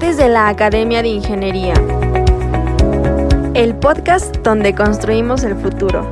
[0.00, 1.74] De la Academia de Ingeniería.
[3.54, 6.02] El podcast donde construimos el futuro.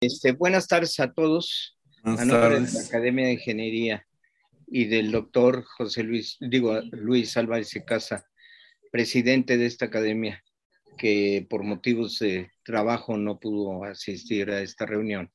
[0.00, 1.76] Este, buenas tardes a todos.
[2.02, 2.72] Buenas a nombre tardes.
[2.72, 4.06] de la Academia de Ingeniería
[4.68, 8.24] y del doctor José Luis, digo, Luis Álvarez y Casa,
[8.92, 10.44] presidente de esta academia,
[10.96, 15.32] que por motivos de trabajo no pudo asistir a esta reunión.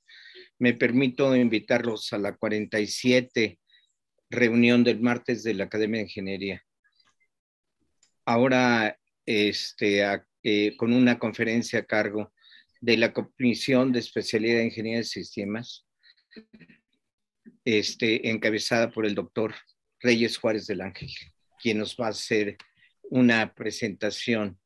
[0.57, 3.59] Me permito invitarlos a la 47
[4.33, 6.63] reunión del martes de la Academia de Ingeniería.
[8.25, 10.03] Ahora, este,
[10.43, 12.33] eh, con una conferencia a cargo
[12.81, 15.85] de la Comisión de Especialidad de Ingeniería de Sistemas,
[17.63, 19.55] este, encabezada por el doctor
[19.99, 21.09] Reyes Juárez del Ángel,
[21.61, 22.57] quien nos va a hacer
[23.03, 24.59] una presentación.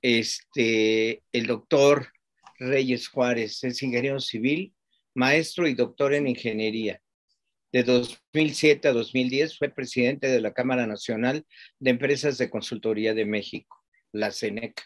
[0.00, 2.08] Este, el doctor
[2.58, 4.74] Reyes Juárez es ingeniero civil,
[5.14, 7.00] maestro y doctor en ingeniería.
[7.70, 11.44] De 2007 a 2010 fue presidente de la Cámara Nacional
[11.78, 14.82] de Empresas de Consultoría de México, la CENEC,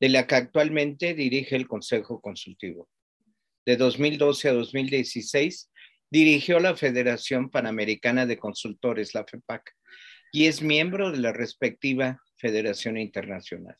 [0.00, 2.88] de la que actualmente dirige el Consejo Consultivo.
[3.64, 5.70] De 2012 a 2016
[6.10, 9.72] dirigió la Federación Panamericana de Consultores, la FEPAC,
[10.32, 13.76] y es miembro de la respectiva Federación Internacional.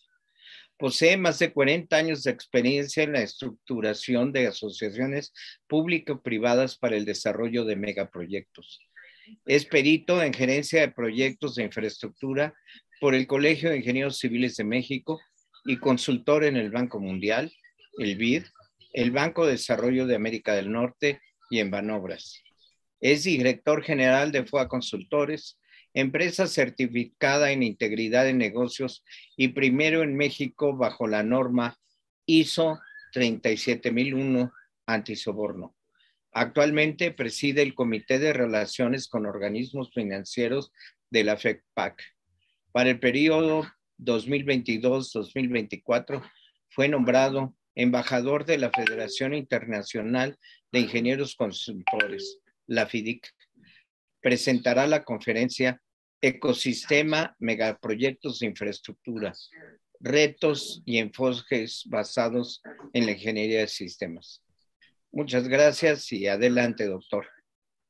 [0.80, 5.34] Posee más de 40 años de experiencia en la estructuración de asociaciones
[5.68, 8.80] público-privadas para el desarrollo de megaproyectos.
[9.44, 12.54] Es perito en gerencia de proyectos de infraestructura
[12.98, 15.20] por el Colegio de Ingenieros Civiles de México
[15.66, 17.52] y consultor en el Banco Mundial,
[17.98, 18.44] el BID,
[18.94, 22.42] el Banco de Desarrollo de América del Norte y en Banobras.
[23.02, 25.59] Es director general de FOA Consultores,
[25.94, 29.04] empresa certificada en integridad de negocios
[29.36, 31.78] y primero en México bajo la norma
[32.26, 32.80] ISO
[33.12, 34.52] 37001
[34.86, 35.74] antisoborno.
[36.32, 40.70] Actualmente preside el Comité de Relaciones con Organismos Financieros
[41.10, 42.00] de la FEPAC.
[42.70, 43.66] Para el periodo
[43.98, 46.22] 2022-2024
[46.68, 50.38] fue nombrado embajador de la Federación Internacional
[50.70, 53.26] de Ingenieros Consultores, la FIDIC.
[54.20, 55.80] Presentará la conferencia
[56.20, 59.32] Ecosistema Megaproyectos de Infraestructura,
[60.00, 64.42] retos y enfoques basados en la ingeniería de sistemas.
[65.12, 67.26] Muchas gracias y adelante, doctor.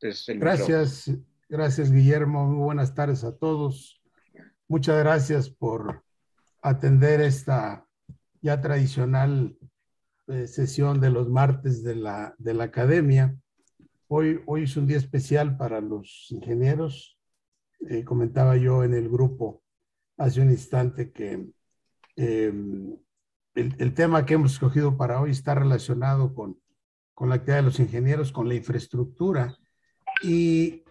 [0.00, 1.10] Gracias,
[1.48, 2.46] gracias Guillermo.
[2.46, 4.00] Muy buenas tardes a todos.
[4.68, 6.04] Muchas gracias por
[6.62, 7.86] atender esta
[8.40, 9.58] ya tradicional
[10.28, 13.36] eh, sesión de los martes de la, de la academia.
[14.12, 17.16] Hoy, hoy es un día especial para los ingenieros.
[17.88, 19.62] Eh, comentaba yo en el grupo
[20.16, 21.46] hace un instante que
[22.16, 22.52] eh,
[23.54, 26.60] el, el, tema que hemos escogido para hoy está relacionado con,
[27.14, 29.56] con la actividad de los ingenieros, con la infraestructura.
[30.24, 30.82] Y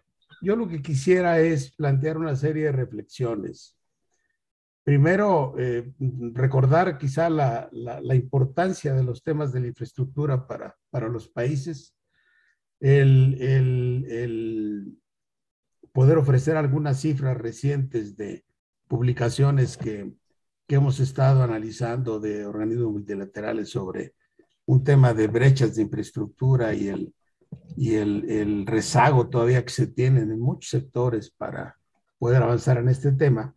[0.42, 3.76] yo lo que quisiera es plantear una serie de reflexiones.
[4.86, 5.92] Primero, eh,
[6.32, 11.28] recordar quizá la, la, la, importancia de los temas de la infraestructura para, para los
[11.28, 11.99] países,
[12.80, 14.98] el, el, el,
[15.92, 18.46] poder ofrecer algunas cifras recientes de
[18.88, 20.14] publicaciones que,
[20.68, 24.14] que hemos estado analizando de organismos multilaterales sobre
[24.66, 27.14] un tema de brechas de infraestructura y el,
[27.76, 31.78] y el, el rezago todavía que se tienen en muchos sectores para
[32.18, 33.56] poder avanzar en este tema.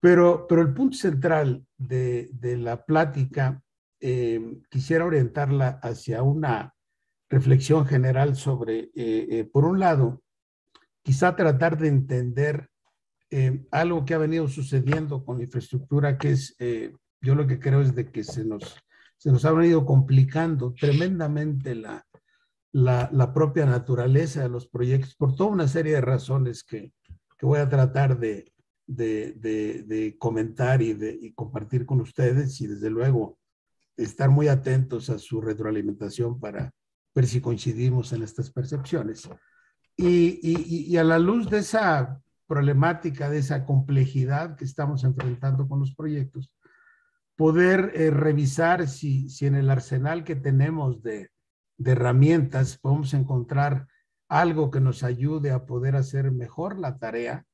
[0.00, 3.62] Pero, pero el punto central de, de la plática
[4.00, 4.40] eh,
[4.70, 6.74] quisiera orientarla hacia una
[7.30, 10.22] reflexión general sobre, eh, eh, por un lado,
[11.02, 12.68] quizá tratar de entender
[13.30, 16.56] eh, algo que ha venido sucediendo con la infraestructura, que es,
[17.22, 18.76] yo lo que creo es de que se nos,
[19.16, 22.04] se nos ha venido complicando tremendamente la,
[22.72, 26.92] la, la, propia naturaleza de los proyectos por toda una serie de razones que,
[27.38, 28.52] que voy a tratar de,
[28.86, 33.38] de, de, de comentar y, de, y compartir con ustedes y desde luego
[33.96, 36.72] estar muy atentos a su retroalimentación para
[37.14, 39.28] ver si coincidimos en estas percepciones.
[39.96, 45.68] Y, y, y, a la luz de esa problemática, de esa complejidad que estamos enfrentando
[45.68, 46.52] con los proyectos,
[47.36, 51.30] poder eh, revisar si, si en el arsenal que tenemos de,
[51.76, 53.88] de herramientas podemos encontrar
[54.28, 57.46] algo que nos ayude a poder hacer mejor la tarea,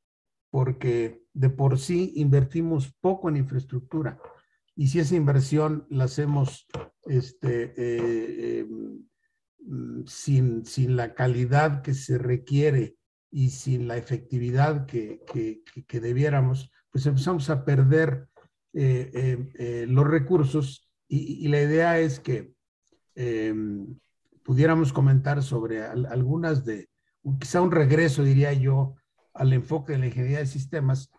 [0.50, 4.18] porque de por sí invertimos poco en infraestructura.
[4.74, 6.66] Y si esa inversión la hacemos
[7.04, 8.68] este, eh, eh,
[10.06, 12.96] sin, sin, la calidad que se requiere
[13.30, 15.20] y sin la efectividad que,
[15.86, 18.28] que, debiéramos, pues empezamos a perder
[18.72, 20.88] eh, los recursos.
[21.08, 22.54] Y, la idea es que
[24.42, 26.88] pudiéramos comentar sobre al, algunas de
[27.40, 28.94] quizá un regreso, diría yo,
[29.34, 31.10] al enfoque de la ingeniería de sistemas,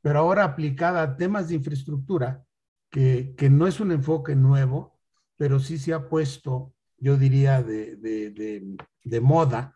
[0.00, 2.44] pero ahora aplicada a temas de infraestructura,
[2.90, 4.98] que, que no es un enfoque nuevo,
[5.36, 9.74] pero sí se ha puesto, yo diría, de, de, de, moda,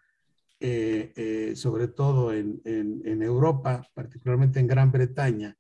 [0.59, 5.57] eh, eh, sobre todo en, en, en, Europa, particularmente en Gran Bretaña,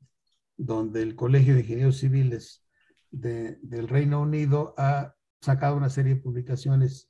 [0.56, 2.64] donde el Colegio de Ingenieros Civiles
[3.10, 7.08] del Reino Unido ha sacado una serie de publicaciones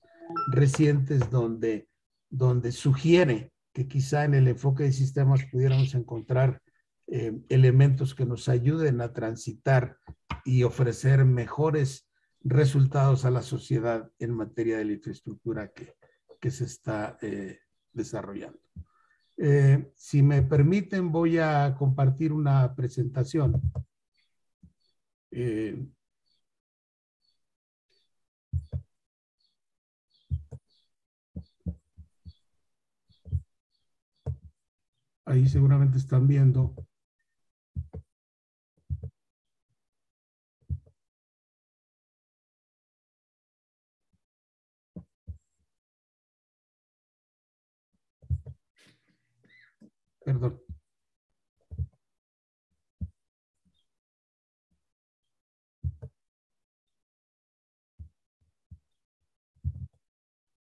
[0.53, 1.89] recientes donde,
[2.31, 6.63] donde sugiere que quizá en el enfoque de sistemas pudiéramos encontrar
[7.07, 9.97] eh, elementos que nos ayuden a transitar
[10.45, 12.10] y ofrecer mejores
[12.43, 15.95] resultados a la sociedad en materia de la infraestructura que,
[16.41, 17.61] que se está eh,
[17.93, 18.61] desarrollando.
[19.37, 23.61] Eh, si me permiten, voy a compartir una presentación.
[35.31, 36.75] Ahí seguramente están viendo.
[50.31, 50.61] Perdón.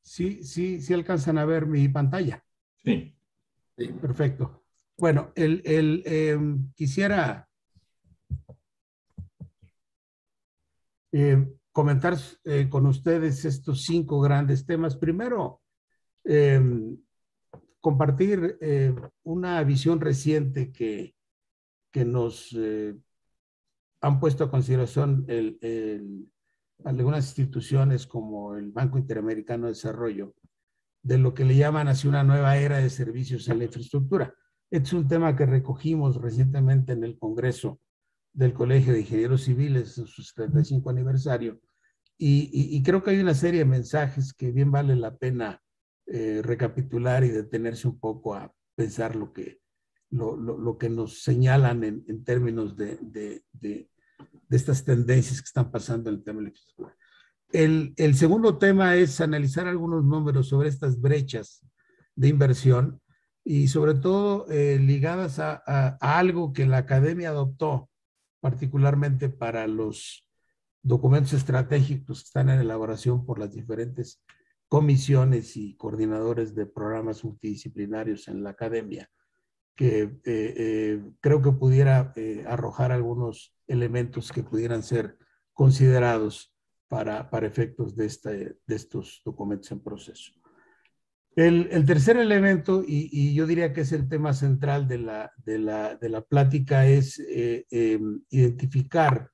[0.02, 2.44] Sí, sí, sí alcanzan a ver mi pantalla.
[2.84, 3.16] Sí.
[3.78, 4.64] Sí, perfecto.
[4.98, 7.50] Bueno, el, el em, quisiera
[11.12, 14.96] eh, comentar eh, con ustedes estos cinco grandes temas.
[14.98, 15.62] Primero,
[16.24, 16.98] em,
[17.84, 21.16] compartir eh, una visión reciente que,
[21.92, 22.56] que nos
[24.00, 26.30] han puesto a consideración el,
[26.86, 30.34] algunas instituciones como el Banco Interamericano de Desarrollo
[31.02, 34.34] de lo que le llaman así una nueva era de servicios en la infraestructura.
[34.72, 37.82] Este es un tema que recogimos recientemente en el Congreso
[38.32, 41.60] del Colegio de Ingenieros Civiles en su 75 aniversario
[42.18, 45.62] y, creo que hay una serie de mensajes que bien vale la pena
[46.06, 49.62] eh, recapitular y detenerse un poco a pensar lo que,
[50.10, 53.90] lo, lo, que nos señalan en, en términos de, de, de,
[54.50, 56.96] estas tendencias que están pasando en el tema de la infraestructura.
[57.52, 61.66] El, el, segundo tema es analizar algunos números sobre estas brechas
[62.16, 63.02] de inversión
[63.44, 67.90] y sobre todo eh, ligadas a, a, algo que la academia adoptó,
[68.42, 70.30] particularmente para los
[70.82, 74.22] documentos estratégicos que están en elaboración por las diferentes
[74.74, 79.08] comisiones y coordinadores de programas multidisciplinarios en la academia,
[79.76, 85.20] que eh, eh, creo que pudiera eh, arrojar algunos elementos que pudieran ser
[85.54, 86.56] considerados
[86.88, 90.32] para, para efectos de, este, de estos documentos en proceso.
[91.36, 95.32] El, el tercer elemento, y, y, yo diría que es el tema central de la,
[95.46, 97.68] de la, de la plática, es eh,
[98.32, 99.33] identificar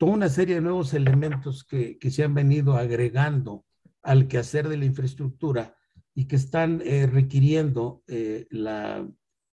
[0.00, 3.66] toda una serie de nuevos elementos que, que, se han venido agregando
[4.02, 5.76] al quehacer de la infraestructura
[6.14, 9.06] y que están eh, requiriendo eh, la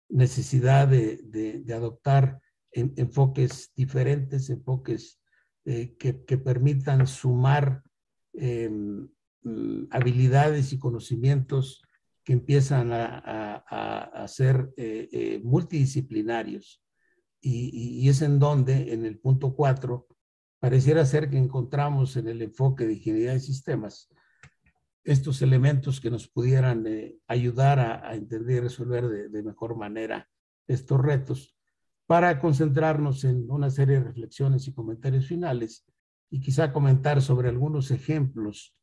[0.07, 2.39] necesidad de, de, adoptar
[2.71, 5.19] en, enfoques diferentes, enfoques
[5.65, 7.83] eh, que, permitan sumar
[8.31, 8.71] eh,
[9.89, 11.81] habilidades y conocimientos
[12.23, 14.73] que empiezan a, a, a ser
[15.43, 16.81] multidisciplinarios.
[17.41, 20.07] Y, es en donde, en el punto cuatro,
[20.59, 24.09] pareciera ser que encontramos en el enfoque de ingeniería de sistemas
[25.03, 30.29] estos elementos que nos pudieran eh, ayudar a, entender y resolver de, de mejor manera
[30.67, 31.55] estos retos
[32.07, 35.85] para concentrarnos en una serie de reflexiones y comentarios finales
[36.29, 38.75] y quizá comentar sobre algunos ejemplos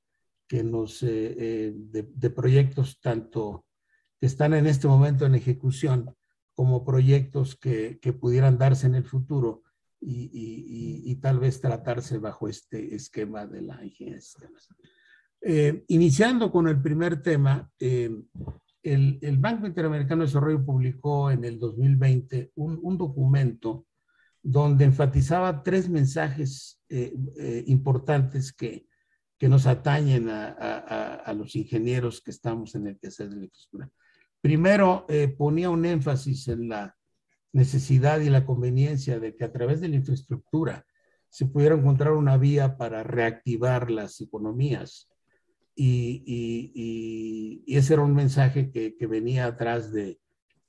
[0.47, 3.65] que nos, eh, eh, de, de, proyectos tanto
[4.21, 6.15] que están en este momento en ejecución
[6.55, 9.64] como proyectos que, que pudieran darse en el futuro
[10.07, 14.69] y, y, y, tal vez tratarse bajo este esquema de la ingeniería de sistemas.
[15.41, 18.11] Eh, iniciando con el primer tema, eh,
[18.83, 23.87] el, el, Banco Interamericano de Desarrollo publicó en el 2020 un, un documento
[24.45, 28.87] donde enfatizaba tres mensajes eh, eh, importantes que,
[29.39, 33.91] que, nos atañen a, a, a, los ingenieros que estamos en el quehacer de la.
[34.43, 36.95] Primero, eh, ponía un énfasis en la
[37.55, 40.85] necesidad y la conveniencia de que a través de la infraestructura
[41.29, 45.09] se pudiera encontrar una vía para reactivar las economías
[45.75, 50.21] y, y, y, ese era un mensaje que, que, venía atrás de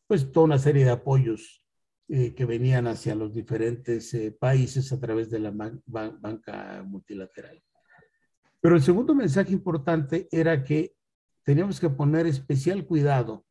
[0.07, 1.63] pues toda una serie de apoyos
[2.07, 6.83] eh, que venían hacia los diferentes eh, países a través de la ban ban banca
[6.83, 7.61] multilateral.
[8.61, 10.95] Pero el segundo mensaje importante era que
[11.43, 13.45] teníamos que poner especial cuidado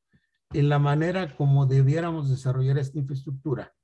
[0.53, 3.75] en la manera como debiéramos desarrollar esta infraestructura.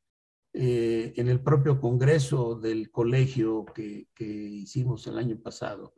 [0.53, 5.95] Eh, en el propio congreso del colegio que, que, hicimos el año pasado,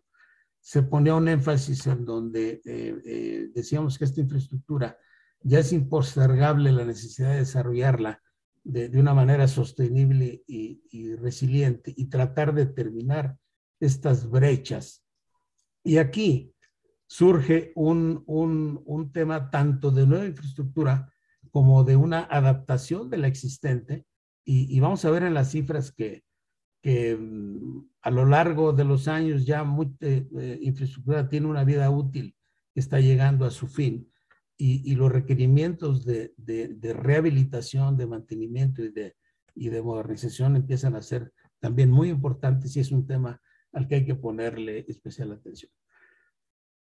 [0.61, 4.99] se ponía un énfasis en donde eh, eh, decíamos que esta infraestructura
[5.41, 8.23] ya es impostergable la necesidad de desarrollarla
[8.63, 13.37] de, de una manera sostenible y, y, resiliente y tratar de terminar
[13.81, 15.03] estas brechas.
[15.83, 16.52] Y aquí
[17.13, 21.13] surge un, un, tema tanto de nueva infraestructura
[21.51, 24.07] como de una adaptación de la existente
[24.47, 26.25] y, vamos a ver en las cifras que,
[26.81, 31.65] que mm, a lo largo de los años ya mucha eh, eh, infraestructura tiene una
[31.65, 32.35] vida útil
[32.73, 34.11] que está llegando a su fin
[34.57, 39.17] y, los requerimientos de, de, de, rehabilitación, de mantenimiento y de,
[39.55, 43.39] y de modernización empiezan a ser también muy importantes y es un tema
[43.73, 45.71] al que hay que ponerle especial atención.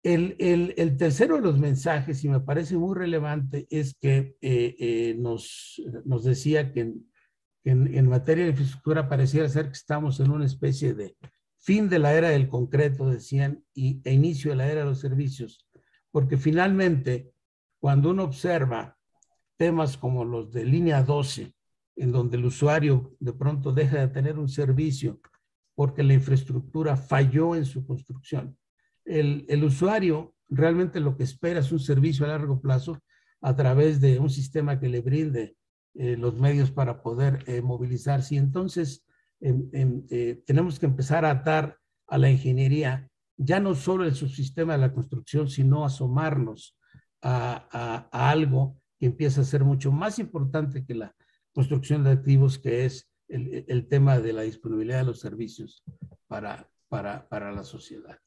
[0.03, 5.81] El, tercero de los mensajes, y me parece muy relevante, es que eh, eh, nos,
[6.23, 6.93] decía que
[7.63, 11.17] en, materia de infraestructura pareciera ser que estamos en una especie de
[11.57, 14.99] fin de la era del concreto, decían, y, e inicio de la era de los
[14.99, 15.67] servicios,
[16.11, 17.33] porque finalmente,
[17.79, 18.97] cuando uno observa
[19.57, 21.53] temas como los de línea 12,
[21.97, 25.19] en donde el usuario de pronto deja de tener un servicio
[25.75, 28.57] porque la infraestructura falló en su construcción,
[29.07, 32.99] el, el, usuario realmente lo que espera es un servicio a largo plazo
[33.41, 35.55] a través de un sistema que le brinde
[35.93, 38.35] eh, los medios para poder eh, movilizarse.
[38.35, 39.03] Y entonces
[39.41, 44.79] eh, tenemos que empezar a atar a la ingeniería ya no solo el subsistema de
[44.79, 46.75] la construcción, sino asomarnos
[47.21, 51.15] a, a, a, algo que empieza a ser mucho más importante que la
[51.53, 55.83] construcción de activos, que es el, el tema de la disponibilidad de los servicios
[56.27, 58.17] para, para, para la sociedad.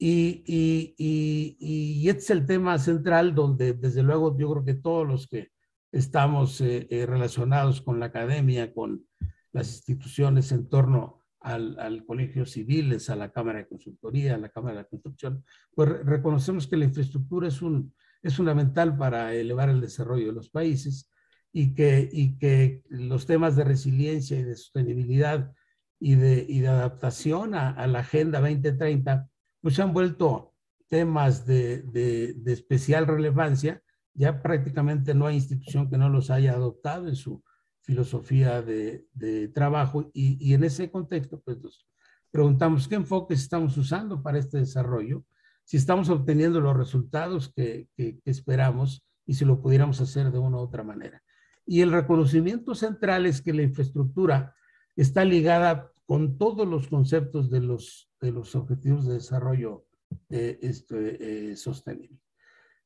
[0.00, 4.74] Y, y, y, y, este es el tema central donde desde luego yo creo que
[4.74, 5.50] todos los que
[5.90, 9.04] estamos eh, eh, relacionados con la academia, con
[9.52, 14.50] las instituciones en torno al, al, colegio civiles, a la Cámara de Consultoría, a la
[14.50, 19.80] Cámara de Construcción, pues reconocemos que la infraestructura es, un, es fundamental para elevar el
[19.80, 21.10] desarrollo de los países
[21.52, 25.52] y que, y que los temas de resiliencia y de sostenibilidad
[25.98, 29.28] y de, y de adaptación a, a la Agenda 2030
[29.60, 30.54] pues se han vuelto
[30.88, 33.82] temas de, de, especial relevancia.
[34.14, 37.42] Ya prácticamente no hay institución que no los haya adoptado en su
[37.82, 39.06] filosofía de,
[39.54, 41.86] trabajo y, en ese contexto, pues nos
[42.30, 45.24] preguntamos qué enfoques estamos usando para este desarrollo,
[45.64, 50.38] si estamos obteniendo los resultados que, que, que esperamos y si lo pudiéramos hacer de
[50.38, 51.22] una u otra manera.
[51.64, 54.54] Y el reconocimiento central es que la infraestructura
[54.96, 59.84] está ligada con todos los conceptos de los, de los objetivos de desarrollo
[60.30, 62.18] eh, este, eh, sostenible.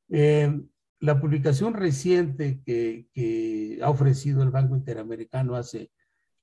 [0.09, 0.61] Eh,
[0.99, 5.89] la publicación reciente que, que, ha ofrecido el Banco Interamericano hace,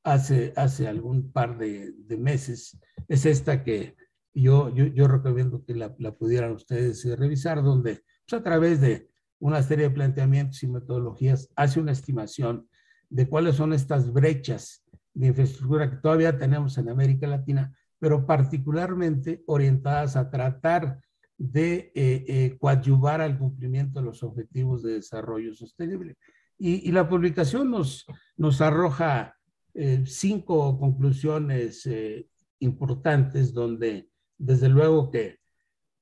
[0.05, 3.95] hace, hace algún par de, de meses es esta que
[4.33, 9.11] yo, yo, yo recomiendo que la, la, pudieran ustedes revisar, donde pues, a través de
[9.39, 12.71] una serie de planteamientos y metodologías hace una estimación
[13.11, 14.83] de cuáles son estas brechas
[15.15, 21.01] de infraestructura que todavía tenemos en América Latina, pero particularmente orientadas a tratar
[21.37, 26.17] de eh, eh, coadyuvar al cumplimiento de los objetivos de desarrollo sostenible.
[26.59, 28.05] Y, la publicación nos,
[28.37, 29.35] nos arroja
[29.73, 35.41] eh, cinco conclusiones eh, importantes donde desde luego que,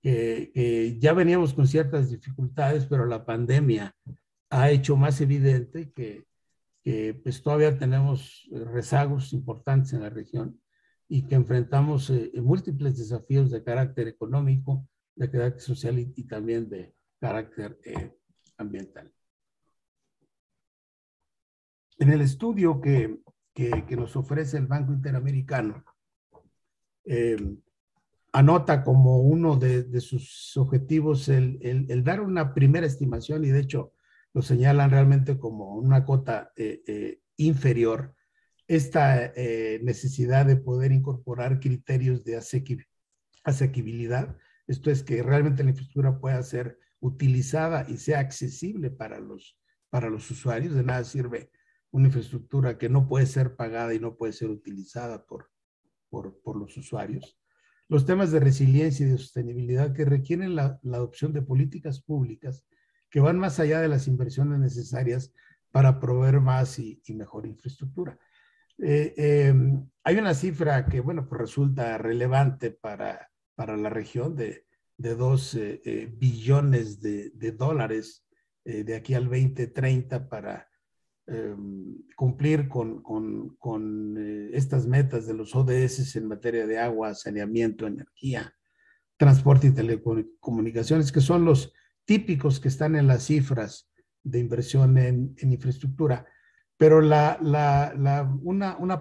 [0.03, 3.95] ya veníamos con ciertas dificultades, pero la pandemia
[4.49, 6.25] ha hecho más evidente que
[6.83, 10.61] que pues todavía tenemos eh, rezagos importantes en la región
[11.09, 16.69] y que enfrentamos eh, múltiples desafíos de carácter económico, de carácter social y, y también
[16.69, 18.15] de carácter eh,
[18.59, 19.13] ambiental.
[21.99, 23.19] En el estudio que,
[23.53, 25.85] que, que, nos ofrece el Banco Interamericano,
[27.05, 27.57] eh,
[28.33, 33.49] anota como uno de, de sus objetivos el, el, el, dar una primera estimación y
[33.49, 33.93] de hecho
[34.39, 38.15] lo señalan realmente como una cota eh, eh, inferior,
[38.69, 42.41] esta eh, necesidad de poder incorporar criterios de
[43.43, 44.37] asequibilidad,
[44.69, 49.59] esto es que realmente la infraestructura pueda ser utilizada y sea accesible para los,
[49.91, 51.51] para los usuarios, de nada sirve
[51.91, 55.51] una infraestructura que no puede ser pagada y no puede ser utilizada por,
[56.11, 57.41] por, por los usuarios.
[57.89, 62.65] Los temas de resiliencia y de sostenibilidad que requieren la, la adopción de políticas públicas
[63.11, 65.33] que van más allá de las inversiones necesarias
[65.71, 68.19] para proveer más y, mejor infraestructura.
[68.79, 69.55] Eh, eh,
[70.05, 75.59] hay una cifra que, bueno, pues resulta relevante para, para la región de, de 2
[76.17, 78.25] billones de, de dólares
[78.65, 80.69] de aquí al 2030 para
[81.27, 84.17] em, cumplir con, con, con
[84.53, 88.55] estas metas de los ODS en materia de agua, saneamiento, energía,
[89.19, 91.75] transporte y telecomunicaciones, que son los
[92.09, 93.91] típicos que están en las cifras
[94.23, 96.27] de inversión en, infraestructura.
[96.79, 97.39] Pero una,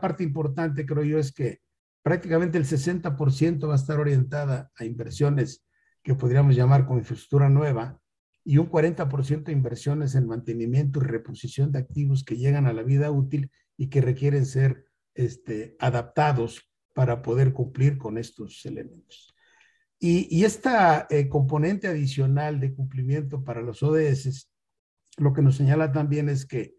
[0.01, 1.61] parte importante, creo yo, es que
[2.03, 5.63] prácticamente el 60% va a estar orientada a inversiones
[6.03, 7.97] que podríamos llamar como infraestructura nueva
[8.43, 12.83] y un 40% de inversiones en mantenimiento y reposición de activos que llegan a la
[12.83, 14.85] vida útil y que requieren ser
[15.15, 19.33] este, adaptados para poder cumplir con estos elementos.
[19.99, 24.47] Y, esta eh, componente adicional de cumplimiento para los ODS,
[25.17, 26.75] lo que nos señala también es que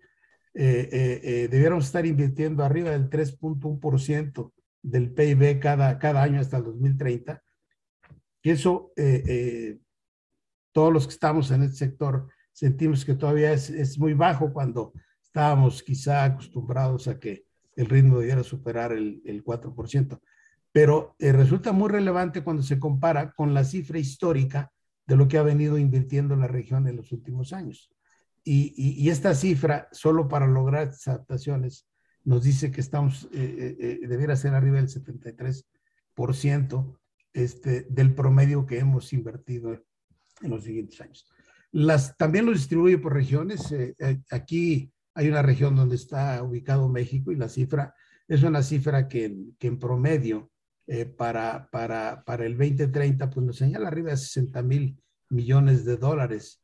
[0.54, 6.64] eh, eh, debiéramos estar invirtiendo arriba del 3.1% del PIB cada, cada año hasta el
[6.64, 7.42] 2030.
[8.42, 8.92] Y eso,
[10.72, 14.92] todos los que estamos en este sector sentimos que todavía es, es, muy bajo cuando
[15.22, 17.44] estábamos quizá acostumbrados a que
[17.74, 20.20] el ritmo debiera superar el, el 4%
[20.78, 24.70] pero eh, resulta muy relevante cuando se compara con la cifra histórica
[25.08, 27.90] de lo que ha venido invirtiendo la región en los últimos años.
[28.44, 31.88] Y, esta cifra, solo para lograr estas adaptaciones,
[32.22, 36.96] nos dice que estamos, eh, eh, debiera ser arriba del 73%
[37.32, 41.28] este, del promedio que hemos invertido en los siguientes años.
[41.72, 43.74] Las, también lo distribuye por regiones.
[44.30, 47.96] aquí hay una región donde está ubicado México y la cifra
[48.28, 50.52] es una cifra que, que en promedio
[50.88, 55.96] eh, para, para, para el 2030, pues nos señala arriba de 60 mil millones de
[55.96, 56.62] dólares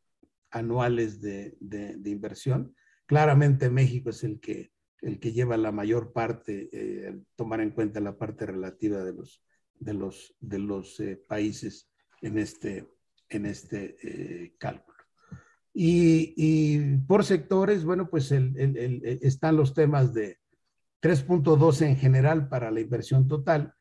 [0.50, 2.74] anuales de, de, inversión.
[3.06, 8.00] Claramente México es el que, el que lleva la mayor parte, eh, tomar en cuenta
[8.00, 9.42] la parte relativa de los,
[9.78, 11.90] de los, de los eh, países
[12.22, 12.88] en este,
[13.28, 14.94] en este eh, cálculo.
[15.76, 20.38] Y, por sectores, bueno, pues el, están los temas de
[21.02, 23.74] 3.12 en general para la inversión total,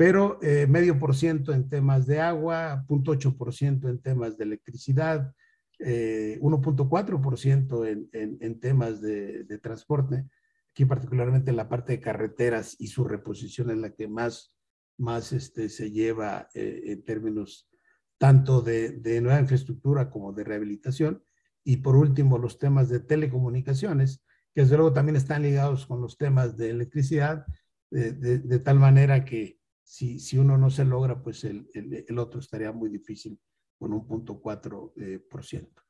[0.00, 4.44] pero eh, medio por ciento en temas de agua, 0.8 por ciento en temas de
[4.44, 5.34] electricidad,
[5.78, 10.24] 1.4 eh, por ciento en, en, temas de, de, transporte,
[10.70, 14.54] aquí particularmente en la parte de carreteras y su reposición es la que más,
[14.96, 17.68] más este, se lleva eh, en términos
[18.16, 21.22] tanto de, de, nueva infraestructura como de rehabilitación.
[21.62, 26.16] Y por último, los temas de telecomunicaciones, que desde luego también están ligados con los
[26.16, 27.44] temas de electricidad,
[27.90, 29.59] de, de tal manera que
[29.90, 33.36] si, si uno no se logra, pues el, el, otro estaría muy difícil
[33.76, 35.82] con un punto cuatro eh, por ciento.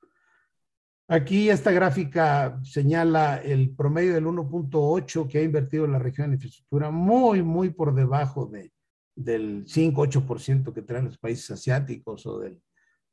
[1.07, 6.91] Aquí esta gráfica señala el promedio del 1.8 que ha invertido la región en infraestructura,
[6.91, 8.73] muy, muy por debajo de,
[9.15, 12.63] del 5-8% que traen los países asiáticos o del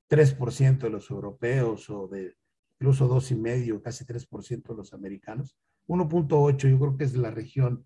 [0.10, 2.38] 3% de los europeos o de
[2.80, 5.58] incluso 2,5, casi 3% de los americanos.
[5.88, 7.86] 1.8 yo creo que es la región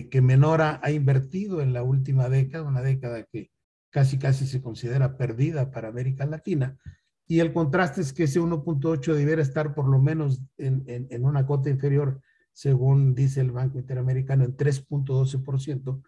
[0.00, 3.50] que, Menora ha invertido en la última década, una década que
[3.90, 6.78] casi casi se considera perdida para América Latina.
[7.26, 11.46] Y el contraste es que ese 1.8 debiera estar por lo menos en, en, una
[11.46, 12.22] cota inferior,
[12.54, 16.02] según dice el Banco Interamericano, en 3.12%,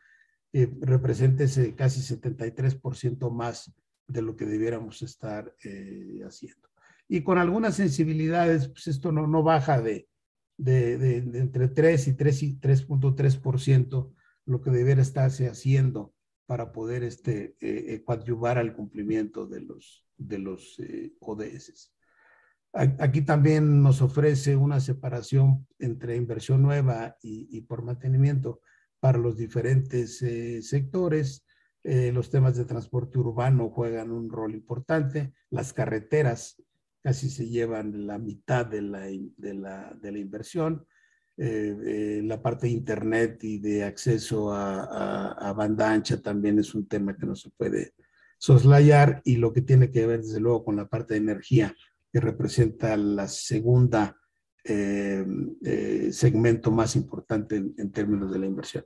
[0.55, 3.71] eh, representa ese casi 73% más
[4.07, 6.69] de lo que debiéramos estar eh, haciendo.
[7.07, 10.09] Y con algunas sensibilidades, pues esto no, no baja de,
[10.57, 14.13] de, de, entre 3 y 3.3%,
[14.47, 16.15] lo que debiera estarse haciendo
[16.47, 21.91] para poder este, eh, eh, coadyuvar al cumplimiento de los, de los eh, ODS.
[22.73, 28.63] Aquí también nos ofrece una separación entre inversión nueva y, y por mantenimiento
[28.99, 31.45] para los diferentes eh, sectores.
[31.85, 35.35] los temas de transporte urbano juegan un rol importante.
[35.51, 36.57] Las carreteras
[37.05, 40.87] casi se llevan la mitad de la, de la, de la inversión.
[41.37, 46.75] Eh, eh, la parte de Internet y de acceso a, a, banda ancha también es
[46.75, 47.93] un tema que no se puede
[48.39, 51.77] soslayar y lo que tiene que ver desde luego con la parte de energía,
[52.11, 54.17] que representa la segunda
[54.65, 55.27] eh,
[56.11, 58.85] segmento más importante en, términos de la inversión.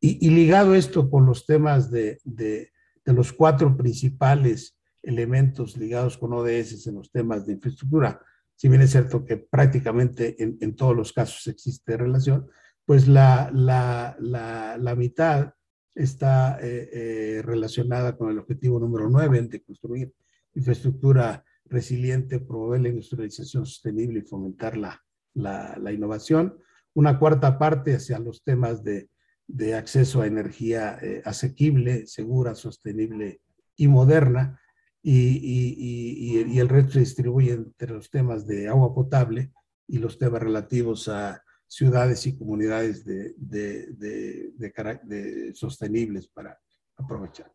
[0.00, 2.72] Y, y, ligado esto con los temas de, de,
[3.04, 8.20] de los cuatro principales elementos ligados con ODS en los temas de infraestructura,
[8.56, 12.46] si bien es cierto que prácticamente en, en todos los casos existe relación,
[12.84, 15.54] pues la, la, la, la mitad
[15.94, 20.12] está eh, eh, relacionada con el objetivo número 9 de construir
[20.54, 25.02] infraestructura resiliente, promover la industrialización sostenible y fomentar la,
[25.34, 26.58] la, la innovación.
[26.94, 29.08] Una cuarta parte hacia los temas de,
[29.46, 33.40] de acceso a energía eh, asequible, segura, sostenible
[33.76, 34.60] y moderna
[35.02, 39.52] y, y, el resto se distribuye entre los temas de agua potable
[39.86, 46.58] y los temas relativos a ciudades y comunidades de, de, de, sostenibles para
[46.96, 47.50] aprovechar.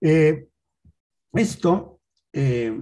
[0.00, 0.48] Eh,
[1.32, 2.00] esto,
[2.32, 2.80] eh,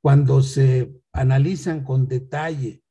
[0.00, 2.82] cuando se analizan con detalle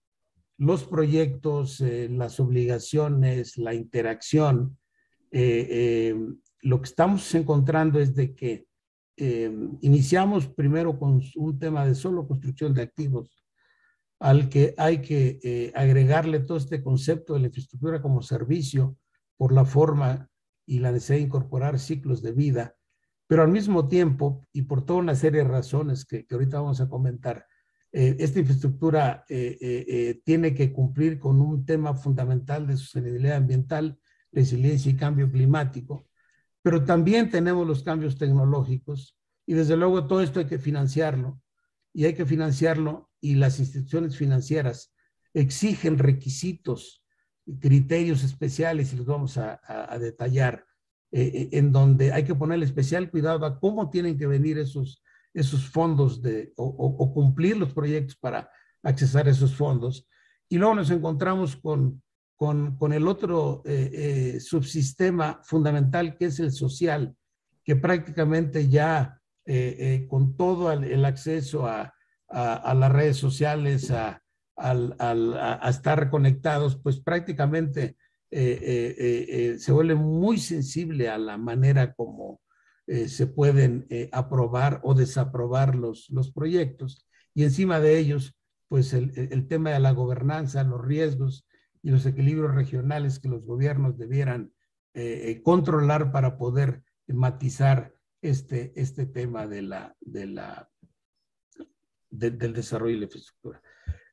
[0.58, 4.78] los proyectos, eh, las obligaciones, la interacción,
[5.32, 8.69] lo que estamos encontrando es de que
[9.82, 13.40] iniciamos primero con un tema de solo construcción de activos
[14.20, 18.98] al que hay que eh, agregarle todo este concepto de la infraestructura como servicio
[19.38, 20.30] por la forma
[20.66, 22.76] y la necesidad de incorporar ciclos de vida,
[23.28, 26.90] pero al mismo tiempo, y por toda una serie de razones que, ahorita vamos a
[26.90, 27.48] comentar,
[27.92, 33.98] eh, esta infraestructura eh, tiene que cumplir con un tema fundamental de sostenibilidad ambiental,
[34.32, 36.09] resiliencia y cambio climático,
[36.62, 41.42] pero también tenemos los cambios tecnológicos y desde luego todo esto hay que financiarlo
[41.94, 44.94] y hay que financiarlo y las instituciones financieras
[45.34, 47.04] exigen requisitos,
[47.60, 49.60] criterios especiales, y los vamos a,
[50.00, 50.66] detallar,
[51.12, 55.04] eh, eh, en donde hay que ponerle especial cuidado a cómo tienen que venir esos,
[55.34, 58.50] esos fondos de, o, cumplir los proyectos para
[58.84, 60.08] accesar a esos fondos.
[60.48, 62.02] Y luego nos encontramos con,
[62.40, 67.14] con, con el otro eh, subsistema fundamental que es el social,
[67.64, 69.16] que prácticamente ya
[70.08, 71.92] con todo el acceso a,
[72.30, 74.22] a, las redes sociales, a,
[75.70, 77.96] estar conectados, pues prácticamente
[78.32, 82.42] eh, eh, eh, se vuelve muy sensible a la manera como
[83.08, 87.06] se pueden aprobar o desaprobar los, los proyectos.
[87.36, 88.36] Y encima de ellos,
[88.68, 91.46] pues el, el, tema de la gobernanza, los riesgos
[91.82, 94.54] y los equilibrios regionales que los gobiernos debieran
[95.44, 100.70] controlar para poder matizar este, este tema de la, de la
[102.10, 103.62] del desarrollo y la infraestructura.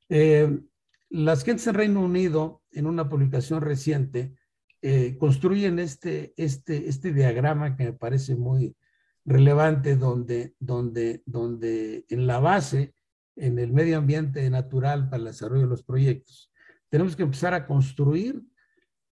[0.09, 0.61] Eh,
[1.09, 4.35] las gentes en Reino Unido, en una publicación reciente,
[4.83, 8.77] eh, construyen este, este, este diagrama que me parece muy
[9.25, 12.95] relevante, donde, donde, donde en la base,
[13.35, 16.53] en el medio ambiente natural para el desarrollo de los proyectos,
[16.88, 18.42] tenemos que empezar a construir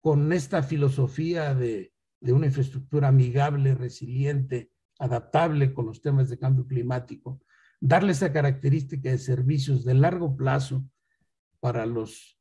[0.01, 7.41] con esta filosofía de, una infraestructura amigable, resiliente, adaptable con los temas de cambio climático,
[7.79, 10.85] darle esa característica de servicios de largo plazo
[11.59, 12.39] para los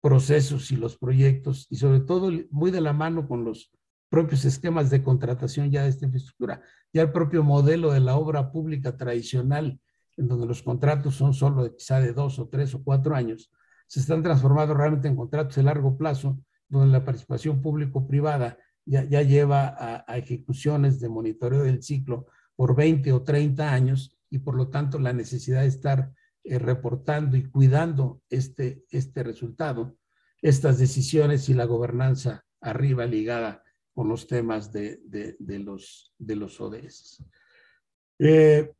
[0.00, 3.72] procesos y los proyectos y sobre todo muy de la mano con los
[4.10, 8.52] propios esquemas de contratación ya de esta infraestructura, ya el propio modelo de la obra
[8.52, 9.80] pública tradicional,
[10.16, 13.50] en donde los contratos son solo quizá de dos o tres o cuatro años,
[13.86, 19.22] se están transformando realmente en contratos de largo plazo, donde la participación público-privada ya, ya,
[19.22, 24.68] lleva a, ejecuciones de monitoreo del ciclo por 20 o 30 años y por lo
[24.68, 29.96] tanto la necesidad de estar eh, reportando y cuidando este, este resultado,
[30.42, 33.62] estas decisiones y la gobernanza arriba ligada
[33.94, 37.24] con los temas de, de, los, de los ODS.
[38.18, 38.72] Eh,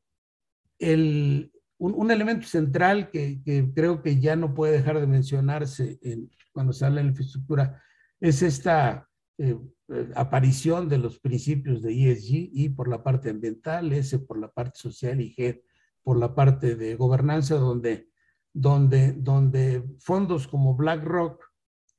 [0.78, 3.40] el, un, elemento central que,
[3.74, 7.82] creo que ya no puede dejar de mencionarse en, cuando se habla de infraestructura
[8.20, 9.08] es esta
[9.38, 9.58] eh,
[9.88, 14.50] eh, aparición de los principios de ESG, y por la parte ambiental, S por la
[14.50, 15.62] parte social y G
[16.04, 18.10] por la parte de gobernanza, donde,
[18.52, 21.42] donde, donde fondos como BlackRock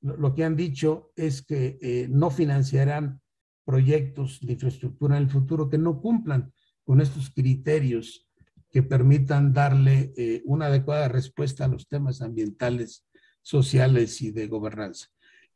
[0.02, 3.22] lo, que han dicho es que eh, no financiarán
[3.66, 8.25] proyectos de infraestructura en el futuro que no cumplan con estos criterios
[8.76, 13.06] que permitan darle eh, una adecuada respuesta a los temas ambientales,
[13.42, 15.08] sociales y de gobernanza.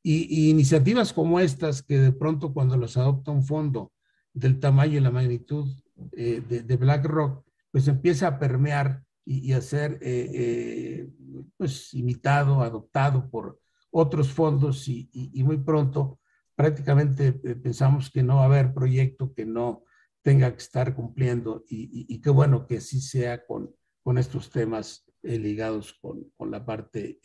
[0.02, 3.92] Y, iniciativas como estas, que de pronto cuando las adopta un fondo
[4.34, 5.68] del tamaño y la magnitud
[6.14, 11.10] eh, de, BlackRock, pues empieza a permear y, a ser eh,
[11.58, 13.60] pues imitado, adoptado por
[13.92, 15.10] otros fondos y,
[15.44, 16.20] muy pronto
[16.56, 19.84] prácticamente pensamos que no va a haber proyecto que no
[20.22, 25.94] tenga que estar cumpliendo y, qué bueno que así sea con, con estos temas ligados
[26.02, 27.20] con, con, la parte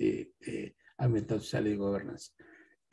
[0.98, 2.32] ambiental, social y gobernanza.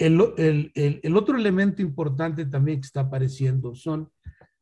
[0.02, 4.10] El, otro elemento importante también que está apareciendo son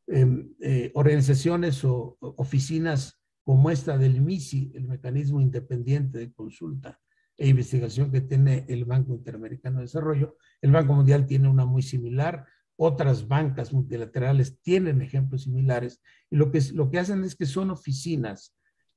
[0.08, 7.00] em, eh, organizaciones o oficinas como esta del MISI, el Mecanismo Independiente de Consulta
[7.38, 10.36] e Investigación que tiene el Banco Interamericano de Desarrollo.
[10.62, 12.46] El Banco Mundial tiene una muy similar,
[12.82, 17.72] otras bancas multilaterales tienen ejemplos similares y lo que, lo que hacen es que son
[17.72, 18.56] oficinas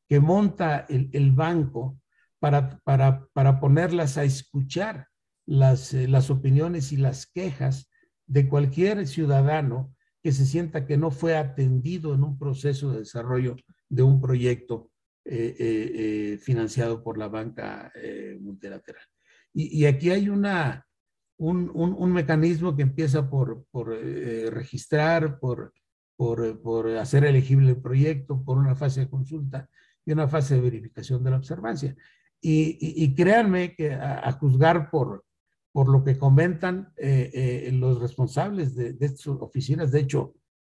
[0.08, 1.98] que monta el, banco
[2.38, 5.08] para, para, para ponerlas a escuchar
[5.46, 7.90] las, eh, las opiniones y las quejas
[8.26, 13.56] de cualquier ciudadano que se sienta que no fue atendido en un proceso de desarrollo
[13.88, 14.92] de un proyecto
[15.24, 17.92] eh, eh, eh, financiado por la banca
[18.40, 19.04] multilateral.
[19.54, 20.86] Y, aquí hay una,
[21.38, 25.72] un, un, mecanismo que empieza por, por registrar, por,
[26.16, 29.68] por, por, hacer elegible el proyecto, por una fase de consulta
[30.04, 31.96] y una fase de verificación de la observancia.
[32.40, 35.24] Y, y, créanme que a, juzgar por,
[35.72, 36.92] por lo que comentan
[37.72, 40.34] los responsables de, de, estas oficinas, de hecho,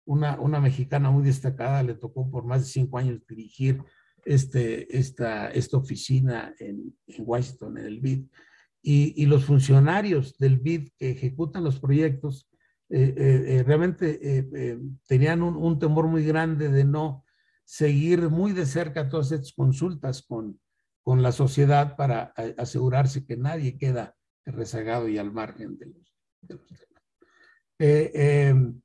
[0.06, 3.82] una, una mexicana muy destacada le tocó por más de cinco años dirigir
[4.24, 8.24] este, esta, esta oficina en, en Washington, en el BID,
[8.86, 12.50] y, y, los funcionarios del BID que ejecutan los proyectos
[12.90, 14.46] eh, eh, eh realmente
[15.06, 17.24] tenían un, temor muy grande de no
[17.64, 20.60] seguir muy de cerca todas estas consultas con,
[21.02, 26.14] con la sociedad para asegurarse que nadie queda rezagado y al margen de los,
[26.46, 26.88] temas.
[27.78, 28.82] Em,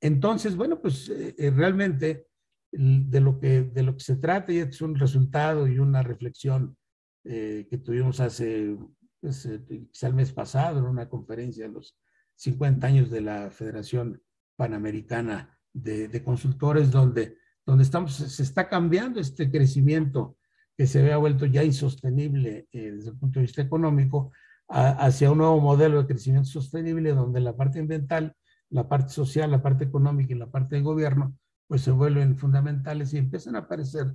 [0.00, 2.26] entonces, bueno, pues realmente
[2.72, 6.76] de lo que, de lo que se trata y es un resultado y una reflexión
[7.22, 8.76] que tuvimos hace,
[9.22, 9.48] pues,
[9.90, 11.96] quizá el mes pasado en una conferencia de los
[12.34, 14.20] 50 años de la Federación
[14.56, 20.36] Panamericana de, de Consultores, donde, donde estamos, se está cambiando este crecimiento
[20.76, 24.32] que se había vuelto ya insostenible eh, desde el punto de vista económico,
[24.68, 28.34] hacia un nuevo modelo de crecimiento sostenible donde la parte ambiental,
[28.70, 31.36] la parte social, la parte económica y la parte de gobierno
[31.68, 34.14] pues se vuelven fundamentales y empiezan a aparecer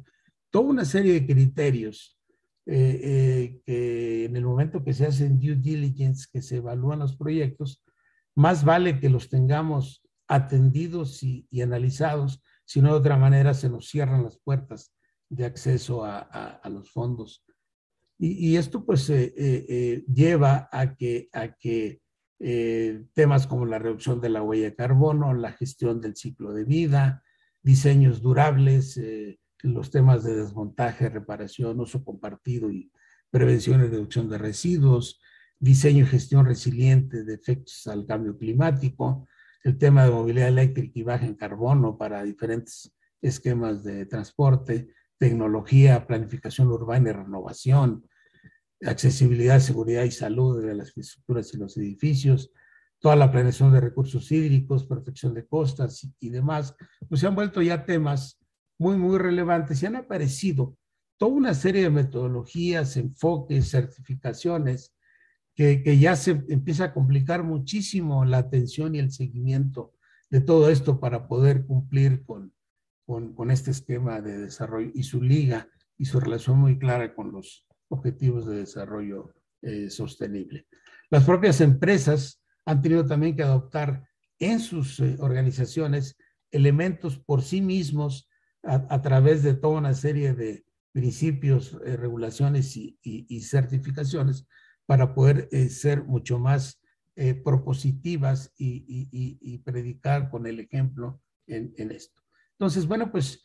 [0.49, 2.16] toda una serie de criterios
[2.67, 7.15] eh, eh, que en el momento que se hacen due diligence, que se evalúan los
[7.15, 7.83] proyectos,
[8.35, 13.87] más vale que los tengamos atendidos y, analizados, si no de otra manera se nos
[13.87, 14.93] cierran las puertas
[15.29, 17.43] de acceso a, los fondos.
[18.19, 22.01] Y, esto pues eh, lleva a que, a que
[23.13, 27.23] temas como la reducción de la huella de carbono, la gestión del ciclo de vida,
[27.67, 32.91] diseños durables, eh, los temas de desmontaje, reparación, uso compartido y
[33.29, 35.19] prevención y reducción de residuos,
[35.59, 39.27] diseño y gestión resiliente de efectos al cambio climático,
[39.63, 46.05] el tema de movilidad eléctrica y baja en carbono para diferentes esquemas de transporte, tecnología,
[46.05, 48.07] planificación urbana y renovación,
[48.85, 52.51] accesibilidad, seguridad y salud de las infraestructuras y los edificios,
[52.99, 56.75] toda la planeación de recursos hídricos, protección de costas y, demás,
[57.09, 58.39] pues se han vuelto ya temas
[58.77, 60.77] muy, muy relevantes y han aparecido
[61.17, 64.93] toda una serie de metodologías, enfoques, certificaciones,
[65.55, 69.93] que, que, ya se empieza a complicar muchísimo la atención y el seguimiento
[70.29, 72.53] de todo esto para poder cumplir con,
[73.05, 77.31] con, con este esquema de desarrollo y su liga y su relación muy clara con
[77.31, 80.67] los objetivos de desarrollo eh, sostenible.
[81.09, 84.07] Las propias empresas han tenido también que adoptar
[84.39, 86.17] en sus eh, organizaciones
[86.51, 88.29] elementos por sí mismos
[88.67, 94.45] a, través de toda una serie de principios, eh, regulaciones y, certificaciones
[94.85, 96.81] para poder eh, ser mucho más
[97.43, 102.21] propositivas y, predicar con el ejemplo en, en esto.
[102.51, 103.43] Entonces, bueno, pues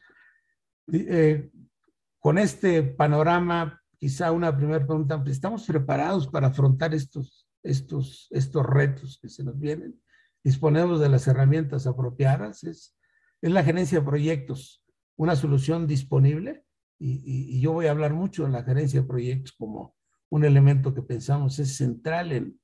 [2.18, 9.18] con este panorama, quizá una primera pregunta, ¿estamos preparados para afrontar estos estos, estos retos
[9.20, 10.00] que se nos vienen.
[10.42, 12.64] Disponemos de las herramientas apropiadas.
[12.64, 12.96] Es,
[13.40, 14.81] es la gerencia de proyectos
[15.16, 16.64] una solución disponible
[16.98, 19.96] y, yo voy a hablar mucho en la gerencia de proyectos como
[20.30, 22.60] un elemento que pensamos es central en,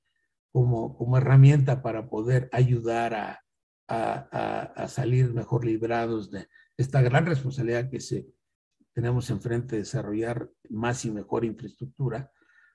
[0.52, 3.44] como, como herramienta para poder ayudar a,
[4.86, 8.26] salir mejor librados de esta gran responsabilidad que se,
[8.92, 12.30] tenemos enfrente de desarrollar más y mejor infraestructura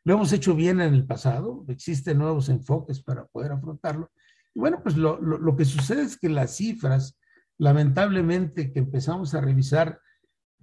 [0.05, 4.11] lo hemos hecho bien en el pasado, existen nuevos enfoques para poder afrontarlo.
[4.53, 7.17] Y bueno, pues lo, lo, que sucede es que las cifras,
[7.63, 10.01] lamentablemente, que empezamos a revisar,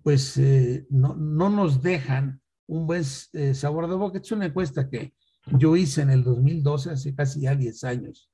[0.02, 4.18] pues eh, no, no, nos dejan un buen eh, sabor de boca.
[4.18, 5.14] Es una encuesta que
[5.58, 8.30] yo hice en el 2012, hace casi ya 10 años,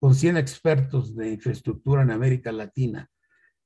[0.00, 3.08] con 100 expertos de infraestructura en América Latina,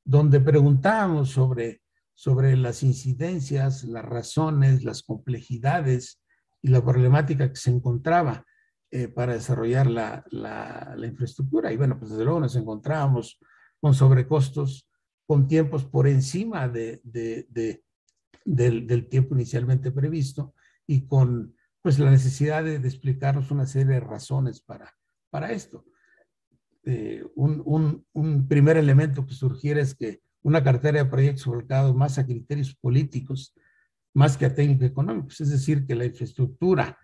[0.05, 1.81] donde preguntábamos sobre,
[2.12, 6.20] sobre las incidencias, las razones, las complejidades
[6.61, 8.44] y la problemática que se encontraba
[8.90, 11.72] eh, para desarrollar la, la, infraestructura.
[11.72, 13.38] Y bueno, pues desde luego nos encontrábamos
[13.87, 14.88] con sobrecostos,
[15.29, 17.85] con tiempos por encima de, de, de,
[18.44, 20.55] del, tiempo inicialmente previsto
[20.88, 24.92] y con pues la necesidad de, explicarnos una serie de razones para,
[25.31, 25.85] para esto.
[26.83, 32.18] Eh, un, un, primer elemento que surgiera es que una cartera de proyectos volcados más
[32.18, 33.55] a criterios políticos
[34.14, 36.99] más que a técnicos económicos, es decir, que la infraestructura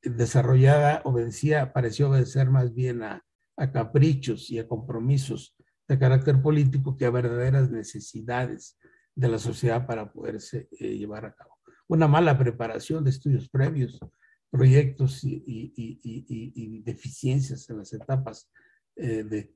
[0.00, 3.24] desarrollada obedecía, pareció obedecer más bien a,
[3.72, 5.56] caprichos y a compromisos
[5.90, 8.78] de carácter político que a verdaderas necesidades
[9.12, 11.58] de la sociedad para poderse eh, llevar a cabo.
[11.88, 13.98] Una mala preparación de estudios previos,
[14.50, 18.48] proyectos y, y, deficiencias en las etapas
[18.94, 19.52] eh, de,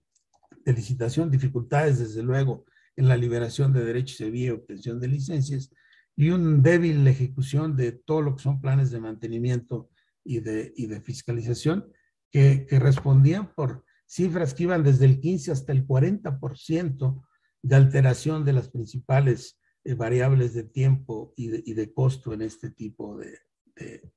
[0.65, 2.65] de, licitación, dificultades desde luego
[2.97, 5.71] en la liberación de derechos de vía y obtención de licencias
[6.17, 9.89] y un débil ejecución de todo lo que son planes de mantenimiento
[10.25, 11.93] y de, y de fiscalización
[12.33, 13.85] que, que respondían por
[14.15, 17.23] cifras que iban desde el 15 hasta el 40%
[17.63, 23.17] de alteración de las principales eh, variables de tiempo y de, costo en este tipo
[23.17, 23.39] de,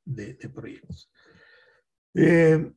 [0.06, 1.12] de proyectos.
[2.14, 2.72] Eh,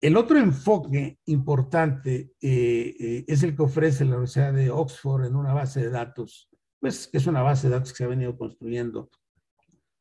[0.00, 5.54] el otro enfoque importante eh, es el que ofrece la Universidad de Oxford en una
[5.54, 9.10] base de datos, pues que es una base de datos que se ha venido construyendo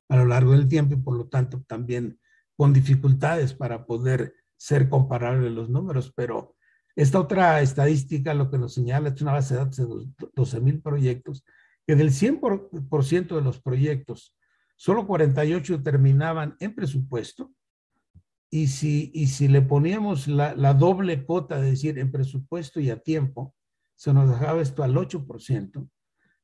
[0.10, 2.20] a lo largo del tiempo y por lo tanto también
[2.58, 6.56] con dificultades para poder ser comparables los números, pero
[6.96, 10.82] esta otra estadística lo que nos señala es una base de datos de 12 mil
[10.82, 11.44] proyectos,
[11.86, 14.38] que del 100% de los proyectos,
[14.78, 17.52] solo 48 terminaban en presupuesto,
[18.50, 22.96] y si, y si le poníamos la, doble cota, de decir, en presupuesto y a
[22.96, 23.54] tiempo,
[23.96, 25.90] se nos dejaba esto al 8%,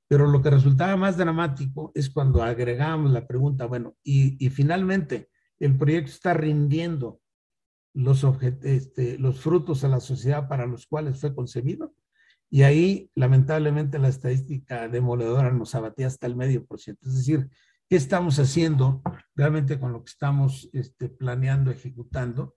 [0.10, 5.30] pero lo que resultaba más dramático es cuando agregábamos la pregunta, bueno, y, y finalmente
[5.58, 7.22] el proyecto está rindiendo
[7.94, 8.26] los,
[8.64, 11.94] este, los frutos a la sociedad para los cuales fue concebido.
[12.50, 17.08] Y ahí, lamentablemente, la estadística demoledora nos abatía hasta el medio por ciento.
[17.08, 17.50] Es decir,
[17.90, 19.02] ¿qué estamos haciendo
[19.36, 22.56] realmente con lo que estamos este, planeando, ejecutando?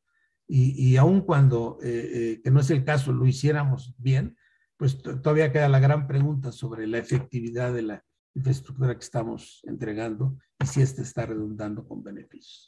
[0.49, 4.37] Y, y aun cuando, eh, eh, que no es el caso, lo hiciéramos bien,
[4.77, 10.39] pues todavía queda la gran pregunta sobre la efectividad de la infraestructura que estamos entregando
[10.59, 12.67] y si ésta está redundando con beneficios.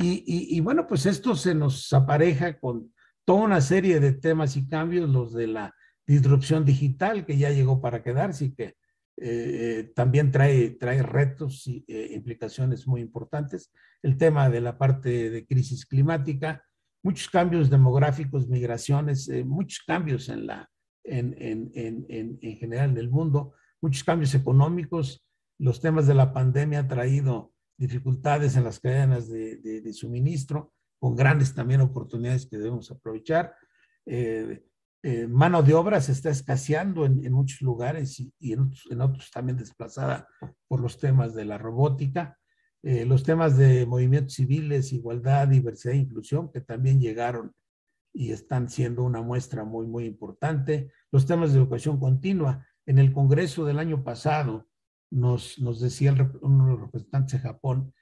[0.00, 5.10] Y, bueno, pues esto se nos apareja con toda una serie de temas y cambios,
[5.10, 5.74] los de la
[6.06, 8.76] disrupción digital que ya llegó para quedarse y que
[9.16, 13.72] eh, también trae, trae retos y eh, implicaciones muy importantes.
[14.00, 16.64] El tema de la parte de crisis climática,
[17.02, 20.70] muchos cambios demográficos, migraciones, eh, muchos cambios en, la,
[21.02, 25.26] en, en, en, en general en el mundo, muchos cambios económicos.
[25.58, 31.16] Los temas de la pandemia han traído dificultades en las cadenas de, de, suministro, con
[31.16, 33.54] grandes también oportunidades que debemos aprovechar.
[34.04, 34.64] Eh,
[35.04, 39.00] eh, mano de obra se está escaseando en, en muchos lugares y, y en, en,
[39.00, 40.26] otros, también desplazada
[40.66, 42.36] por los temas de la robótica.
[42.82, 47.54] Eh, los temas de movimientos civiles, igualdad, diversidad e inclusión, que también llegaron
[48.12, 50.90] y están siendo una muestra muy, muy importante.
[51.12, 52.66] Los temas de educación continua.
[52.86, 54.67] En el Congreso del año pasado,
[55.10, 57.92] nos, decía uno de los representantes de Japón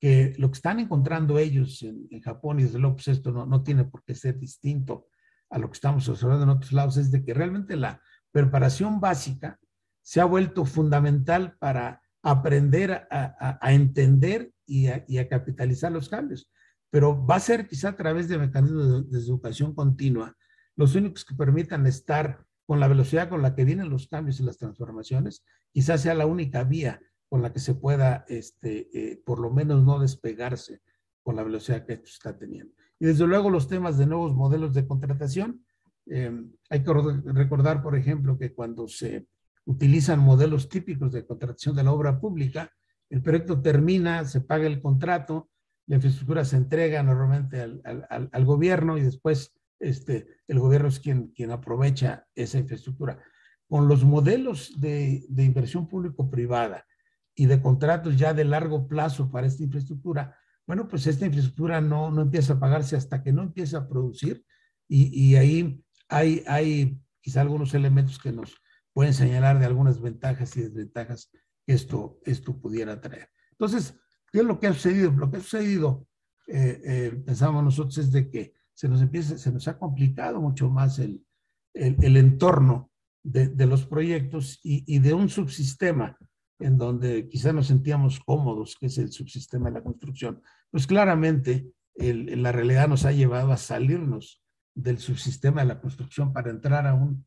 [0.00, 3.62] que lo que están encontrando ellos en, Japón, y desde luego pues esto no, no,
[3.62, 5.08] tiene por qué ser distinto
[5.50, 9.58] a lo que estamos observando en otros lados, es de que realmente la preparación básica
[10.02, 16.08] se ha vuelto fundamental para aprender a, a, entender y a, y a, capitalizar los
[16.08, 16.50] cambios.
[16.90, 20.34] Pero va a ser quizá a través de mecanismos de, de educación continua
[20.76, 24.42] los únicos que permitan estar con la velocidad con la que vienen los cambios y
[24.42, 29.38] las transformaciones, quizás sea la única vía con la que se pueda, este, eh, por
[29.38, 30.82] lo menos, no despegarse
[31.22, 32.74] con la velocidad que esto está teniendo.
[33.00, 35.64] Y desde luego los temas de nuevos modelos de contratación.
[36.10, 36.30] Eh,
[36.68, 36.92] hay que
[37.32, 39.26] recordar, por ejemplo, que cuando se
[39.64, 42.70] utilizan modelos típicos de contratación de la obra pública,
[43.08, 45.48] el proyecto termina, se paga el contrato,
[45.86, 51.00] la infraestructura se entrega normalmente al, al, al gobierno y después este, el gobierno es
[51.00, 53.22] quien, quien aprovecha esa infraestructura.
[53.68, 56.86] Con los modelos de, de inversión público-privada
[57.34, 60.36] y de contratos ya de largo plazo para esta infraestructura,
[60.66, 64.44] bueno, pues esta infraestructura no, no empieza a pagarse hasta que no empieza a producir
[64.88, 68.56] y, y ahí hay, hay quizá algunos elementos que nos
[68.92, 71.30] pueden señalar de algunas ventajas y desventajas
[71.66, 73.28] que esto, esto pudiera traer.
[73.52, 73.94] Entonces,
[74.32, 75.12] ¿qué es lo que ha sucedido?
[75.12, 76.06] Lo que ha sucedido,
[76.46, 80.70] eh, eh, pensamos nosotros, es de que se nos empieza, se nos ha complicado mucho
[80.70, 81.26] más el,
[81.74, 82.92] el, entorno
[83.24, 86.16] de, de, los proyectos y, y, de un subsistema
[86.60, 90.40] en donde quizá nos sentíamos cómodos, que es el subsistema de la construcción.
[90.70, 94.44] Pues claramente el, la realidad nos ha llevado a salirnos
[94.76, 97.26] del subsistema de la construcción para entrar a un,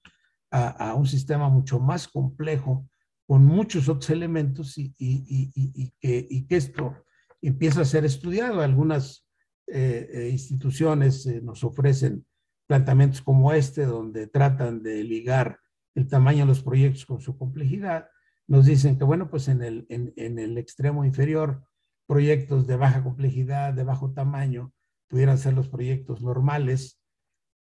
[0.51, 2.87] a, un sistema mucho más complejo,
[3.27, 6.95] con muchos otros elementos y, y, y, que, que, esto
[7.41, 8.61] empieza a ser estudiado.
[8.61, 9.27] Algunas
[9.67, 12.25] eh, eh, instituciones eh, nos ofrecen
[12.67, 15.59] planteamientos como este, donde tratan de ligar
[15.95, 18.07] el tamaño de los proyectos con su complejidad.
[18.47, 21.63] Nos dicen que, bueno, pues en el, en, el extremo inferior,
[22.07, 24.73] proyectos de baja complejidad, de bajo tamaño,
[25.07, 27.01] pudieran ser los proyectos normales,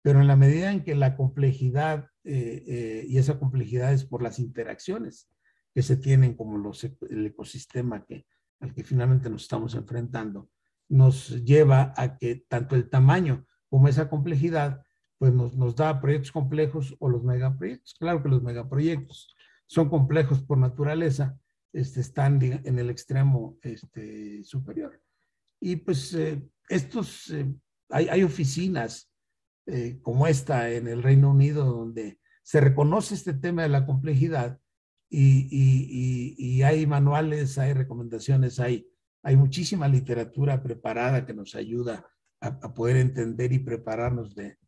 [0.03, 5.29] pero en la medida en que la complejidad, y esa complejidad es por las interacciones
[5.75, 8.05] que se tienen como los, el ecosistema
[8.61, 10.49] al que finalmente nos estamos enfrentando,
[10.89, 14.83] nos lleva a que tanto el tamaño como esa complejidad,
[15.19, 17.95] pues nos, nos da proyectos complejos o los megaproyectos.
[17.99, 19.35] Claro que los megaproyectos
[19.67, 21.39] son complejos por naturaleza,
[21.73, 25.03] este, están en el extremo este, superior.
[25.61, 27.53] Y pues eh, estos, eh,
[27.89, 29.11] hay, hay, oficinas
[29.67, 34.61] eh, como esta en el Reino Unido donde se reconoce este tema de la complejidad
[35.09, 38.87] y, y, y, hay manuales, hay recomendaciones, hay,
[39.25, 42.07] hay muchísima literatura preparada que nos ayuda
[42.41, 44.59] a, poder entender y prepararnos de,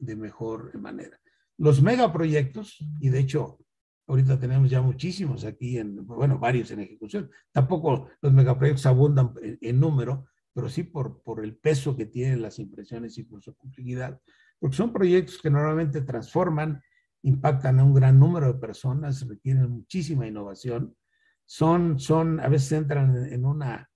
[0.00, 1.18] mejor manera.
[1.56, 3.58] Los megaproyectos, y de hecho
[4.08, 7.30] ahorita tenemos ya muchísimos aquí, en, bueno, varios en ejecución.
[7.52, 12.42] Tampoco los megaproyectos abundan en, en número, pero sí por, por el peso que tienen
[12.42, 14.20] las impresiones y por su complejidad,
[14.58, 16.82] porque son proyectos que normalmente transforman
[17.22, 20.96] impactan a un gran número de personas, requieren muchísima innovación,
[21.46, 23.88] son, son a veces entran en, una,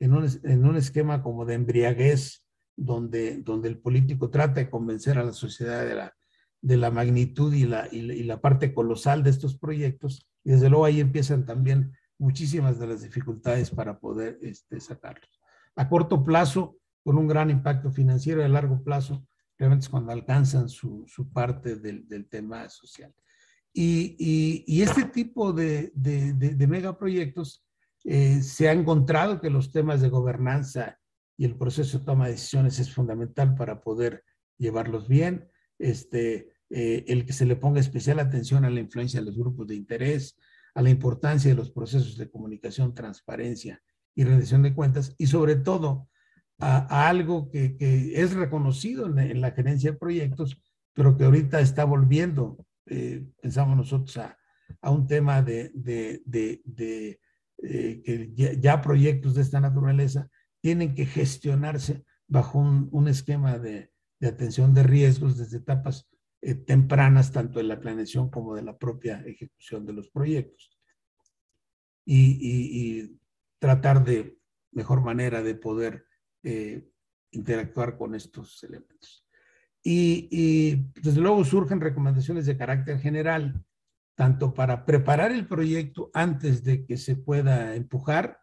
[0.00, 2.46] en, un, en un esquema como de embriaguez,
[2.76, 6.14] donde, donde el político trata de convencer a la sociedad de la,
[6.60, 10.68] de la magnitud y la, y, y la parte colosal de estos proyectos, y desde
[10.68, 15.40] luego ahí empiezan también muchísimas de las dificultades para poder este, sacarlos.
[15.76, 19.26] A corto plazo, con un gran impacto financiero, a largo plazo,
[19.58, 23.14] realmente es cuando alcanzan su, su parte del, del, tema social.
[23.76, 27.64] Y, este tipo de, de, de, megaproyectos
[28.04, 31.00] eh, se ha encontrado que los temas de gobernanza
[31.36, 34.22] y el proceso de toma de decisiones es fundamental para poder
[34.58, 35.48] llevarlos bien.
[35.78, 39.66] Este, eh, el que se le ponga especial atención a la influencia de los grupos
[39.66, 40.36] de interés,
[40.74, 43.82] a la importancia de los procesos de comunicación, transparencia
[44.14, 46.08] y rendición de cuentas, y sobre todo
[46.58, 50.60] a, algo que, que, es reconocido en, en, la gerencia de proyectos,
[50.92, 55.72] pero que ahorita está volviendo, eh, pensamos nosotros, a, un tema de,
[57.62, 60.28] eh, que ya, proyectos de esta naturaleza
[60.60, 66.08] tienen que gestionarse bajo un, esquema de, atención de riesgos desde etapas
[66.40, 70.78] eh, tempranas, tanto de la planeación como de la propia ejecución de los proyectos.
[72.06, 73.18] Y,
[73.58, 74.36] tratar de
[74.72, 76.04] mejor manera de poder
[77.30, 79.23] interactuar con estos elementos.
[79.86, 83.62] Y, y, desde luego surgen recomendaciones de carácter general,
[84.16, 88.40] tanto para preparar el proyecto antes de que se pueda empujar,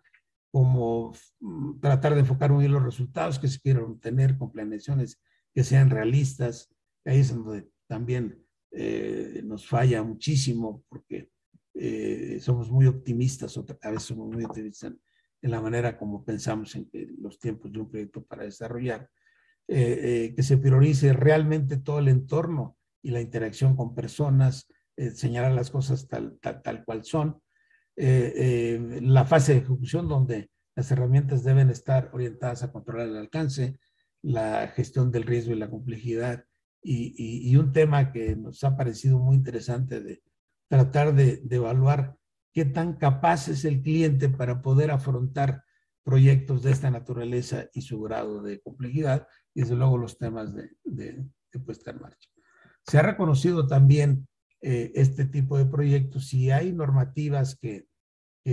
[0.51, 5.19] como mm, tratar de enfocar muy bien los resultados que se quieran obtener con planeaciones
[5.53, 6.69] que sean realistas.
[7.05, 11.29] Ahí es donde también eh, nos falla muchísimo porque
[11.73, 14.93] eh, somos muy optimistas, a veces somos muy optimistas
[15.41, 16.87] en la manera como pensamos en
[17.19, 19.09] los tiempos de un proyecto para desarrollar,
[19.67, 25.11] eh, eh, que se priorice realmente todo el entorno y la interacción con personas, eh,
[25.11, 27.41] señalar las cosas tal, tal, tal cual son.
[27.95, 33.77] la fase de ejecución donde las herramientas deben estar orientadas a controlar el alcance,
[34.23, 36.45] la gestión del riesgo y la complejidad,
[36.81, 40.23] y, y, y un tema que nos ha parecido muy interesante de
[40.67, 42.15] tratar de, de evaluar
[42.53, 45.63] qué tan capaz es el cliente para poder afrontar
[46.03, 50.71] proyectos de esta naturaleza y su grado de complejidad, y desde luego los temas de,
[50.83, 52.29] de, de puesta en marcha.
[52.85, 54.27] Se ha reconocido también
[54.61, 57.89] eh, este tipo de proyectos y hay normativas que,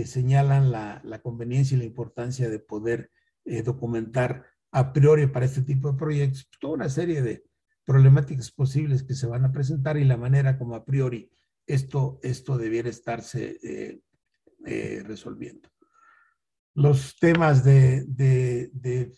[0.05, 3.11] señalan la, la, conveniencia y la importancia de poder
[3.46, 7.44] eh, documentar a priori para este tipo de proyectos pues, toda una serie de
[7.86, 11.30] problemáticas posibles que se van a presentar y la manera como a priori
[11.66, 15.70] esto, esto debiera estarse eh, resolviendo.
[16.79, 19.12] Los temas de, de, de,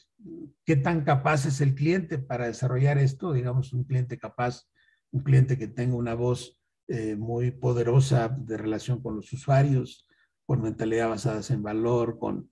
[0.64, 4.68] qué tan capaz es el cliente para desarrollar esto, digamos, un cliente capaz,
[5.11, 6.58] un cliente que tenga una voz
[6.88, 10.06] eh, muy poderosa de relación con los usuarios,
[10.46, 12.50] con mentalidad basada en valor, con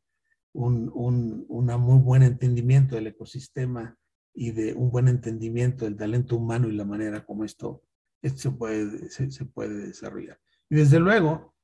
[0.53, 3.97] un, un una muy buen entendimiento del ecosistema
[4.35, 7.83] y de un buen entendimiento del talento humano y la manera como esto
[8.23, 10.39] esto se puede, se, se puede desarrollar.
[10.71, 11.55] Y desde luego,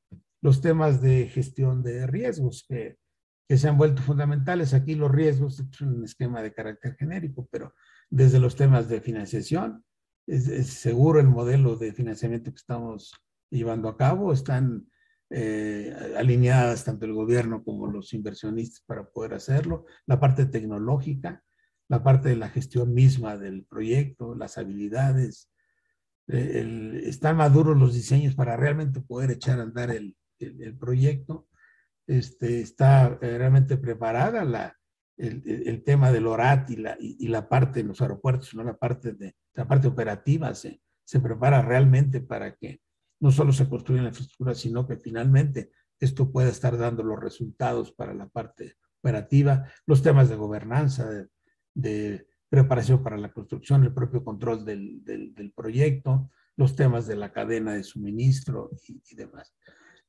[0.41, 2.97] los temas de gestión de riesgos que,
[3.49, 4.75] que se han vuelto fundamentales.
[4.75, 7.75] Aquí los riesgos es un esquema de carácter genérico, pero
[8.11, 9.85] desde los temas de financiación,
[10.27, 13.13] es, seguro el modelo de financiamiento que estamos
[13.51, 14.87] llevando a cabo, están
[15.31, 21.43] eh, alineadas tanto el gobierno como los inversionistas para poder hacerlo, la parte tecnológica,
[21.89, 25.51] la parte de la gestión misma del proyecto, las habilidades,
[26.27, 31.49] el, están maduros los diseños para realmente poder echar a andar el, el proyecto.
[32.07, 34.77] Este, está realmente preparada la,
[35.17, 39.13] el, tema del ORAT y la, y, la parte de los aeropuertos, no la parte,
[39.13, 42.81] de, la parte operativa, se, se prepara realmente para que
[43.21, 47.93] no solo se construya la infraestructura, sino que finalmente esto pueda estar dando los resultados
[47.93, 51.09] para la parte operativa, los temas de gobernanza,
[51.75, 57.33] de, preparación para la construcción, el propio control del, del, proyecto, los temas de la
[57.33, 59.53] cadena de suministro y, demás.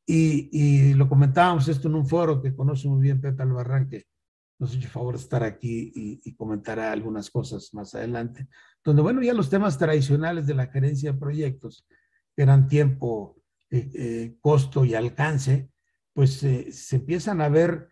[0.07, 4.05] Y, y, lo comentábamos esto en un foro que conoce muy bien Pepe Albarrán, que
[4.59, 5.91] nos ha hecho favor de estar aquí
[6.23, 8.47] y, comentará algunas cosas más adelante,
[8.83, 11.85] donde, bueno, ya los temas tradicionales de la gerencia de proyectos,
[12.35, 13.37] que eran tiempo,
[13.71, 15.69] eh, eh, costo y alcance,
[16.13, 17.89] pues eh, se empiezan a ver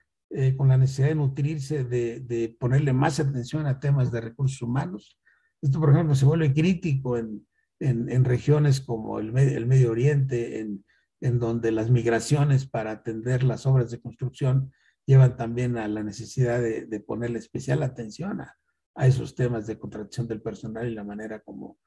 [0.57, 5.19] con la necesidad de nutrirse, de, de, ponerle más atención a temas de recursos humanos.
[5.61, 7.45] Esto, por ejemplo, se vuelve crítico en,
[7.79, 10.83] en, en regiones como el, el Medio Oriente, en,
[11.23, 14.73] en donde las migraciones para atender las obras de construcción
[15.05, 18.57] llevan también a la necesidad de, de ponerle especial atención a,
[19.07, 21.79] esos temas de contratación del personal y la manera como,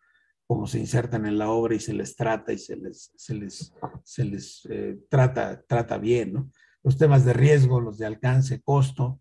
[0.47, 3.73] como se insertan en la obra y se les trata y se les, se les,
[4.03, 6.51] se les eh, trata, trata bien.
[6.83, 9.21] Los temas de riesgo, los de alcance, costo,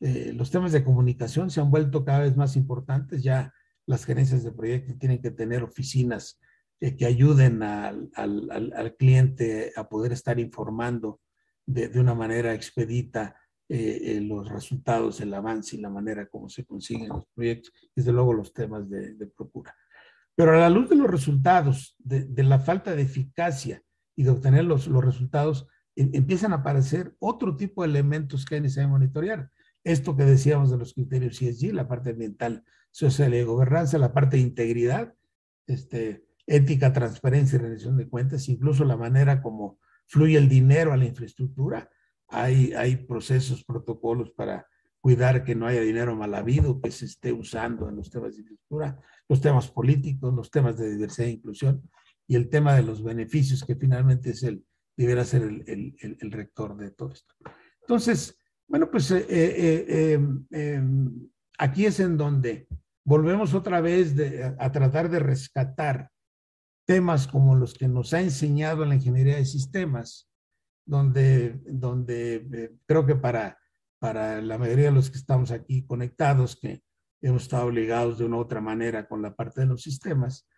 [0.00, 3.24] eh, los temas de comunicación se han vuelto cada vez más importantes.
[3.24, 3.52] Ya
[3.86, 6.38] las gerencias de proyecto tienen que tener oficinas
[6.80, 11.20] eh, que ayuden al, al, al, cliente a poder estar informando
[11.64, 13.36] de, de una manera expedita
[13.68, 18.12] eh, eh, los resultados, el avance y la manera como se consiguen los proyectos, desde
[18.12, 19.74] luego los temas de, de procura.
[20.36, 23.82] Pero a la luz de los resultados, de, de, la falta de eficacia
[24.14, 25.66] y de obtener los, los resultados,
[25.96, 29.50] em, empiezan a aparecer otro tipo de elementos que hay necesidad monitorear.
[29.82, 34.36] Esto que decíamos de los criterios ESG, la parte ambiental, social y gobernanza, la parte
[34.36, 35.14] de integridad,
[35.66, 40.96] este, ética, transparencia y rendición de cuentas, incluso la manera como fluye el dinero a
[40.96, 41.90] la infraestructura.
[42.28, 44.66] Hay, hay procesos, protocolos para
[45.00, 48.42] cuidar que no haya dinero mal habido, que se esté usando en los temas de
[48.42, 51.82] infraestructura, los temas políticos, los temas de diversidad e inclusión
[52.26, 54.64] y el tema de los beneficios, que finalmente es el,
[54.96, 57.34] deberá ser el, el, el rector de todo esto.
[57.82, 58.36] Entonces,
[58.66, 60.18] bueno, pues eh, eh,
[60.50, 60.82] eh,
[61.58, 62.66] aquí es en donde
[63.04, 66.10] volvemos otra vez de, a tratar de rescatar
[66.86, 70.30] temas como los que nos ha enseñado la ingeniería de sistemas,
[70.86, 73.58] donde, donde eh, creo que para,
[73.98, 76.82] para la mayoría de los que estamos aquí conectados, que
[77.20, 80.48] hemos estado ligados de una u otra manera con la parte de los sistemas,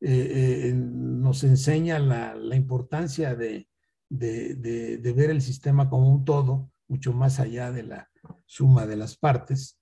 [0.00, 3.68] eh, eh, nos enseña la, la importancia de,
[4.10, 8.10] de, de, de, ver el sistema como un todo, mucho más allá de la
[8.44, 9.78] suma de las partes,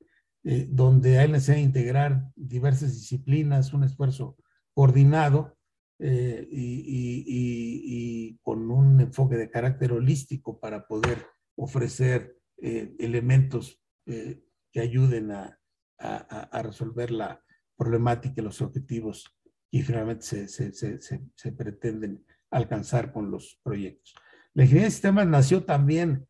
[0.69, 4.37] donde hay necesidad de integrar diversas disciplinas, un esfuerzo
[4.75, 5.57] coordinado
[6.01, 11.25] eh, y, con un enfoque de carácter holístico para poder
[11.57, 14.43] ofrecer eh, elementos eh,
[14.73, 15.59] que ayuden a,
[15.99, 17.43] a, resolver la
[17.77, 19.35] problemática y los objetivos
[19.71, 24.15] que finalmente se, se, se, se, pretenden alcanzar con los proyectos.
[24.53, 26.27] La ingeniería de sistemas nació también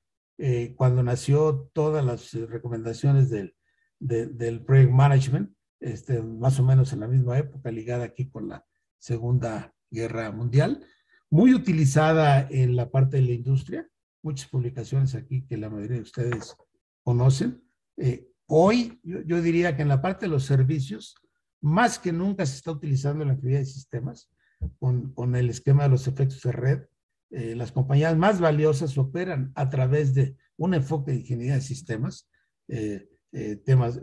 [0.77, 3.57] cuando nació todas las recomendaciones del,
[3.99, 8.65] del project management, este, más o menos en la misma época, ligada aquí con la
[9.05, 10.83] Segunda Guerra Mundial,
[11.29, 13.87] muy utilizada en la parte de la industria,
[14.23, 16.57] muchas publicaciones aquí que la mayoría de ustedes
[17.03, 17.63] conocen.
[17.99, 21.17] Eh, hoy yo, diría que en la parte de los servicios,
[21.61, 24.31] más que nunca se está utilizando la ingeniería de sistemas
[24.79, 26.87] con, con, el esquema de los efectos de red.
[27.31, 32.31] Eh, las compañías más valiosas operan a través de un enfoque de ingeniería de sistemas,
[32.69, 33.07] eh,
[33.67, 34.01] temas,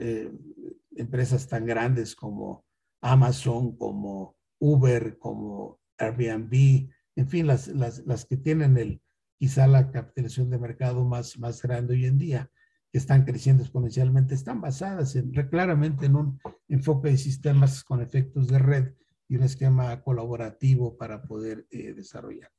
[0.96, 2.66] empresas tan grandes como
[3.02, 9.02] Amazon, como Uber, como Airbnb, en fin, las, las, las que tienen el,
[9.38, 12.52] quizá la capitalización de mercado más, más grande hoy en día,
[12.92, 18.48] que están creciendo exponencialmente, están basadas en, claramente en un enfoque de sistemas con efectos
[18.48, 18.94] de red
[19.28, 22.52] y un esquema colaborativo para poder eh, desarrollar.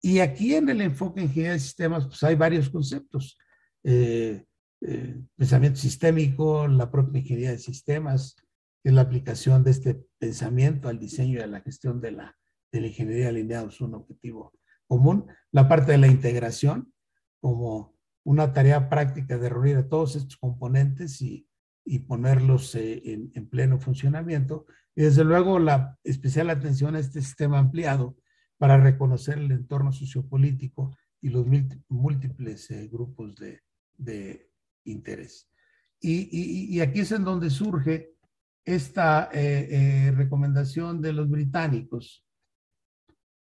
[0.00, 3.38] Y aquí en el enfoque en ingeniería de sistemas, pues hay varios conceptos.
[3.84, 4.44] Eh,
[4.80, 8.34] eh, pensamiento sistémico, la propia ingeniería de sistemas,
[8.84, 12.36] es la aplicación de este pensamiento al diseño y a la gestión de la,
[12.72, 14.52] de la ingeniería alineados a un objetivo
[14.86, 15.26] común.
[15.50, 16.92] La parte de la integración
[17.40, 21.46] como una tarea práctica de reunir a todos estos componentes y,
[21.84, 24.66] y ponerlos eh, en, en, pleno funcionamiento.
[24.94, 28.16] Y desde luego la especial atención a este sistema ampliado
[28.58, 31.46] para reconocer el entorno sociopolítico y los
[31.88, 33.62] múltiples eh, grupos de,
[33.96, 34.50] de
[34.84, 35.48] interés.
[36.00, 38.11] Y, y, aquí es en donde surge
[38.64, 42.24] esta eh, eh, recomendación de los británicos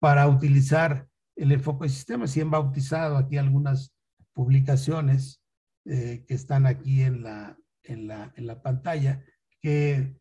[0.01, 3.95] para utilizar el enfoque de sistemas y han bautizado aquí algunas
[4.33, 5.43] publicaciones
[5.85, 9.25] que están aquí en la, en la, en la pantalla,
[9.63, 10.19] que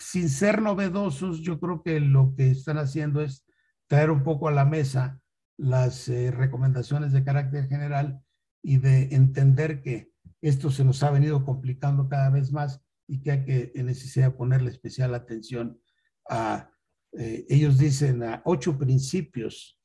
[0.00, 3.44] sin ser novedosos, yo creo que lo que están haciendo es
[3.86, 5.20] traer un poco a la mesa
[5.58, 8.22] las eh, recomendaciones de carácter general
[8.62, 13.30] y de entender que esto se nos ha venido complicando cada vez más y que
[13.32, 15.80] hay que necesidad ponerle especial atención
[16.28, 16.70] a,
[17.12, 19.80] eh, ellos dicen, a ocho principios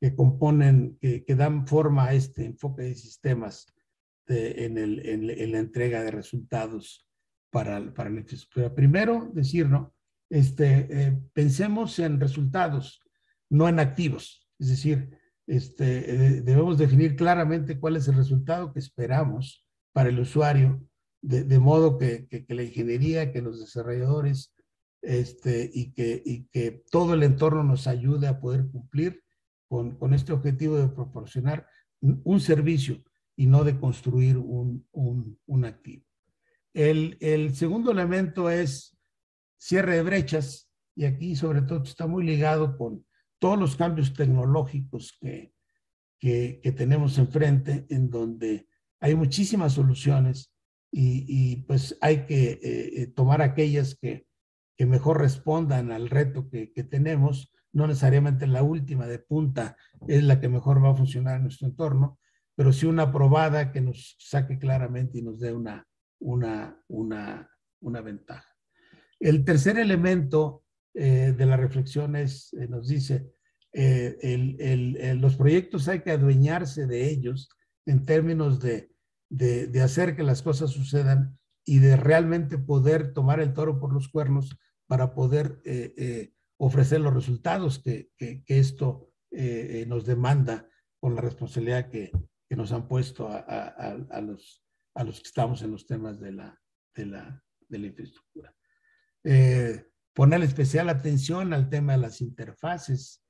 [0.00, 3.72] que componen, que, que dan forma a este enfoque de sistemas
[4.26, 7.06] en, el, en, la entrega de resultados
[7.50, 8.74] para, para la infraestructura.
[8.74, 9.94] Primero, decir, ¿no?
[10.30, 13.00] Este, eh, pensemos en resultados,
[13.50, 14.48] no en activos.
[14.58, 15.16] Es decir,
[15.46, 20.82] este, eh, debemos definir claramente cuál es el resultado que esperamos para el usuario,
[21.24, 24.54] de, de modo que, que, que, la ingeniería, que los desarrolladores
[25.00, 29.24] este, y, que, y que todo el entorno nos ayude a poder cumplir
[29.66, 31.66] con, con este objetivo de proporcionar
[32.00, 33.02] un servicio
[33.36, 36.04] y no de construir un, un, un activo.
[36.74, 38.98] El, el, segundo elemento es
[39.56, 43.06] cierre de brechas y aquí sobre todo está muy ligado con
[43.38, 45.54] todos los cambios tecnológicos que,
[46.18, 48.68] que, que tenemos enfrente, en donde
[49.00, 50.53] hay muchísimas soluciones
[50.96, 54.26] y, pues hay que eh, eh, tomar aquellas que,
[54.76, 57.52] que, mejor respondan al reto que, que tenemos.
[57.72, 59.76] No necesariamente la última de punta
[60.06, 62.20] es la que mejor va a funcionar en nuestro entorno,
[62.54, 65.84] pero sí una probada que nos saque claramente y nos dé una,
[66.20, 68.48] una, una, una ventaja.
[69.18, 70.62] El tercer elemento
[70.94, 73.34] eh, de la reflexión es, nos dice,
[73.72, 77.48] eh, el, el, los proyectos hay que adueñarse de ellos
[77.86, 78.93] en términos de,
[79.28, 84.08] de, hacer que las cosas sucedan y de realmente poder tomar el toro por los
[84.08, 84.56] cuernos
[84.86, 85.62] para poder
[86.58, 88.10] ofrecer los resultados que,
[88.46, 89.10] esto
[89.86, 90.68] nos demanda
[91.00, 92.12] con la responsabilidad que,
[92.48, 94.62] que nos han puesto a, a, a, los,
[94.94, 96.60] a los que estamos en los temas de la,
[96.94, 98.54] de la, de la infraestructura.
[99.24, 103.24] Eh, poner especial atención al tema de las interfaces.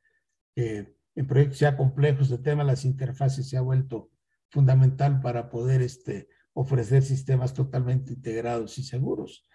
[0.57, 4.11] Eh, en proyectos ya complejos, el tema de las interfaces se ha vuelto
[4.55, 9.49] fundamental para poder este, ofrecer sistemas totalmente integrados y seguros.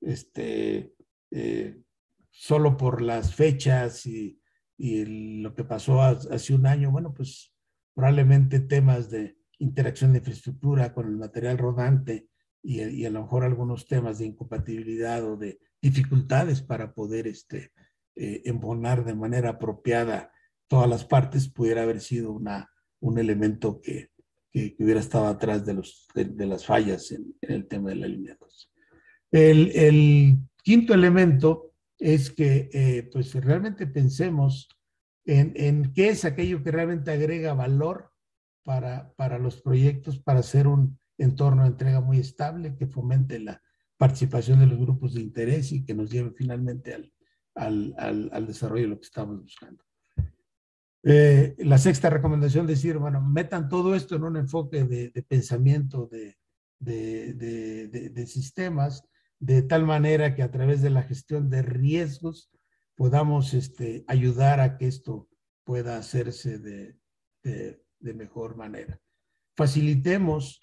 [0.00, 0.94] Este,
[1.30, 1.82] eh,
[2.30, 4.40] solo por las fechas y,
[4.78, 7.54] lo que pasó hace un año, bueno, pues
[7.94, 12.28] probablemente temas de interacción de infraestructura con el material rodante
[12.62, 17.72] y, y, a lo mejor algunos temas de incompatibilidad o de dificultades para poder este,
[18.16, 20.30] eh, embonar de manera apropiada
[20.66, 22.38] todas las partes pudiera haber sido
[23.00, 24.10] un elemento que,
[24.56, 28.36] que, hubiera estado atrás de, los, de, las fallas en, el tema de la línea
[28.40, 28.72] 2.
[29.32, 34.68] El, quinto elemento es que eh, pues realmente pensemos
[35.24, 38.10] en, en, qué es aquello que realmente agrega valor
[38.64, 43.62] para, para los proyectos, para hacer un entorno de entrega muy estable, que fomente la
[43.96, 47.12] participación de los grupos de interés y que nos lleve finalmente al,
[47.54, 49.85] al, al, al desarrollo de lo que estamos buscando.
[51.08, 56.36] Eh, la sexta recomendación, decir, bueno, metan todo esto en un enfoque de, pensamiento de,
[56.80, 59.04] de, sistemas,
[59.38, 62.50] de tal manera que a través de la gestión de riesgos
[62.96, 65.28] podamos este, ayudar a que esto
[65.62, 66.98] pueda hacerse de,
[68.00, 69.00] mejor manera.
[69.56, 70.60] Facilitemos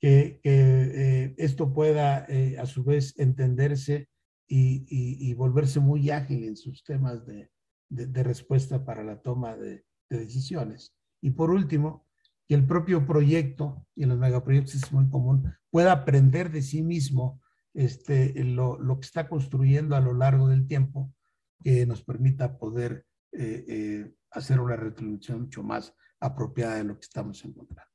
[0.00, 4.08] que, eh, esto pueda eh, a su vez entenderse
[4.48, 7.50] y, y, volverse muy ágil en sus temas de,
[7.92, 10.94] de respuesta para la toma de, decisiones.
[11.22, 12.06] Y por último,
[12.46, 16.82] que el propio proyecto, y en los megaproyectos es muy común, pueda aprender de sí
[16.82, 17.40] mismo
[17.72, 21.14] este, lo, lo que está construyendo a lo largo del tiempo
[21.62, 27.06] que nos permita poder eh, eh, hacer una retribución mucho más apropiada de lo que
[27.06, 27.90] estamos encontrando.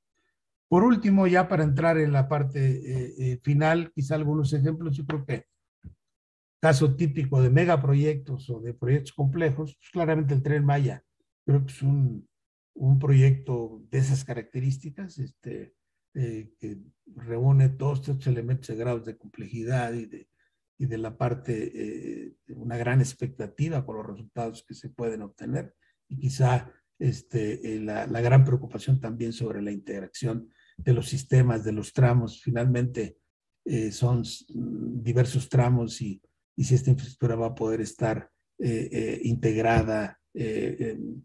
[0.67, 5.05] Por último, ya para entrar en la parte eh, eh final, quizá algunos ejemplos, yo
[5.05, 5.45] creo que
[6.59, 11.03] caso típico de megaproyectos o de proyectos complejos, pues claramente el Tren Maya,
[11.45, 12.27] creo que es un,
[12.73, 15.75] un proyecto de esas características, este,
[16.13, 16.77] eh, que
[17.15, 20.29] reúne todos estos elementos de grados de complejidad y de,
[20.77, 25.75] y de la parte, eh, una gran expectativa por los resultados que se pueden obtener
[26.07, 31.63] y quizá este, eh, la, la, gran preocupación también sobre la integración de los sistemas,
[31.63, 32.41] de los tramos.
[32.41, 33.17] Finalmente
[33.65, 36.21] eh, son diversos tramos y,
[36.57, 38.29] y, si esta infraestructura va a poder estar
[38.59, 40.19] eh, eh, integrada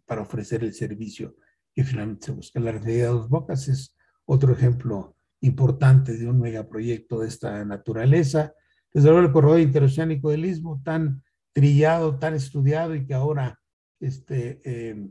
[0.06, 1.36] para ofrecer el servicio
[1.74, 2.58] que finalmente se busca.
[2.60, 8.54] La realidad de dos bocas es otro ejemplo importante de un megaproyecto de esta naturaleza
[8.92, 11.22] desde luego el corredor interoceánico del Istmo, tan
[11.52, 13.58] trillado, tan estudiado y que ahora
[14.00, 15.08] este, eh,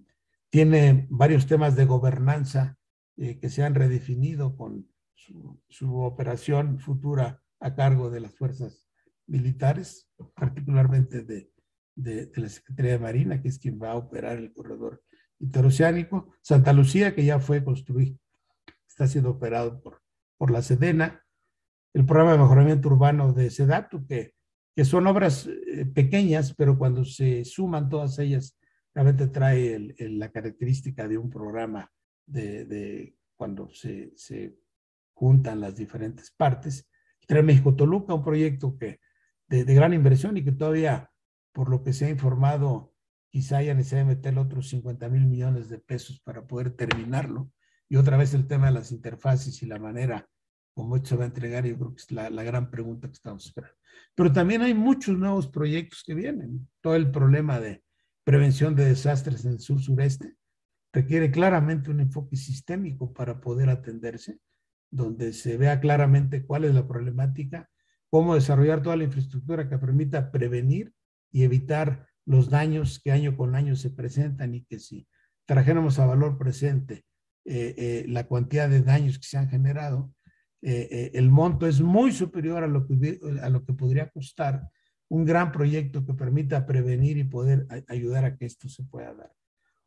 [0.49, 2.77] tiene varios temas de gobernanza
[3.17, 8.87] eh, que se han redefinido con su, operación futura a cargo de las fuerzas
[9.31, 11.49] militares, particularmente de,
[11.95, 15.01] de, la Secretaría de Marina, que es quien va a operar el corredor
[15.39, 16.33] interoceánico.
[16.41, 18.17] Santa Lucía, que ya fue construido,
[18.87, 20.01] está siendo operado por,
[20.37, 21.23] por la Sedena.
[21.93, 24.33] El programa de mejoramiento urbano de Sedatu, que,
[24.75, 28.57] que son obras eh, pequeñas, pero cuando se suman todas ellas,
[28.93, 31.89] realmente trae la característica de un programa
[32.25, 34.57] de, de cuando se, se
[35.13, 36.89] juntan las diferentes partes.
[37.25, 38.99] Tren México-Toluca, un proyecto que,
[39.51, 41.11] de, gran inversión y que todavía,
[41.51, 42.93] por lo que se ha informado,
[43.29, 47.51] quizá haya necesidad de meterle otros 50 mil millones de pesos para poder terminarlo.
[47.89, 50.27] Y otra vez el tema de las interfaces y la manera
[50.73, 53.45] como esto se va a entregar, yo creo que es la, gran pregunta que estamos
[53.45, 53.77] esperando.
[54.15, 56.67] Pero también hay muchos nuevos proyectos que vienen.
[56.79, 57.83] Todo el problema de
[58.23, 60.35] prevención de desastres en el sur-sureste
[60.93, 64.39] requiere claramente un enfoque sistémico para poder atenderse
[64.89, 67.69] donde se vea claramente cuál es la problemática,
[68.11, 70.93] cómo desarrollar toda la infraestructura que permita prevenir
[71.31, 75.07] y evitar los daños que año con año se presentan y que si
[75.45, 77.05] trajéramos a valor presente
[77.45, 80.13] eh, eh, la cantidad de daños que se han generado,
[80.61, 84.69] eh, el monto es muy superior a lo, que, a lo que podría costar
[85.11, 89.33] un gran proyecto que permita prevenir y poder ayudar a que esto se pueda dar.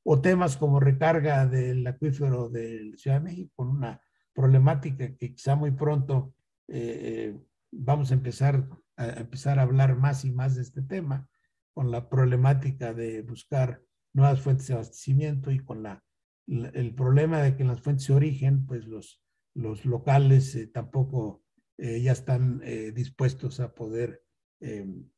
[0.03, 4.03] O temas como recarga del acuífero de Ciudad de México una
[4.35, 6.35] problemática que quizá muy pronto
[6.68, 7.41] eh, eh,
[7.77, 11.29] vamos a empezar a, empezar a hablar más y más de este tema,
[11.72, 16.05] con la problemática de buscar nuevas fuentes de abastecimiento y con la,
[16.47, 19.20] el problema de que en las fuentes de origen, pues los,
[19.55, 21.43] los locales eh, tampoco
[21.77, 22.61] ya están
[22.95, 24.22] dispuestos a poder
[24.61, 25.11] em,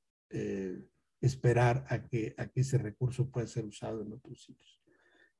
[1.20, 4.80] esperar a que, a que ese recurso pueda ser usado en otros sitios.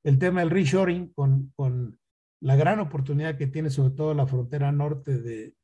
[0.03, 1.99] El tema del reshoring con, con
[2.39, 5.55] la gran oportunidad que tiene sobre todo la frontera norte de,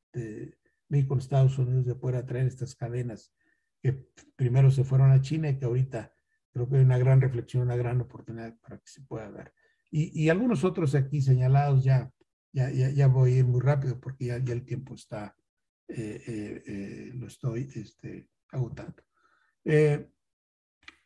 [0.94, 3.34] México Estados Unidos de poder atraer estas cadenas
[3.82, 6.14] que primero se fueron a China y que ahorita
[6.54, 9.54] creo que hay una gran reflexión, una gran oportunidad para que se pueda dar.
[9.90, 12.12] Y, algunos otros aquí señalados ya,
[12.52, 15.36] ya, ya, voy a ir muy rápido porque ya, ya el tiempo está,
[15.88, 19.04] eh, eh, eh, lo estoy este, agotando.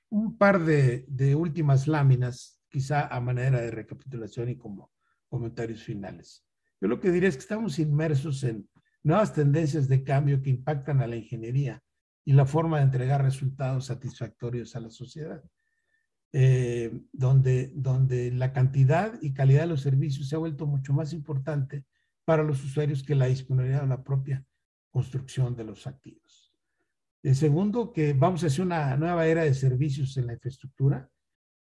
[0.09, 4.91] un par de, de últimas láminas, quizá a manera de recapitulación y como
[5.27, 6.45] comentarios finales.
[6.79, 8.69] Yo lo que diré es que estamos inmersos en
[9.07, 11.81] nuevas tendencias de cambio que impactan a la ingeniería
[12.25, 15.41] y la forma de entregar resultados satisfactorios a la sociedad,
[16.33, 21.13] eh, donde, donde la cantidad y calidad de los servicios se ha vuelto mucho más
[21.13, 21.85] importante
[22.25, 24.45] para los usuarios que la disponibilidad de la propia
[24.91, 26.53] construcción de los activos.
[27.23, 31.09] El segundo, que vamos a hacer una nueva era de servicios en la infraestructura,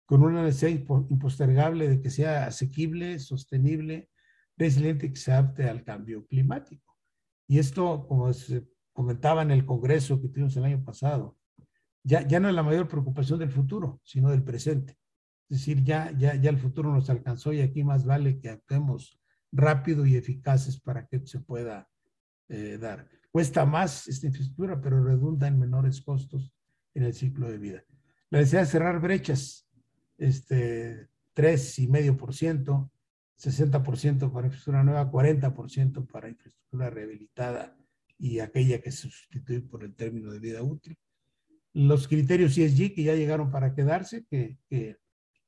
[0.07, 0.71] con una necesidad
[1.11, 4.09] impostergable de que sea asequible, sostenible,
[4.57, 6.94] resiliente y que se adapte al cambio climático.
[7.47, 11.37] Y esto, como se comentaba en el Congreso que tuvimos el año pasado,
[12.03, 14.99] ya, ya no es la mayor preocupación del futuro, sino del presente.
[15.49, 19.21] Es decir, ya, ya, ya el futuro nos alcanzó y aquí más vale que actuemos
[19.53, 21.89] rápido y eficaces para que se pueda
[22.49, 23.09] eh, dar.
[23.31, 26.55] Cuesta más esta infraestructura, pero redunda en menores costos
[26.95, 27.85] en el ciclo de vida.
[28.31, 29.69] La necesidad de cerrar brechas
[30.19, 32.91] este, 3,5%,
[33.39, 37.77] 60% para infraestructura nueva, 40% para infraestructura rehabilitada
[38.19, 40.97] y aquella que se sustituye por el término de vida útil.
[41.73, 44.59] Los criterios ESG que ya llegaron para quedarse, que,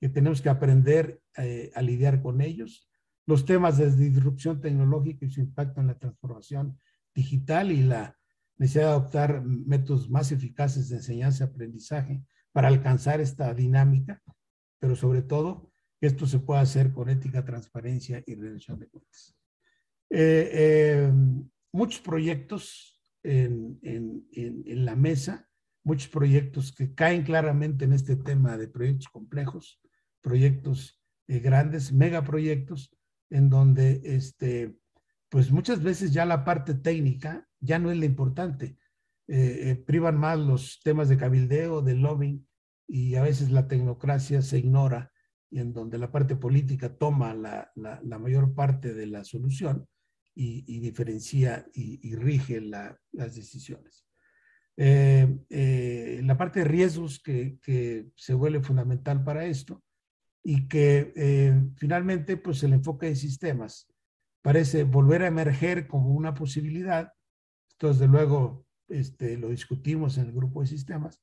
[0.01, 2.89] tenemos que aprender eh, a lidiar con ellos.
[3.27, 6.79] Los temas de disrupción tecnológica y su impacto en la transformación
[7.15, 8.17] digital y la
[8.57, 12.23] necesidad de adoptar métodos más eficaces de enseñanza-aprendizaje
[12.53, 14.23] para alcanzar esta dinámica
[14.79, 19.37] pero sobre todo que esto se pueda hacer con ética, transparencia y rendición de cuentas.
[20.11, 21.13] Eh, eh,
[21.73, 25.49] muchos proyectos en, en, en, la mesa,
[25.83, 29.81] muchos proyectos que caen claramente en este tema de proyectos complejos,
[30.21, 32.97] proyectos eh, grandes, megaproyectos,
[33.31, 34.79] en donde este,
[35.29, 38.79] pues muchas veces ya la parte técnica ya no es la importante.
[39.87, 42.47] privan más los temas de cabildeo, de lobbying,
[42.87, 45.11] y a veces la tecnocracia se ignora
[45.59, 49.87] en donde la parte política toma la, la, mayor parte de la solución
[50.35, 54.07] y, diferencia y, rige las decisiones.
[54.77, 59.83] Eh, eh, la parte de riesgos que, que, se vuelve fundamental para esto
[60.43, 63.89] y que eh, finalmente pues el enfoque de sistemas
[64.43, 67.13] parece volver a emerger como una posibilidad.
[67.73, 71.21] Entonces, de luego, este, lo discutimos en el grupo de sistemas,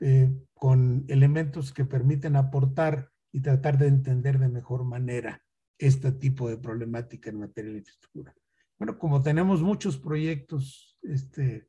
[0.00, 5.42] eh, con elementos que permiten aportar y tratar de entender de mejor manera
[5.78, 8.34] este tipo de problemática en materia de infraestructura.
[8.78, 11.66] bueno, como tenemos muchos proyectos este,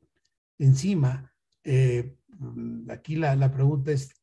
[0.58, 1.32] encima,
[1.64, 2.16] eh,
[2.90, 4.14] aquí la, la pregunta es,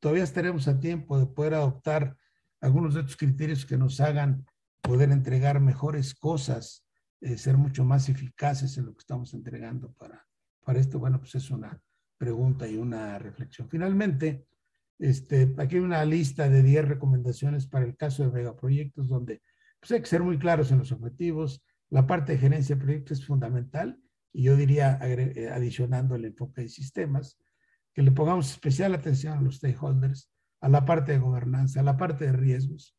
[0.00, 2.16] ¿todavía estaremos a tiempo de poder adoptar
[2.60, 4.46] algunos de estos criterios que nos hagan
[4.80, 6.86] poder entregar mejores cosas,
[7.20, 10.26] eh, ser mucho más eficaces en lo que estamos entregando para,
[10.64, 10.98] para esto?
[10.98, 11.80] Bueno, pues es una
[12.16, 13.68] pregunta y una reflexión.
[13.68, 14.46] Finalmente,
[14.98, 19.42] este, aquí hay una lista de 10 recomendaciones para el caso de megaproyectos donde
[19.80, 21.62] pues hay que ser muy claros en los objetivos.
[21.90, 23.98] La parte de gerencia de proyectos es fundamental
[24.32, 24.98] y yo diría,
[25.52, 27.38] adicionando el enfoque de sistemas,
[27.94, 30.30] que le pongamos especial atención a los stakeholders,
[30.60, 32.94] a la parte de gobernanza, a la parte de riesgos,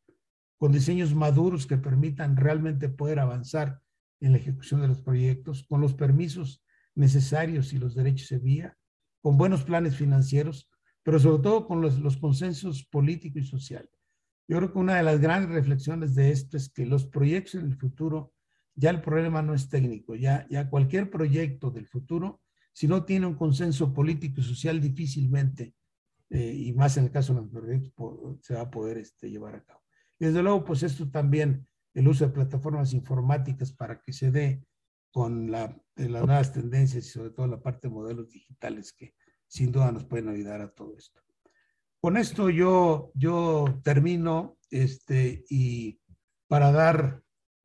[0.56, 3.80] con diseños maduros que permitan realmente poder avanzar
[4.20, 6.64] en la ejecución de los proyectos, con los permisos
[6.96, 8.76] necesarios y los derechos de vía,
[9.22, 10.67] con buenos planes financieros,
[11.08, 13.88] pero sobre todo con los, los consensos político y social.
[14.46, 17.64] Yo creo que una de las grandes reflexiones de esto es que los proyectos en
[17.64, 18.34] el futuro,
[18.74, 22.42] ya el problema no es técnico, ya, ya cualquier proyecto del futuro,
[22.74, 25.74] si no tiene un consenso político y social, difícilmente,
[26.28, 29.54] eh, y más en el caso de los proyectos, se va a poder este, llevar
[29.54, 29.80] a cabo.
[30.18, 34.62] Y desde luego, pues esto también, el uso de plataformas informáticas para que se dé
[35.10, 39.14] con la, las nuevas tendencias y sobre todo la parte de modelos digitales que
[39.48, 41.20] sin duda nos pueden ayudar a todo esto.
[42.00, 45.98] Con esto yo, yo termino este, y
[46.46, 47.22] para dar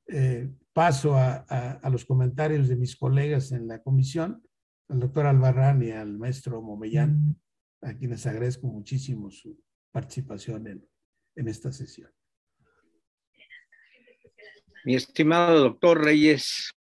[0.07, 4.41] eh, paso a, a, los comentarios de mis colegas en la comisión,
[4.89, 7.39] al doctor Albarrán y al maestro Momellán,
[7.81, 9.61] a quienes agradezco muchísimo su
[9.91, 10.89] participación en,
[11.35, 12.11] en esta sesión.
[14.85, 16.73] Mi estimado doctor Reyes,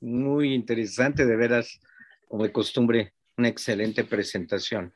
[0.00, 1.80] muy interesante, de veras,
[2.26, 4.92] como de costumbre, una excelente presentación.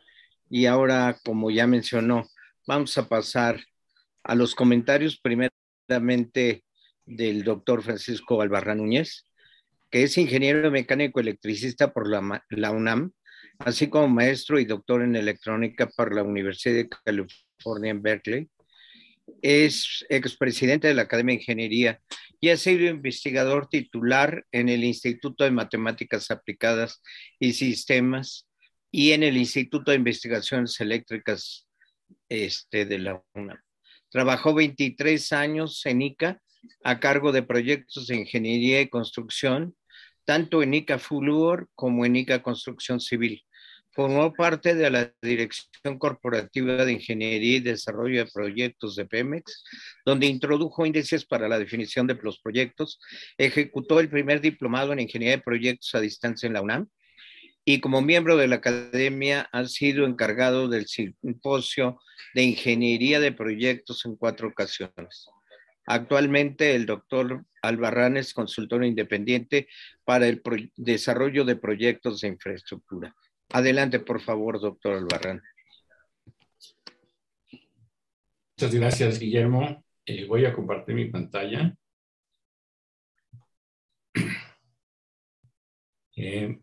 [0.49, 2.29] Y ahora, como ya mencionó,
[2.67, 3.61] vamos a pasar
[4.23, 6.65] a los comentarios primeramente
[7.05, 9.25] del doctor Francisco Albarrán Núñez,
[9.91, 13.13] que es ingeniero mecánico electricista por la, la, UNAM,
[13.59, 18.51] así como maestro y doctor en electrónica por la Universidad de California en Berkeley.
[19.43, 22.01] Es expresidente de la Academia de Ingeniería
[22.41, 27.03] y ha sido investigador titular en el Instituto de Matemáticas Aplicadas
[27.39, 28.49] y Sistemas
[28.91, 31.67] y en el Instituto de Investigaciones Eléctricas
[32.29, 33.59] este, de la UNAM.
[34.11, 36.41] Trabajó 23 años en ICA
[36.85, 39.77] a cargo de proyectos de ingeniería y construcción,
[40.25, 43.46] tanto en ICA Fluor como en ICA Construcción Civil.
[43.97, 49.65] Formó parte de la Dirección Corporativa de Ingeniería y Desarrollo de Proyectos de Pemex,
[50.05, 53.01] donde introdujo índices para la definición de los proyectos,
[53.39, 56.89] ejecutó el primer diplomado en Ingeniería de Proyectos a distancia en la UNAM
[57.65, 61.99] y como miembro de la academia ha sido encargado del simposio
[62.35, 65.27] de Ingeniería de Proyectos en cuatro ocasiones.
[65.87, 69.69] Actualmente el doctor Albarrán es consultor independiente
[70.05, 70.43] para el
[70.77, 73.15] desarrollo de proyectos de infraestructura.
[73.51, 75.43] Adelante, por favor, doctor Albarrán.
[78.59, 79.85] Muchas gracias, Guillermo.
[80.05, 81.77] Eh, voy a compartir mi pantalla.
[86.19, 86.59] Eh,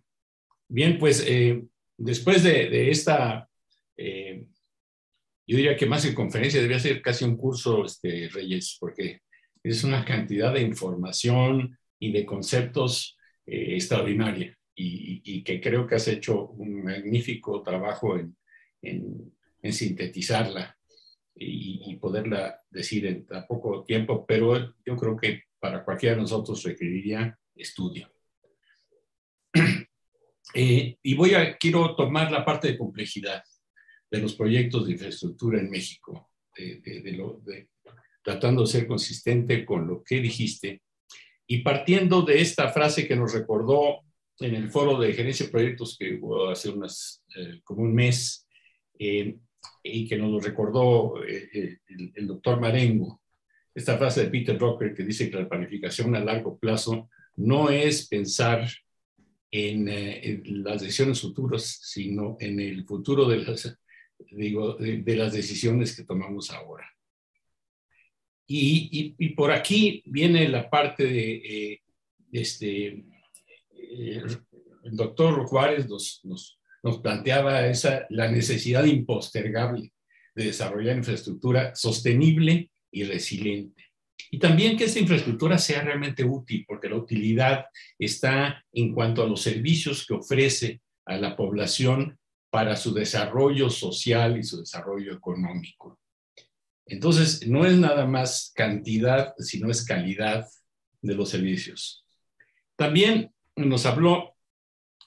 [0.67, 1.63] bien, pues eh,
[1.95, 3.47] después de, esta,
[3.95, 4.45] yo
[5.45, 9.19] diría que más que conferencia, debería ser casi un curso, este, Reyes, porque
[9.61, 13.15] es una cantidad de información y de conceptos
[13.45, 18.35] extraordinaria y, que creo que has hecho un magnífico trabajo en,
[18.81, 20.77] en, sintetizarla
[21.35, 26.63] y, poderla decir en tan poco tiempo, pero yo creo que para cualquiera de nosotros
[26.63, 28.11] requeriría estudio.
[30.55, 33.41] Eh, y voy a, quiero tomar la parte de complejidad
[34.11, 37.41] de los proyectos de infraestructura en México, de, lo,
[38.21, 40.83] tratando de ser consistente con lo que dijiste
[41.47, 44.01] y partiendo de esta frase que nos recordó
[44.43, 48.47] en el foro de gerencia de proyectos que hubo hace unas, eh, como un mes
[48.99, 49.37] eh,
[49.81, 51.79] y que nos lo recordó eh,
[52.15, 53.21] el, doctor Marengo,
[53.73, 58.07] esta frase de Peter Drucker que dice que la planificación a largo plazo no es
[58.07, 58.69] pensar
[59.49, 63.77] en, las decisiones futuras, sino en el futuro de las,
[64.31, 66.87] digo, de, las decisiones que tomamos ahora.
[68.45, 71.81] Y, y, por aquí viene la parte de
[72.33, 73.05] este, eh,
[73.93, 76.59] el doctor Juárez nos,
[77.01, 77.61] planteaba
[78.09, 79.93] la necesidad impostergable
[80.35, 83.83] de desarrollar infraestructura sostenible y resiliente.
[84.31, 87.65] Y también que esa infraestructura sea realmente útil, porque la utilidad
[87.97, 92.17] está en cuanto a los servicios que ofrece a la población
[92.49, 95.99] para su desarrollo social y su desarrollo económico.
[96.85, 100.45] Entonces, no es nada más cantidad, sino es calidad
[101.01, 102.05] de los servicios.
[102.75, 104.35] También nos habló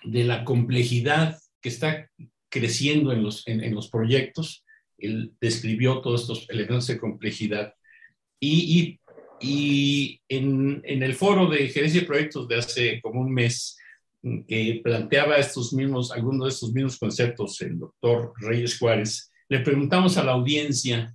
[0.05, 2.11] de la complejidad que está
[2.49, 4.65] creciendo en los, en, los proyectos.
[4.99, 7.75] Él describió todos estos elementos de complejidad.
[8.41, 8.99] Y,
[9.41, 13.77] y, en, en, el foro de gerencia de proyectos de hace como un mes,
[14.49, 20.17] que planteaba estos mismos, algunos de estos mismos conceptos, el doctor Reyes Juárez, le preguntamos
[20.17, 21.15] a la audiencia,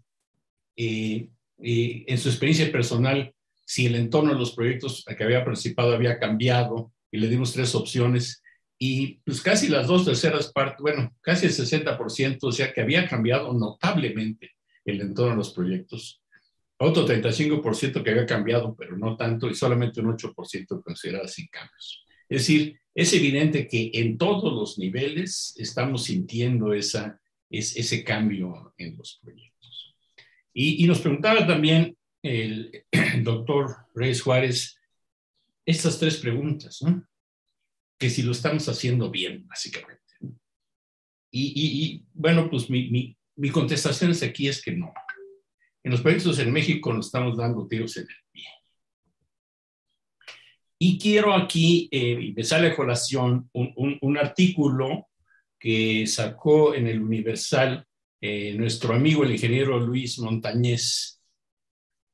[0.77, 1.27] eh,
[1.61, 3.33] eh, en su experiencia personal,
[3.65, 7.53] si el entorno de los proyectos a que había participado había cambiado, y le dimos
[7.53, 8.41] tres opciones,
[8.77, 13.07] y pues casi las dos terceras partes, bueno, casi el 60%, o sea que había
[13.07, 14.51] cambiado notablemente
[14.85, 16.21] el entorno de los proyectos.
[16.77, 22.03] Otro 35% que había cambiado, pero no tanto, y solamente un 8% considerado sin cambios.
[22.27, 28.97] Es decir, es evidente que en todos los niveles estamos sintiendo esa, ese cambio en
[28.97, 29.95] los proyectos.
[30.53, 32.83] Y, nos preguntaba también el,
[33.23, 34.77] doctor Reyes Juárez
[35.71, 37.05] estas tres preguntas, ¿no?
[38.01, 40.01] que si lo estamos haciendo bien, básicamente.
[41.33, 44.91] Y, bueno, pues mi, mi, contestación es aquí es que no.
[45.83, 48.47] En los proyectos en México nos estamos dando tiros en el pie.
[50.79, 55.07] Y quiero aquí, eh, me sale a colación un, un, artículo
[55.59, 57.85] que sacó en el Universal
[58.19, 61.21] eh, nuestro amigo el ingeniero Luis Montañez,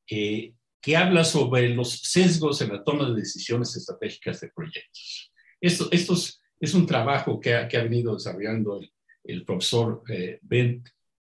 [0.09, 0.53] eh,
[0.87, 5.33] que habla sobre los sesgos en la toma de decisiones estratégicas de proyectos.
[5.59, 6.13] Esto, esto
[6.61, 8.93] es, un trabajo que ha, que ha venido desarrollando el,
[9.25, 10.81] el profesor eh, Ben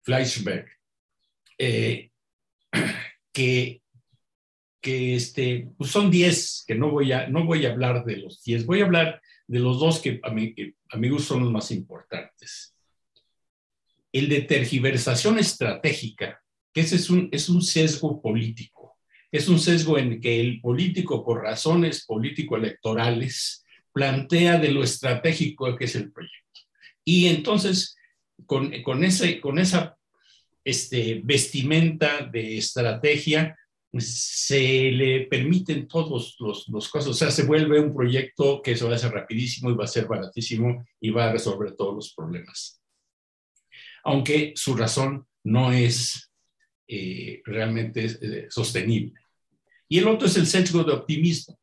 [0.02, 0.66] Fleischberg,
[3.32, 3.80] que
[4.80, 8.42] que este, pues son 10, que no voy, a, no voy a hablar de los
[8.42, 10.52] 10, voy a hablar de los dos que a mi,
[10.90, 12.74] a mi gusto son los más importantes.
[14.10, 16.42] El de tergiversación estratégica,
[16.72, 18.83] que ese es un, es un sesgo político,
[19.36, 25.86] es un sesgo en que el político, por razones político-electorales, plantea de lo estratégico que
[25.86, 26.60] es el proyecto.
[27.04, 27.96] Y entonces,
[28.46, 29.96] con, con, ese, con esa
[30.62, 33.58] este, vestimenta de estrategia,
[33.98, 38.84] se le permiten todos los, los cosas, o sea, se vuelve un proyecto que se
[38.84, 42.14] va a hacer rapidísimo y va a ser baratísimo y va a resolver todos los
[42.14, 42.80] problemas.
[44.04, 46.30] Aunque su razón no es
[46.86, 49.23] eh, realmente eh, sostenible.
[49.88, 51.58] Y el otro es el sesgo de optimismo.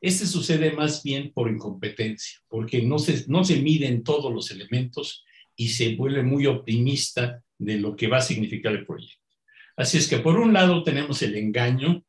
[0.00, 5.24] Este sucede más bien por incompetencia, porque no se, no se miden todos los elementos
[5.56, 9.22] y se vuelve muy optimista de lo que va a significar el proyecto.
[9.76, 12.04] Así es que por un lado tenemos el engaño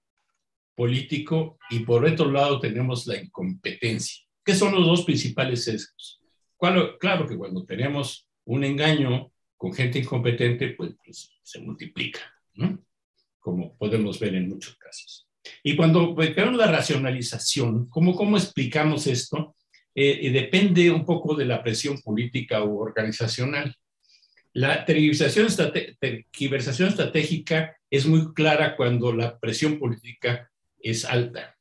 [0.75, 6.21] político y por otro lado tenemos la incompetencia, que son los dos principales sesgos.
[6.59, 12.19] Claro, que cuando tenemos un engaño con gente incompetente, pues, pues se multiplica,
[12.53, 12.79] ¿no?
[13.39, 15.26] como podemos ver en muchos casos.
[15.63, 19.55] Y cuando vemos la racionalización, ¿cómo, cómo explicamos esto?
[19.99, 23.75] Eh, eh, depende un poco de la presión política u organizacional.
[24.53, 31.57] La tergiversación, estratégica es muy clara cuando la presión política es alta,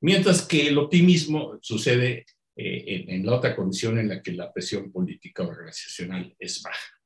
[0.00, 2.26] mientras que el optimismo sucede
[2.56, 7.00] eh, en, la otra condición en la que la presión política organizacional es baja.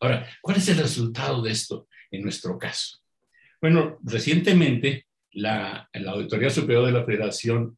[0.00, 3.02] Ahora, ¿cuál es el resultado de esto en nuestro caso?
[3.66, 7.76] Bueno, recientemente la, Auditoría Superior de la Federación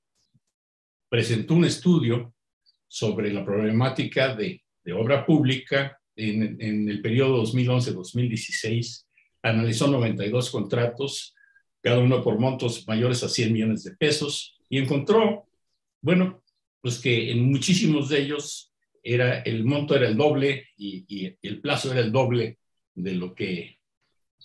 [1.08, 2.34] presentó un estudio
[2.86, 4.62] sobre la problemática de,
[4.94, 9.06] obra pública en, el periodo 2011-2016,
[9.42, 11.34] analizó 92 contratos,
[11.80, 15.48] cada uno por montos mayores a 100 millones de pesos, y encontró,
[16.02, 16.42] bueno,
[16.82, 21.92] pues que en muchísimos de ellos era, el monto era el doble y, el plazo
[21.92, 22.58] era el doble
[22.94, 23.78] de lo que,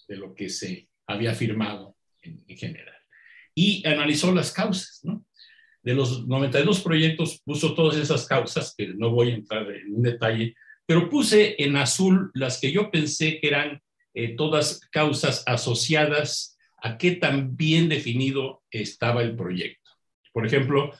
[0.08, 2.96] de lo que se había firmado en, en general.
[3.56, 5.26] Y analizó las causas, ¿no?
[5.84, 10.02] De los 92 proyectos puso todas esas causas, que no voy a entrar en un
[10.02, 10.56] detalle,
[10.86, 13.82] pero puse en azul las que yo pensé que eran
[14.14, 19.92] eh, todas causas asociadas a qué tan bien definido estaba el proyecto.
[20.32, 20.92] Por ejemplo,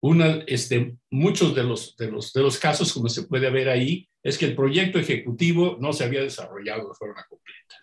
[0.00, 4.08] una, este, muchos de los, de, los, de los casos, como se puede ver ahí,
[4.22, 7.76] es que el proyecto ejecutivo no se había desarrollado de forma completa.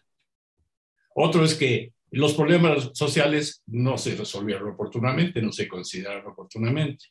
[1.21, 7.07] Otro es que los problemas sociales no se resolvieron oportunamente, no se consideraron oportunamente,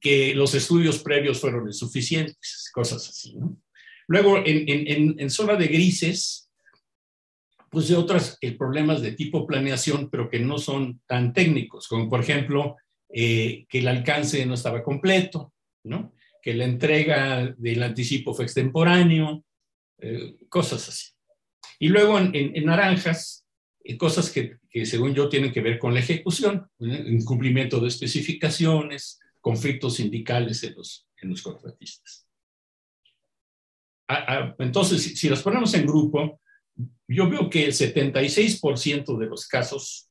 [0.00, 3.34] que los estudios previos fueron insuficientes, cosas así.
[3.34, 3.56] ¿no?
[4.06, 6.48] Luego, en, zona de grises,
[7.70, 12.20] puse otros eh, problemas de tipo planeación, pero que no son tan técnicos, como por
[12.20, 12.76] ejemplo
[13.12, 16.14] eh, que el alcance no estaba completo, ¿no?
[16.40, 19.44] que la entrega del anticipo fue extemporáneo,
[19.98, 21.10] eh, cosas así.
[21.80, 23.46] Y luego en, naranjas
[23.98, 30.62] cosas que, según yo tienen que ver con la ejecución, incumplimiento de especificaciones, conflictos sindicales
[30.62, 32.28] en los, en los contratistas.
[34.58, 36.40] entonces, si los ponemos en grupo,
[37.08, 40.10] yo veo que el 76% de los casos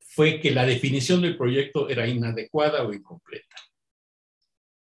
[0.00, 3.56] fue que la definición del proyecto era inadecuada o incompleta.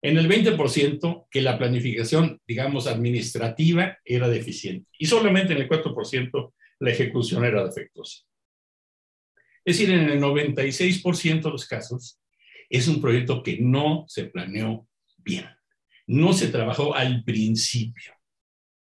[0.02, 4.90] En el 20% que la planificación, digamos, administrativa era deficiente.
[4.98, 8.24] Y solamente en el 4% la ejecución era defectuosa.
[9.64, 12.18] Es decir, en el 96% de los casos
[12.70, 14.88] es un proyecto que no se planeó
[15.18, 15.46] bien,
[16.06, 18.14] no se trabajó al principio.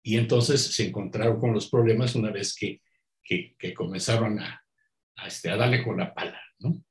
[0.03, 2.83] Y entonces se encontraron con los problemas una vez que,
[3.23, 4.63] que, comenzaron a,
[5.17, 6.83] a, este, a darle con la pala, ¿no?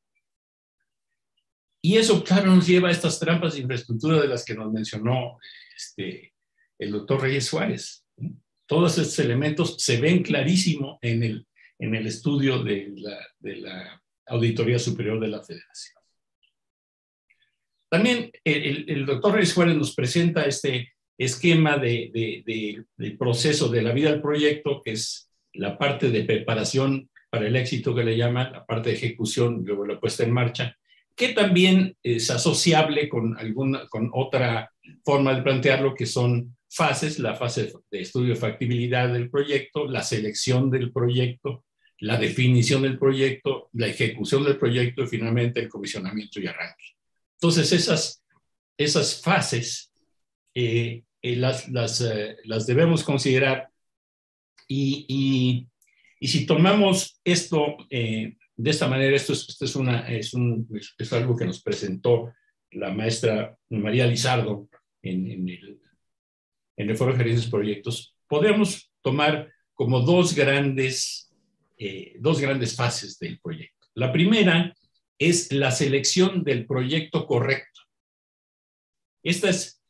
[1.81, 5.37] Y eso, claro, nos lleva a estas trampas de infraestructura de las que nos mencionó
[5.75, 6.33] este,
[6.79, 8.05] el doctor Reyes Suárez.
[8.65, 11.47] Todos estos elementos se ven clarísimo en el,
[11.79, 15.95] en el estudio de la, Auditoría Superior de la Federación.
[17.89, 24.11] También el, doctor Reyes Suárez nos presenta este esquema de, del proceso de la vida
[24.11, 28.65] del proyecto, que es la parte de preparación para el éxito que le llama, la
[28.65, 30.77] parte de ejecución, luego la puesta en marcha,
[31.17, 34.71] que también es asociable con, alguna, con otra
[35.03, 40.03] forma de plantearlo, que son fases, la fase de estudio de factibilidad del proyecto, la
[40.03, 41.65] selección del proyecto,
[41.99, 46.85] la definición del proyecto, la ejecución del proyecto y finalmente el comisionamiento y arranque.
[47.33, 48.23] Entonces, esas,
[48.77, 49.91] esas fases
[50.53, 53.69] eh, eh, las, las, eh, las, debemos considerar.
[54.67, 55.67] Y, y,
[56.19, 57.77] y, si tomamos esto
[58.57, 62.33] de esta manera, esto, es, esto es, una, es, un, es, algo que nos presentó
[62.71, 64.67] la maestra María Lizardo
[65.01, 65.79] en, en,
[66.77, 71.31] el, Foro de Gerencias Proyectos, podemos tomar como dos grandes,
[72.19, 73.87] dos grandes fases del proyecto.
[73.93, 74.73] La primera
[75.19, 77.81] es la selección del proyecto correcto.
[79.23, 79.81] Esta es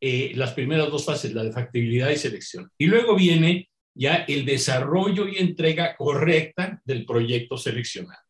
[0.00, 2.70] eh, las primeras dos fases, la de factibilidad y selección.
[2.78, 8.20] Y luego viene ya el desarrollo y entrega correcta del proyecto seleccionado.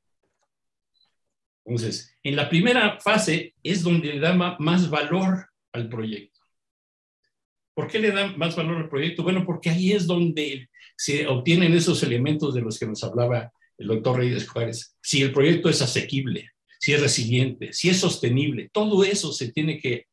[1.64, 6.40] Entonces, en la primera fase es donde le da más valor al proyecto.
[7.74, 9.22] ¿Por qué le da más valor al proyecto?
[9.22, 13.88] Bueno, porque ahí es donde se obtienen esos elementos de los que nos hablaba el
[13.88, 19.04] doctor Reyes Juárez, si el proyecto es asequible, si es resiliente, si es sostenible, todo
[19.04, 20.06] eso se tiene que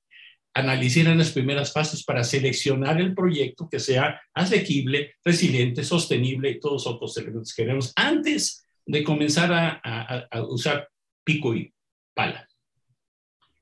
[0.53, 6.59] analizar en las primeras fases para seleccionar el proyecto que sea asequible, resiliente, sostenible y
[6.59, 10.89] todos los otros elementos que queremos antes de comenzar a, a usar
[11.23, 11.73] pico y
[12.13, 12.47] pala.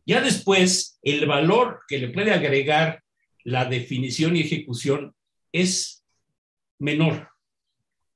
[0.06, 3.04] Ya después, el valor que le puede agregar
[3.44, 5.16] la definición y ejecución
[5.52, 6.04] es
[6.80, 7.30] menor,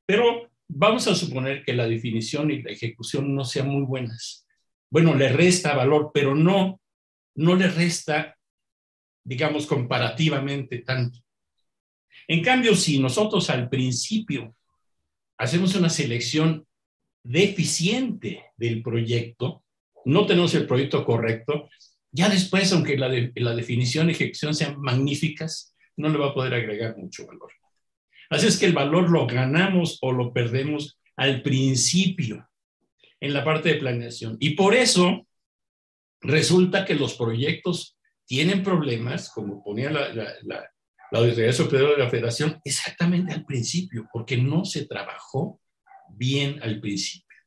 [0.06, 4.46] pero vamos a suponer que la definición y la ejecución no sean muy buenas.
[4.90, 6.80] Bueno, le resta valor, pero no,
[7.36, 8.35] no le resta,
[9.26, 11.20] digamos, comparativamente tanto.
[12.28, 14.56] En cambio, si nosotros al principio
[15.38, 16.66] hacemos una selección
[17.24, 19.64] deficiente del proyecto,
[20.06, 21.70] no tenemos el proyecto correcto,
[22.12, 26.96] ya después, aunque la, definición y ejecución sean magníficas, no le va a poder agregar
[26.96, 27.52] mucho valor.
[28.30, 32.48] Así es que el valor lo ganamos o lo perdemos al principio,
[33.20, 34.38] en la parte de planeación.
[34.40, 35.28] Y por eso
[36.22, 37.95] resulta que los proyectos
[38.26, 40.70] tienen problemas, como ponía la, la, la,
[41.12, 45.62] Auditoría Superior de la Federación, exactamente al principio, porque no se trabajó
[46.10, 47.38] bien al principio.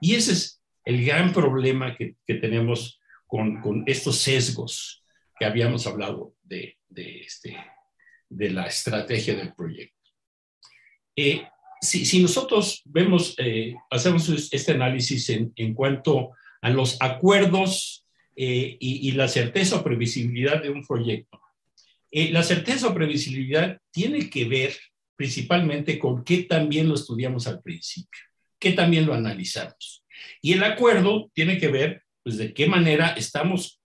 [0.00, 5.04] Y ese es el gran problema que, que tenemos con, con, estos sesgos
[5.38, 7.56] que habíamos hablado de, de, este,
[8.30, 10.10] de la estrategia del proyecto.
[11.14, 11.46] Eh,
[11.80, 18.06] si, nosotros vemos, eh, hacemos este análisis en, en, cuanto a los acuerdos
[18.40, 21.40] eh, y, la certeza o previsibilidad de un proyecto,
[22.12, 24.76] la certeza o previsibilidad tiene que ver
[25.16, 28.20] principalmente con qué también lo estudiamos al principio,
[28.60, 30.04] qué también lo analizamos.
[30.40, 33.80] Y el acuerdo tiene que ver, pues, de qué manera estamos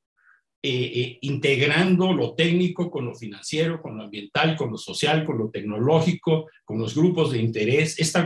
[0.62, 5.40] eh, eh, integrando lo técnico con lo financiero, con lo ambiental, con lo social, con
[5.40, 8.24] lo tecnológico, con los grupos de interés, esta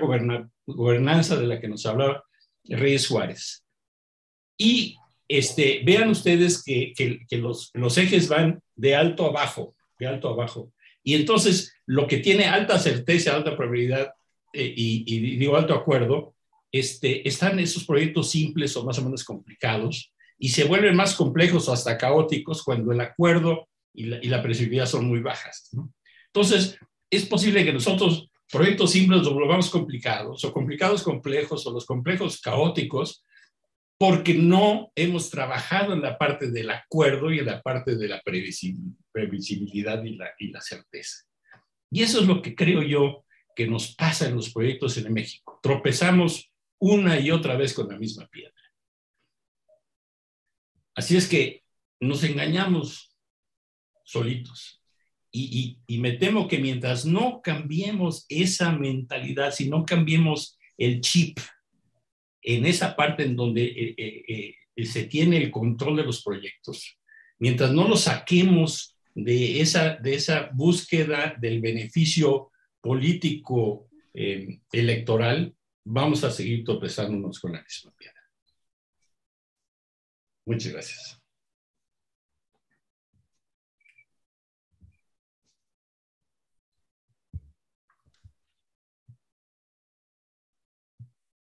[0.65, 2.23] gobernanza de la que nos hablaba
[2.65, 3.65] Reyes Suárez.
[4.57, 4.97] Y
[5.27, 6.93] este, vean ustedes que,
[7.31, 10.71] los, ejes van de alto a bajo, de alto a bajo.
[11.03, 14.11] Y entonces, lo que tiene alta certeza, alta probabilidad
[14.53, 16.35] eh, y, y, digo alto acuerdo,
[16.71, 21.67] este, están esos proyectos simples o más o menos complicados, y se vuelven más complejos
[21.67, 25.71] o hasta caóticos cuando el acuerdo y la, y son muy bajas.
[26.27, 26.77] Entonces,
[27.09, 32.39] es posible que nosotros proyectos simples los volvamos complicados, o complicados complejos, o los complejos
[32.39, 33.23] caóticos,
[33.97, 38.21] porque no hemos trabajado en la parte del acuerdo y en la parte de la
[38.21, 41.23] previsibilidad y la, y certeza.
[41.89, 43.25] Y eso es lo que creo yo
[43.55, 45.59] que nos pasa en los proyectos en México.
[45.63, 48.53] Tropezamos una y otra vez con la misma piedra.
[50.93, 51.63] Así es que
[51.99, 53.15] nos engañamos
[54.03, 54.81] solitos.
[55.31, 61.37] Y, me temo que mientras no cambiemos esa mentalidad, si no cambiemos el chip
[62.41, 66.97] en esa parte en donde eh, eh, eh, se tiene el control de los proyectos,
[67.39, 72.51] mientras no lo saquemos de esa, de esa búsqueda del beneficio
[72.81, 73.87] político
[74.71, 78.21] electoral, vamos a seguir tropezándonos con la misma piedra.
[80.45, 81.21] Muchas gracias.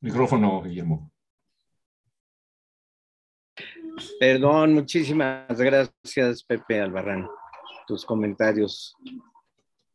[0.06, 1.12] Micrófono, Guillermo.
[4.20, 7.28] Perdón, muchísimas gracias, Pepe Albarrán.
[7.88, 8.96] Tus comentarios,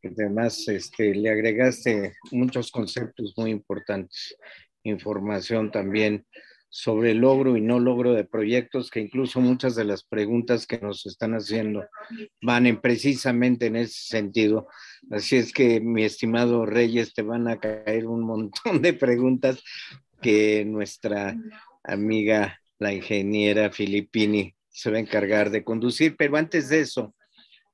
[0.03, 4.35] además este, le agregaste muchos conceptos muy importantes,
[4.83, 6.27] información también
[6.73, 10.79] sobre el logro y no logro de proyectos, que incluso muchas de las preguntas que
[10.79, 11.83] nos están haciendo
[12.41, 14.67] van en precisamente en ese sentido.
[15.11, 19.61] Así es que, mi estimado Reyes, te van a caer un montón de preguntas
[20.21, 21.35] que nuestra
[21.83, 26.15] amiga, la ingeniera Filippini, se va a encargar de conducir.
[26.17, 27.13] Pero antes de eso,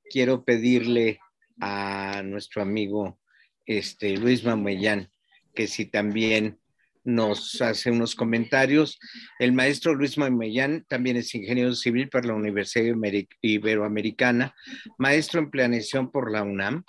[0.09, 1.19] quiero pedirle
[1.61, 3.19] a nuestro amigo
[3.67, 5.11] este, Luis Mamellán
[5.53, 6.59] que si también
[7.07, 8.99] nos hace unos comentarios.
[9.39, 12.95] El maestro Luis Mamellán también es ingeniero civil por la Universidad
[13.41, 14.53] Iberoamericana,
[14.97, 16.83] maestro en planeación por la UNAM,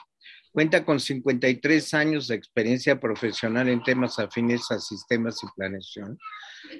[0.51, 6.19] Cuenta con 53 años de experiencia profesional en temas afines a sistemas y planeación.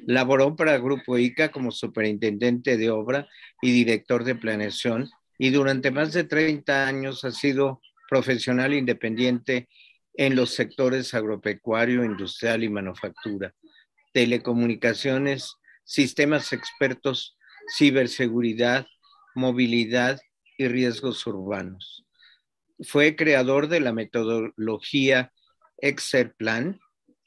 [0.05, 3.29] Laboró para Grupo ICA como superintendente de obra
[3.63, 5.09] y director de planeación
[5.39, 9.69] y durante más de 30 años ha sido profesional independiente
[10.19, 13.55] en los sectores agropecuario, industrial y manufactura,
[14.13, 15.55] telecomunicaciones,
[15.85, 17.39] sistemas expertos,
[17.77, 18.87] ciberseguridad,
[19.37, 20.21] movilidad
[20.59, 22.05] y riesgos urbanos.
[22.81, 25.33] Fue creador de la metodología
[26.37, 26.81] Plan,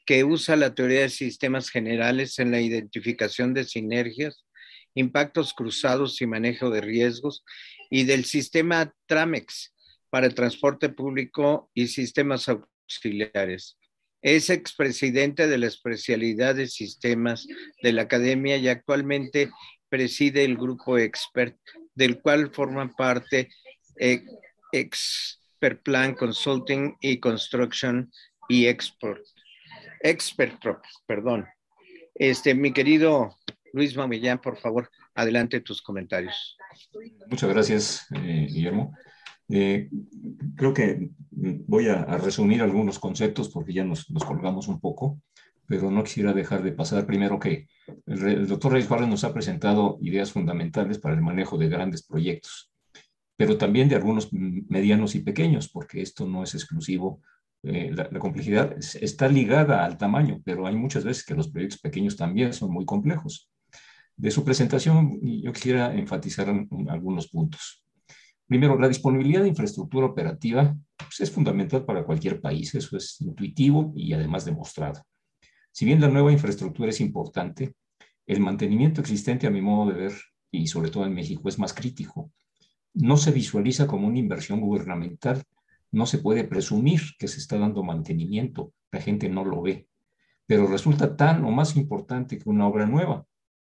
[0.04, 4.44] que usa la teoría de sistemas generales en la identificación de sinergias,
[4.94, 7.42] impactos cruzados y manejo de riesgos,
[7.88, 9.72] y del sistema Tramex
[10.10, 12.50] para el transporte público y sistemas
[12.82, 13.78] auxiliares.
[14.20, 17.46] Es expresidente de la especialidad de sistemas
[17.82, 19.50] de la academia y actualmente
[19.88, 21.56] preside el grupo Expert,
[21.94, 23.50] del cual forman parte
[23.98, 24.22] eh,
[24.72, 25.38] ex
[25.84, 28.10] Plan Consulting y Construction
[28.48, 29.22] y Export.
[30.00, 30.60] Expert,
[31.06, 31.46] perdón.
[32.14, 33.38] Este, mi querido
[33.72, 36.56] Luis Mamillán, por favor, adelante tus comentarios.
[37.28, 38.92] Muchas gracias, eh, Guillermo.
[39.52, 39.90] Eh,
[40.56, 45.20] creo que voy a, resumir algunos conceptos porque ya nos, colgamos un poco,
[45.66, 47.68] pero no quisiera dejar de pasar primero que
[48.06, 52.02] el, el doctor Reyes Juárez nos ha presentado ideas fundamentales para el manejo de grandes
[52.02, 52.72] proyectos
[53.42, 57.20] pero también de algunos medianos y pequeños, porque esto no es exclusivo.
[57.64, 62.16] Eh, la, complejidad está ligada al tamaño, pero hay muchas veces que los proyectos pequeños
[62.16, 63.50] también son muy complejos.
[64.16, 66.54] De su presentación, yo quisiera enfatizar
[66.88, 67.84] algunos puntos.
[68.52, 73.94] Primero, la disponibilidad de infraestructura operativa pues, es fundamental para cualquier país, eso es intuitivo
[73.96, 75.00] y además demostrado.
[75.70, 77.72] Si bien la nueva infraestructura es importante,
[78.26, 80.12] el mantenimiento existente, a mi modo de ver,
[80.50, 82.30] y sobre todo en México, es más crítico
[82.92, 85.42] no se visualiza como una inversión gubernamental,
[85.90, 89.88] no se puede presumir que se está dando mantenimiento, la gente no lo ve,
[90.44, 93.24] pero resulta tan o más importante que una obra nueva,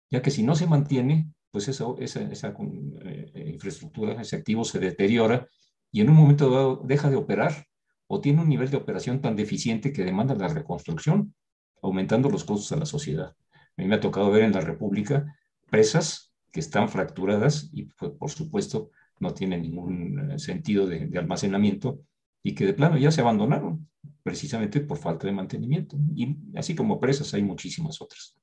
[0.09, 2.19] ya que si no se mantiene, pues esa, esa,
[2.49, 5.47] eh, infraestructura, ese activo se deteriora
[5.91, 7.67] y en un momento dado deja de operar
[8.07, 11.35] o tiene un nivel de operación tan deficiente que demanda la reconstrucción,
[11.83, 13.35] aumentando los costos a la sociedad.
[13.53, 15.37] A mí me ha tocado ver en la República
[15.69, 18.89] presas que están fracturadas y, pues, por supuesto,
[19.19, 21.99] no tiene ningún eh, sentido de, almacenamiento
[22.41, 23.87] y que de plano ya se abandonaron
[24.23, 25.97] precisamente por falta de mantenimiento.
[26.15, 28.35] Y así como presas hay muchísimas otras.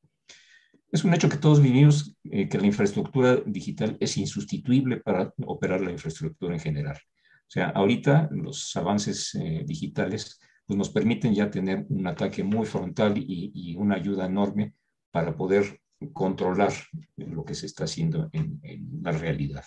[0.93, 5.81] Es un hecho que todos vivimos eh, que la infraestructura digital es insustituible para operar
[5.81, 6.97] la infraestructura en general.
[6.97, 12.67] O sea, ahorita los avances eh, digitales pues, nos permiten ya tener un ataque muy
[12.67, 14.75] frontal y, una ayuda enorme
[15.11, 15.81] para poder
[16.13, 16.73] controlar
[17.17, 18.61] lo que se está haciendo en
[19.03, 19.65] la realidad.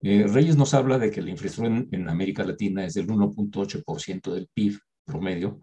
[0.00, 4.48] Eh, Reyes nos habla de que la inflación en, América Latina es del 1.8% del
[4.54, 5.60] PIB promedio,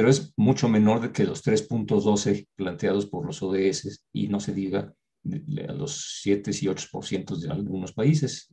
[0.00, 4.94] pero es mucho menor que los 3.12 planteados por los ODS y no se diga
[5.68, 8.48] a los 7 y 8% de algunos países,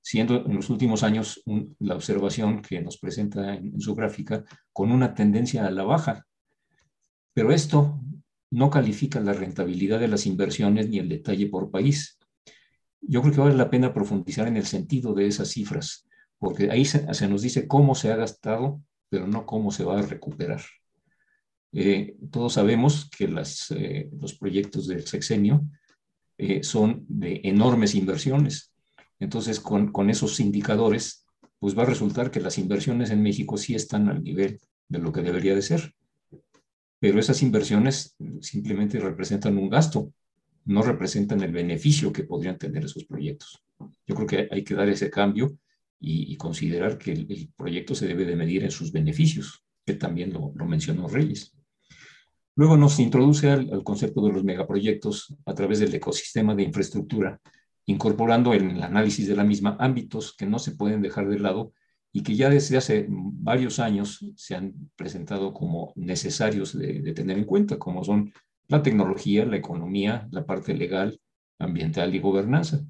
[0.00, 1.42] siendo en los últimos años
[1.80, 6.24] la observación que nos presenta en su gráfica con una tendencia a la baja.
[7.34, 8.00] Pero esto
[8.50, 12.18] no califica la rentabilidad de las inversiones ni el detalle por país.
[13.02, 16.08] Yo creo que vale la pena profundizar en el sentido de esas cifras,
[16.38, 20.02] porque ahí se, nos dice cómo se ha gastado, pero no cómo se va a
[20.02, 20.62] recuperar.
[21.72, 25.62] Eh, todos sabemos que las, eh, los proyectos del sexenio
[26.36, 28.72] eh, son de enormes inversiones.
[29.18, 31.26] Entonces, con, con esos indicadores,
[31.58, 35.12] pues va a resultar que las inversiones en México sí están al nivel de lo
[35.12, 35.94] que debería de ser
[37.00, 40.12] pero esas inversiones simplemente representan un gasto,
[40.64, 43.62] no representan el beneficio que podrían tener esos proyectos.
[44.06, 45.56] Yo creo que hay que dar ese cambio
[46.00, 50.52] y, considerar que el, proyecto se debe de medir en sus beneficios, que también lo,
[50.64, 51.54] mencionó Reyes.
[52.58, 57.40] Luego nos introduce al, concepto de los megaproyectos a través del ecosistema de infraestructura,
[57.86, 61.72] incorporando en el análisis de la misma ámbitos que no se pueden dejar de lado
[62.12, 67.44] y que ya desde hace varios años se han presentado como necesarios de, tener en
[67.44, 68.32] cuenta, como son
[68.66, 71.20] la tecnología, la economía, la parte legal,
[71.60, 72.84] ambiental y gobernanza,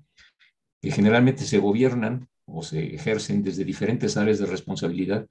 [0.80, 5.28] que generalmente se gobiernan o se ejercen desde diferentes áreas de responsabilidad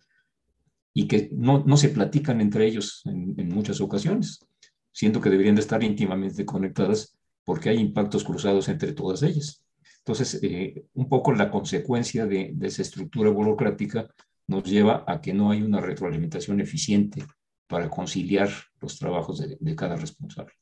[1.00, 4.44] y que no, no se platican entre ellos en, en muchas ocasiones,
[4.92, 7.16] siendo que deberían de estar íntimamente conectadas
[7.46, 9.64] porque hay impactos cruzados entre todas ellas.
[10.00, 14.08] Entonces, eh, un poco la consecuencia de, esa estructura burocrática
[14.48, 17.24] nos lleva a que no hay una retroalimentación eficiente
[17.68, 18.50] para conciliar
[18.82, 20.54] los trabajos de, cada responsable.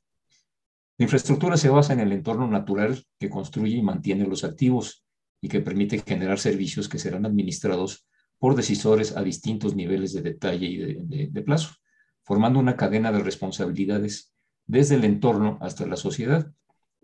[0.97, 5.05] La infraestructura se basa en el entorno natural que construye y mantiene los activos
[5.39, 8.05] y que permite generar servicios que serán administrados
[8.39, 11.75] por decisores a distintos niveles de detalle y de, plazo,
[12.23, 14.33] formando una cadena de responsabilidades
[14.65, 16.51] desde el entorno hasta la sociedad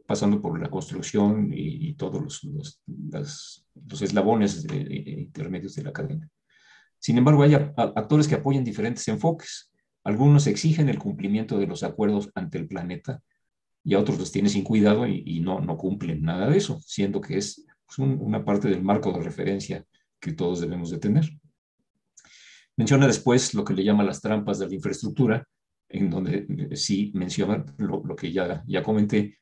[0.06, 6.30] pasando por la construcción y, todos los, los, eslabones intermedios de la cadena.
[7.00, 9.72] Sin embargo, hay actores que apoyan diferentes enfoques.
[10.04, 13.22] Algunos exigen el cumplimiento de los acuerdos ante el planeta
[13.84, 17.22] y a otros los tienen sin cuidado y, no, no cumplen nada de eso, siendo
[17.22, 19.86] que es pues, una parte del marco de referencia
[20.22, 21.30] que todos debemos de tener.
[22.78, 25.46] Menciona después lo que le llama las trampas de la infraestructura,
[25.90, 29.40] en donde eh, sí menciona lo, que ya, ya comenté,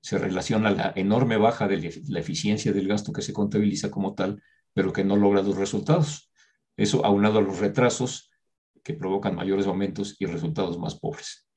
[0.00, 4.40] se relaciona la enorme baja de la eficiencia del gasto que se contabiliza como tal,
[4.72, 6.30] pero que no logra los resultados.
[6.76, 8.30] Eso aunado a los retrasos
[8.84, 11.48] que provocan mayores aumentos y resultados más pobres.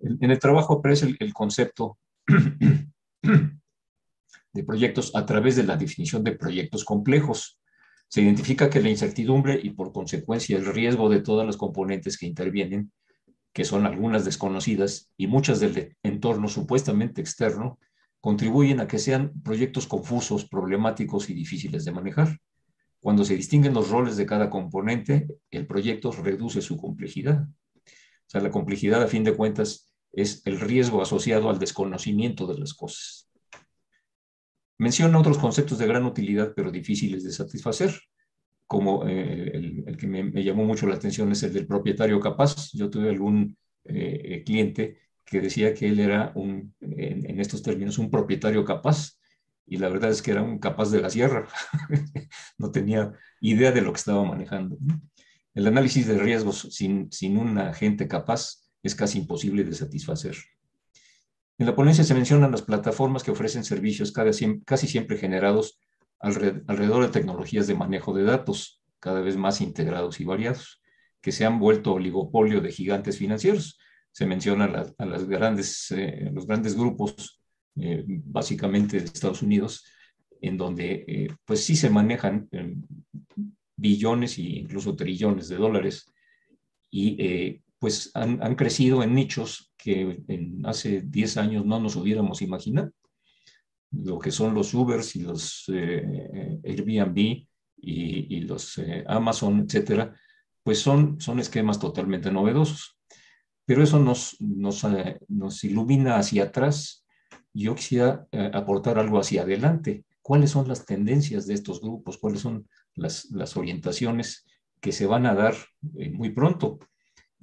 [0.00, 1.98] En el trabajo aparece el, concepto
[3.22, 7.60] de proyectos a través de la definición de proyectos complejos.
[8.08, 12.26] Se identifica que la incertidumbre y por consecuencia el riesgo de todas las componentes que
[12.26, 12.92] intervienen
[13.54, 17.78] que son algunas desconocidas y muchas del entorno supuestamente externo,
[18.20, 22.40] contribuyen a que sean proyectos confusos, problemáticos y difíciles de manejar.
[23.00, 27.46] Cuando se distinguen los roles de cada componente, el proyecto reduce su complejidad.
[27.46, 32.58] O sea, la complejidad, a fin de cuentas, es el riesgo asociado al desconocimiento de
[32.58, 33.30] las cosas.
[34.78, 37.92] Menciona otros conceptos de gran utilidad, pero difíciles de satisfacer
[38.66, 39.50] como eh,
[39.86, 42.70] el, que me, llamó mucho la atención es el del propietario capaz.
[42.72, 48.10] Yo tuve algún eh, cliente que decía que él era un, en, estos términos, un
[48.10, 49.18] propietario capaz,
[49.66, 51.46] y la verdad es que era un capaz de la sierra.
[52.58, 54.76] no tenía idea de lo que estaba manejando.
[55.54, 60.36] El análisis de riesgos sin, sin un agente capaz es casi imposible de satisfacer.
[61.58, 65.78] En la ponencia se mencionan las plataformas que ofrecen servicios casi siempre generados
[66.18, 70.82] alrededor de tecnologías de manejo de datos cada vez más integrados y variados,
[71.20, 73.78] que se han vuelto oligopolio de gigantes financieros.
[74.10, 74.64] Se menciona
[74.98, 77.40] a, las grandes, eh, los grandes grupos,
[77.76, 79.84] eh, básicamente de Estados Unidos,
[80.40, 82.48] en donde eh, pues sí se manejan
[83.76, 86.06] billones e incluso trillones de dólares
[86.90, 90.22] y pues han, crecido en nichos que
[90.64, 92.92] hace 10 años no nos hubiéramos imaginado
[93.90, 97.46] lo que son los Ubers y los eh, Airbnb
[97.76, 100.18] y, los eh, Amazon, etcétera,
[100.62, 102.98] pues son, son esquemas totalmente novedosos.
[103.66, 105.20] Pero eso nos, nos, eh,
[105.64, 107.04] ilumina hacia atrás.
[107.52, 110.06] Yo quisiera aportar algo hacia adelante.
[110.22, 112.16] ¿Cuáles son las tendencias de estos grupos?
[112.16, 114.46] ¿Cuáles son las, las orientaciones
[114.80, 116.78] que se van a dar muy pronto?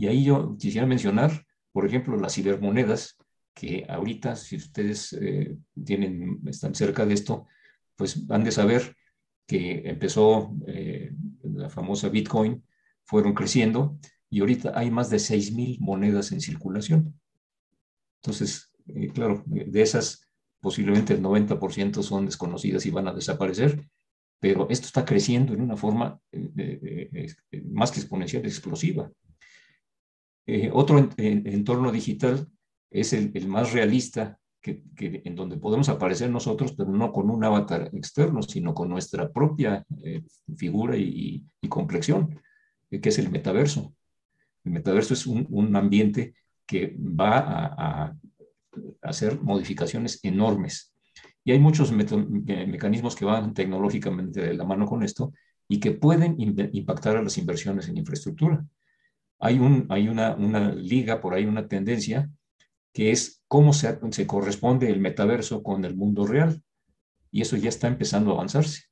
[0.01, 3.17] Y ahí yo quisiera mencionar, por ejemplo, las cibermonedas,
[3.53, 5.55] que ahorita, si ustedes eh,
[5.85, 7.45] tienen, están cerca de esto,
[7.95, 8.95] pues han de saber
[9.45, 11.13] que empezó eh,
[11.43, 12.63] la famosa Bitcoin,
[13.03, 17.13] fueron creciendo y ahorita hay más de 6.000 monedas en circulación.
[18.23, 20.27] Entonces, eh, claro, de esas
[20.61, 23.87] posiblemente el 90% son desconocidas y van a desaparecer,
[24.39, 26.19] pero esto está creciendo en una forma
[27.65, 29.11] más que exponencial, explosiva.
[30.73, 32.47] Otro entorno digital
[32.91, 37.89] es el, más realista que, en donde podemos aparecer nosotros, pero no con un avatar
[37.93, 40.21] externo, sino con nuestra propia eh,
[40.55, 42.39] figura y, complexión,
[42.91, 43.93] eh, que es el metaverso.
[44.63, 46.35] El metaverso es un, ambiente
[46.67, 48.15] que va a,
[49.01, 50.93] hacer modificaciones enormes.
[51.43, 55.33] Y hay muchos mecanismos que van tecnológicamente de la mano con esto
[55.67, 58.63] y que pueden impactar a las inversiones en infraestructura.
[59.41, 60.35] Hay, un, hay una,
[60.73, 62.29] liga, por ahí una tendencia
[62.93, 66.61] que es cómo se corresponde el metaverso con el mundo real.
[67.31, 68.83] Y eso ya está empezando a avanzarse.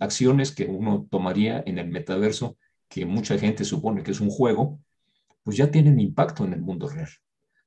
[0.00, 2.56] acciones que uno tomaría en el metaverso,
[2.88, 4.80] que mucha gente supone que es un juego,
[5.42, 7.08] pues ya tienen impacto en el mundo real.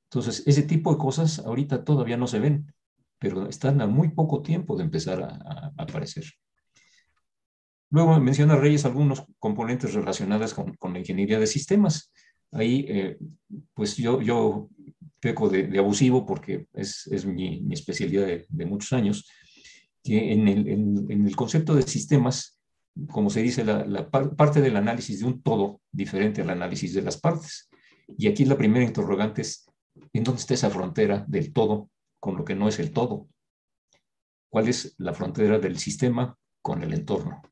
[0.04, 2.72] Entonces, ese tipo de cosas ahorita todavía no se ven,
[3.18, 6.24] pero están a muy poco tiempo de empezar a, aparecer.
[7.90, 12.12] Luego menciona Reyes algunos componentes relacionados con, la ingeniería de sistemas.
[12.52, 13.18] Ahí, eh,
[13.74, 14.68] pues yo, yo
[15.20, 19.28] peco de, abusivo porque es, es mi, especialidad de, muchos años,
[20.02, 22.60] que en el, en, el, concepto de sistemas,
[23.10, 27.02] como se dice, la, la parte del análisis de un todo diferente al análisis de
[27.02, 27.68] las partes.
[28.16, 29.66] Y aquí la primera interrogante es,
[30.12, 31.90] ¿en dónde está esa frontera del todo
[32.20, 33.28] con lo que no es el todo?
[34.48, 37.42] ¿Cuál es la frontera del sistema con el entorno?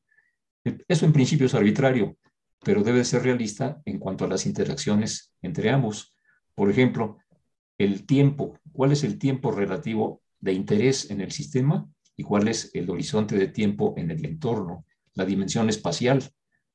[0.87, 2.17] Eso en principio es arbitrario,
[2.63, 6.15] pero debe ser realista en cuanto a las interacciones entre ambos.
[6.55, 7.17] Por ejemplo,
[7.77, 11.87] el tiempo, cuál es el tiempo relativo de interés en el sistema
[12.17, 16.23] y cuál es el horizonte de tiempo en el entorno, la dimensión espacial.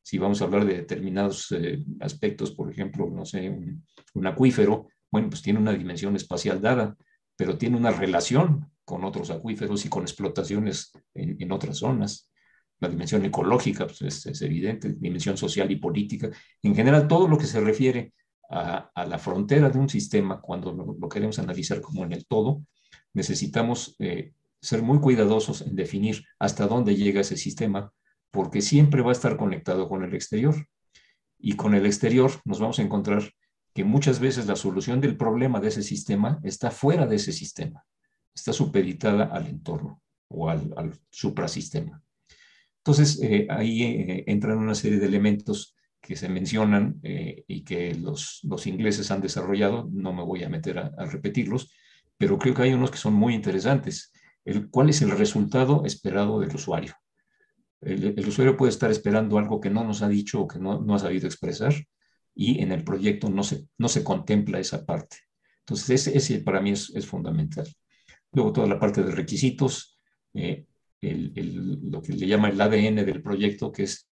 [0.03, 5.31] Si vamos a hablar de determinados eh, aspectos, por ejemplo, no sé, un, acuífero, bueno,
[5.31, 6.97] pues tiene una dimensión espacial dada,
[7.37, 12.30] pero tiene una relación con otros acuíferos y con explotaciones en, otras zonas.
[12.81, 16.31] La dimensión ecológica pues es, es, evidente, dimensión social y política.
[16.63, 18.13] En general, todo lo que se refiere
[18.51, 22.63] a, la frontera de un sistema, cuando lo, queremos analizar como en el todo,
[23.15, 27.93] necesitamos eh, ser muy cuidadosos en definir hasta dónde llega ese sistema,
[28.31, 30.67] porque siempre va a estar conectado con el exterior.
[31.39, 33.23] Y con el exterior nos vamos a encontrar
[33.73, 37.85] que muchas veces la solución del problema de ese sistema está fuera de ese sistema,
[38.35, 42.03] está supeditada al entorno o al, al suprasistema.
[42.85, 47.95] Entonces, eh, ahí eh, entran una serie de elementos que se mencionan eh, y que
[47.95, 51.71] los, los, ingleses han desarrollado, no me voy a meter a, repetirlos,
[52.17, 54.13] pero creo que hay unos que son muy interesantes.
[54.45, 56.95] El, ¿Cuál es el resultado esperado del usuario?
[57.83, 60.81] El, el, usuario puede estar esperando algo que no nos ha dicho o que no,
[60.81, 61.75] no ha sabido expresar
[62.35, 65.19] y en el proyecto no se, no se contempla esa parte.
[65.61, 67.69] Entonces, ese, ese para mí es, es, fundamental.
[68.33, 69.99] Luego, toda la parte de requisitos,
[70.35, 70.67] eh,
[71.03, 74.07] lo que le llama el ADN del proyecto, que es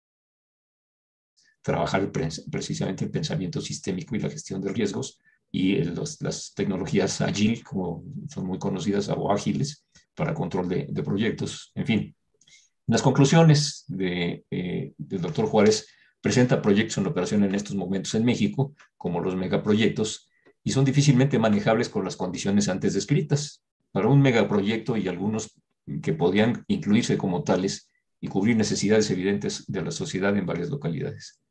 [1.61, 5.19] trabajar precisamente el pensamiento sistémico y la gestión de riesgos
[5.51, 9.85] y las tecnologías agile, como son muy conocidas, o ágiles,
[10.15, 11.71] para control de, proyectos.
[11.75, 12.15] En fin,
[12.87, 14.43] las conclusiones eh,
[14.97, 15.87] del doctor Juárez
[16.21, 20.29] presenta proyectos en operación en estos momentos en México, como los megaproyectos,
[20.63, 23.63] y son difícilmente manejables con las condiciones antes descritas.
[23.91, 25.59] Para un megaproyecto y algunos
[26.01, 27.89] que podían incluirse como tales
[28.21, 31.41] y cubrir necesidades evidentes de la sociedad en varias localidades.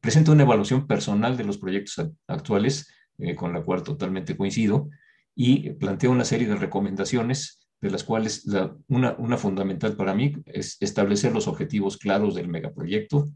[0.00, 2.88] Presenta una evaluación personal de los proyectos actuales,
[3.18, 4.90] eh, con la cual totalmente coincido,
[5.34, 8.46] y plantea una serie de recomendaciones, de las cuales
[8.88, 13.26] una, una fundamental para mí es establecer los objetivos claros del megaproyecto,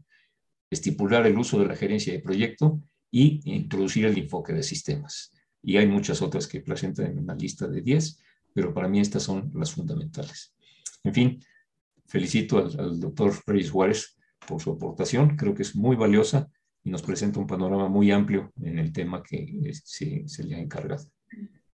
[0.71, 2.81] estipular el uso de la gerencia de proyecto
[3.11, 5.31] y introducir el enfoque de sistemas.
[5.61, 8.19] Y hay muchas otras que presentan en una lista de 10,
[8.59, 10.53] pero para mí estas son las fundamentales.
[11.05, 11.39] En fin,
[12.07, 16.49] felicito al, al doctor Reyes Juárez por su aportación, creo que es muy valiosa
[16.83, 19.47] y nos presenta un panorama muy amplio en el tema que
[19.85, 21.05] se, se le ha encargado.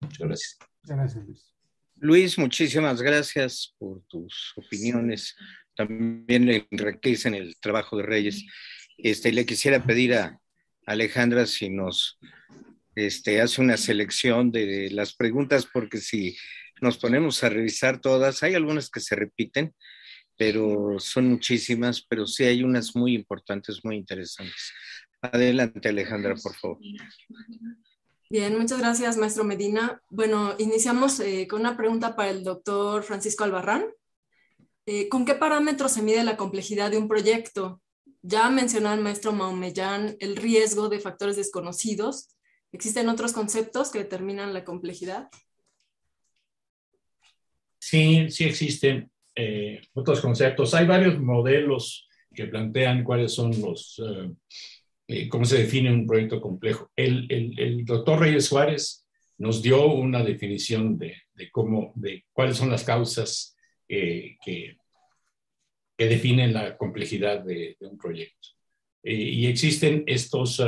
[0.02, 0.59] Muchas gracias.
[0.82, 1.55] Gracias, Luis.
[1.97, 5.35] Luis, muchísimas gracias por tus opiniones.
[5.74, 8.44] También le enriquecen el trabajo de Reyes.
[8.98, 10.39] Este, le quisiera pedir a
[10.85, 12.19] Alejandra si nos
[12.94, 16.36] este, hace una selección de las preguntas, porque si
[16.81, 19.75] nos ponemos a revisar todas, hay algunas que se repiten,
[20.37, 24.73] pero son muchísimas, pero sí hay unas muy importantes, muy interesantes.
[25.21, 26.79] Adelante, Alejandra, por favor.
[28.29, 30.03] Bien, muchas gracias, maestro Medina.
[30.11, 33.87] Bueno, iniciamos eh, con una pregunta para el doctor Francisco Albarrán.
[34.87, 37.81] eh, ¿con qué parámetros se mide la complejidad de un proyecto?
[38.23, 42.35] Ya mencionó el maestro Maumellán el riesgo de factores desconocidos.
[42.73, 45.29] ¿Existen otros conceptos que determinan la complejidad?
[47.86, 50.73] Sí, sí existen eh, otros conceptos.
[50.73, 54.32] Hay varios modelos que plantean cuáles son los, eh,
[55.06, 56.90] eh, cómo se define un proyecto complejo.
[56.97, 59.06] El, doctor Reyes Suárez
[59.36, 61.15] nos dio una definición de,
[61.52, 63.55] cómo, de cuáles son las causas
[63.86, 64.78] que, que,
[65.98, 68.48] definen la complejidad de, un proyecto.
[69.02, 70.59] y existen estos,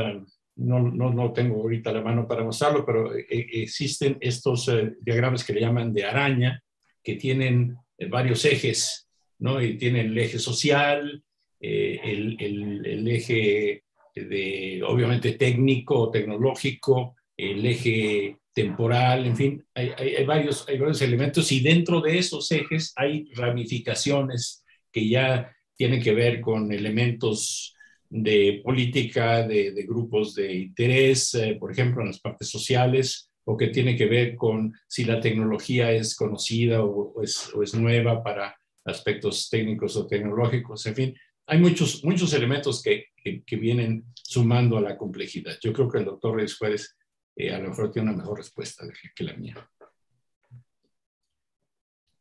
[0.56, 4.70] no, no, no, tengo ahorita la mano para mostrarlo, pero existen estos
[5.00, 6.62] diagramas que le llaman de araña,
[7.06, 7.76] que tienen
[8.10, 9.08] varios ejes,
[9.38, 9.62] ¿no?
[9.62, 11.22] Y tienen el eje social,
[11.60, 12.36] eh, el,
[12.84, 20.68] el, eje de, obviamente, técnico, tecnológico, el eje temporal, en fin, hay, hay, hay, varios,
[20.68, 26.40] hay varios elementos y dentro de esos ejes hay ramificaciones que ya tienen que ver
[26.40, 27.72] con elementos
[28.10, 33.56] de política, de, de grupos de interés, eh, por ejemplo, en las partes sociales, o
[33.56, 38.22] que tiene que ver con si la tecnología es conocida o, es, o es, nueva
[38.22, 41.14] para aspectos técnicos o tecnológicos, en fin,
[41.46, 45.56] hay muchos, muchos elementos que, que, que vienen sumando a la complejidad.
[45.62, 46.96] Yo creo que el doctor Reyes Juárez
[47.36, 49.70] eh, a lo mejor tiene una mejor respuesta que la mía.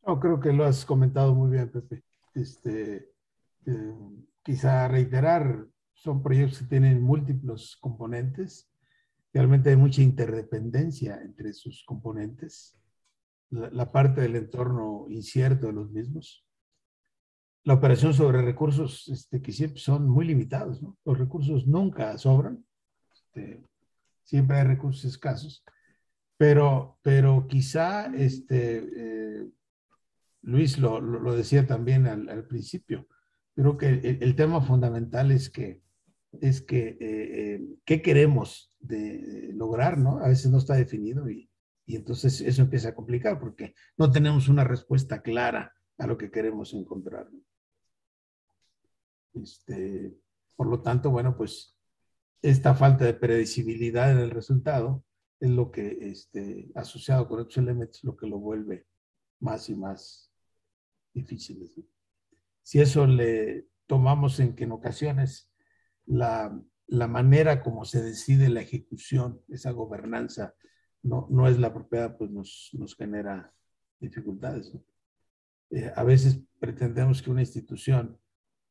[0.06, 2.04] No, creo que lo has comentado muy bien, Pepe.
[2.36, 3.10] Este,
[3.66, 3.94] eh,
[4.44, 5.66] quizá reiterar,
[5.96, 8.70] son proyectos que tienen múltiples componentes
[9.36, 12.80] realmente hay mucha interdependencia entre sus componentes,
[13.50, 16.46] la, la, parte del entorno incierto de los mismos.
[17.66, 20.98] La operación sobre recursos este, que siempre son muy limitados, ¿no?
[21.04, 22.66] Los recursos nunca sobran,
[23.14, 23.62] este,
[24.24, 25.66] siempre hay recursos escasos,
[26.38, 29.50] pero, pero quizá, este, eh,
[30.44, 33.06] Luis lo, lo, lo, decía también al, al principio,
[33.54, 35.84] creo que el, el tema fundamental es que
[36.42, 40.20] es que eh, eh, qué queremos de lograr, ¿no?
[40.20, 41.50] A veces no está definido y,
[41.86, 46.32] y, entonces eso empieza a complicar porque no tenemos una respuesta clara a lo que
[46.32, 47.30] queremos encontrar.
[49.34, 50.16] Este,
[50.56, 51.78] por lo tanto, bueno, pues
[52.42, 55.04] esta falta de predecibilidad en el resultado
[55.40, 58.88] es lo que, este, asociado con otros elementos, lo que lo vuelve
[59.40, 60.32] más y más
[61.14, 61.70] difícil.
[62.62, 65.52] Si eso le tomamos en que en ocasiones
[66.06, 66.58] la,
[66.88, 70.56] la, manera como se decide la ejecución, esa gobernanza,
[71.02, 73.54] no, no es la apropiada, pues nos, nos genera
[74.00, 74.74] dificultades.
[74.74, 74.84] ¿no?
[75.72, 78.20] Eh, a veces pretendemos que una institución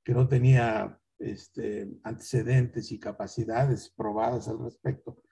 [0.02, 5.22] que no tenía este, antecedentes y capacidades probadas al respecto,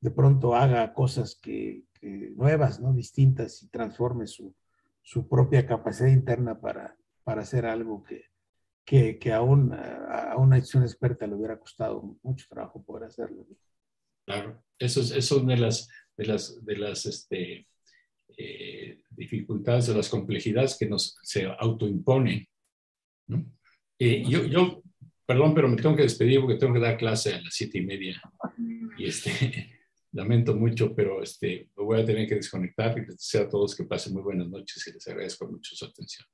[0.00, 2.92] de pronto haga cosas que, que nuevas, ¿no?
[2.92, 4.54] distintas y transforme su,
[5.00, 8.31] su propia capacidad interna para, para hacer algo que,
[8.84, 13.46] que, que a, un, a, una acción experta le hubiera costado mucho trabajo poder hacerlo.
[14.24, 17.68] Claro, eso es, eso es una de las, de las, de las este,
[18.36, 22.46] eh, dificultades, de las complejidades que nos se autoimponen.
[23.28, 23.44] ¿no?
[23.98, 24.82] Eh, yo, yo,
[25.26, 27.86] perdón, pero me tengo que despedir porque tengo que dar clase a las siete y
[27.86, 28.20] media.
[28.98, 29.30] Y este,
[30.12, 33.76] lamento mucho, pero este, me voy a tener que desconectar y les deseo a todos
[33.76, 36.26] que pasen muy buenas noches y les agradezco mucho su atención.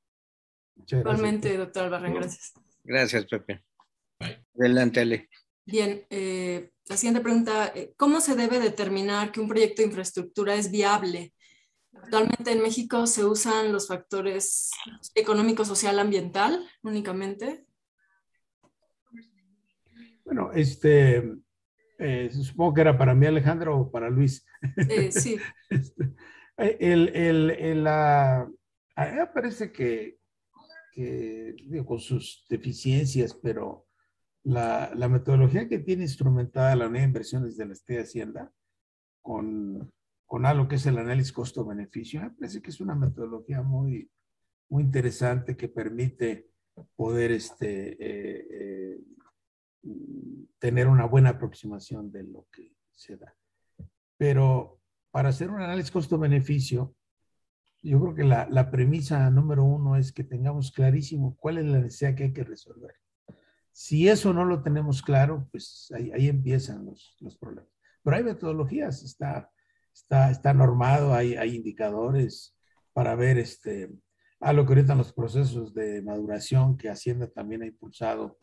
[0.87, 2.53] Igualmente, doctor Albarrán, gracias.
[2.85, 3.65] Gracias, Pepe.
[4.19, 4.45] Bye.
[4.59, 5.29] Adelante, Ale.
[5.65, 10.55] Bien, eh, la siguiente pregunta, eh, ¿cómo se debe determinar que un proyecto de infraestructura
[10.55, 11.35] es viable?
[11.93, 14.71] Actualmente en México se usan los factores
[15.15, 17.67] económico, social, ambiental únicamente.
[20.25, 21.37] Bueno, este,
[21.99, 24.47] eh, supongo que era para mí, Alejandro, o para Luis.
[24.77, 25.39] Eh, sí.
[25.71, 26.15] este,
[26.57, 28.49] el, el, el, la,
[28.97, 30.18] a mí me parece que,
[30.99, 33.87] que, digo, con sus deficiencias, pero
[34.43, 38.53] la, la, metodología que tiene instrumentada la Unidad de Inversiones de la de Hacienda
[39.23, 39.93] con,
[40.27, 44.11] con algo que es el análisis costo-beneficio, me parece que es una metodología muy,
[44.69, 46.51] muy interesante que permite
[46.97, 49.01] poder este, eh, eh,
[50.59, 53.37] tener una buena aproximación de lo que se da.
[54.17, 54.81] Pero
[55.13, 56.97] para hacer un análisis costo-beneficio,
[57.83, 61.79] yo creo que la, la, premisa número uno es que tengamos clarísimo cuál es la
[61.79, 62.95] necesidad que hay que resolver.
[63.73, 67.71] Si eso no lo tenemos claro, pues ahí, ahí empiezan los, los, problemas.
[68.03, 69.51] Pero hay metodologías, está,
[69.95, 72.57] está, está normado, hay, hay indicadores
[72.93, 73.91] para ver este,
[74.41, 78.39] a lo que ahorita los procesos de maduración que Hacienda también ha impulsado,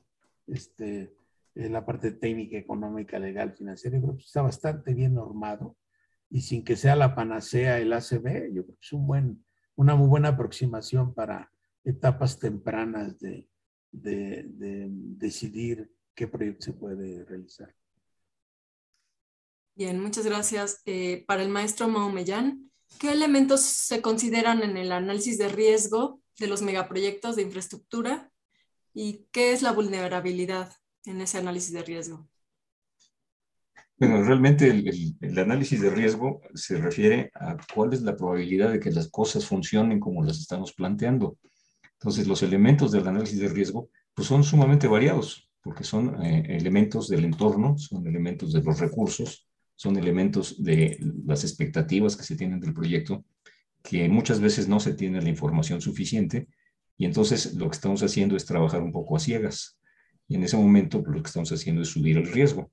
[0.48, 1.14] este,
[1.56, 5.76] en la parte técnica, económica, legal, financiera, yo creo que está bastante bien normado
[6.36, 9.46] y sin que sea la panacea el ACB, yo creo que es un buen,
[9.78, 11.50] una muy buena aproximación para
[11.86, 13.48] etapas tempranas de,
[13.94, 17.74] de, de decidir qué proyecto se puede realizar.
[19.76, 20.82] Bien, muchas gracias.
[20.86, 26.48] Eh, para el maestro Maumellán, ¿qué elementos se consideran en el análisis de riesgo de
[26.48, 28.30] los megaproyectos de infraestructura
[28.94, 30.74] y qué es la vulnerabilidad
[31.06, 32.28] en ese análisis de riesgo?
[33.98, 38.92] Bueno, realmente el, análisis de riesgo se refiere a cuál es la probabilidad de que
[38.92, 41.38] las cosas funcionen como las estamos planteando.
[41.94, 47.08] Entonces, los elementos del análisis de riesgo pues son sumamente variados, porque son eh, elementos
[47.08, 52.60] del entorno, son elementos de los recursos, son elementos de las expectativas que se tienen
[52.60, 53.24] del proyecto,
[53.82, 56.48] que muchas veces no se tiene la información suficiente,
[56.98, 59.78] y entonces lo que estamos haciendo es trabajar un poco a ciegas.
[60.28, 62.72] Y en ese momento lo que estamos haciendo es subir el riesgo.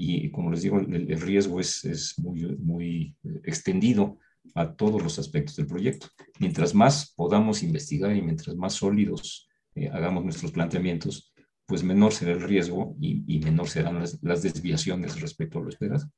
[0.00, 4.16] Y como les digo, el, el riesgo es, es muy, muy extendido
[4.54, 6.06] a todos los aspectos del proyecto.
[6.38, 11.34] Mientras más podamos investigar y mientras más sólidos eh, hagamos nuestros planteamientos,
[11.66, 15.68] pues menor será el riesgo y, y menor serán las, las, desviaciones respecto a lo
[15.68, 16.08] esperado.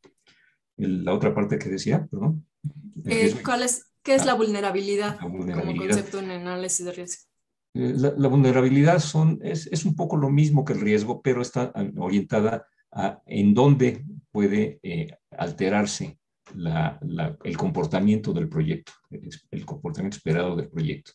[0.77, 2.47] El, la otra parte que decía, perdón.
[3.07, 6.93] Eh, ¿cuál es, ¿Qué es ah, la, vulnerabilidad la, vulnerabilidad como concepto en análisis de
[6.93, 7.23] riesgo?
[7.73, 11.41] Eh, la, la, vulnerabilidad son, es, es, un poco lo mismo que el riesgo, pero
[11.41, 12.67] está orientada
[13.27, 16.19] en dónde puede eh, alterarse
[17.45, 18.93] el comportamiento del proyecto,
[19.51, 21.13] el, comportamiento esperado del proyecto.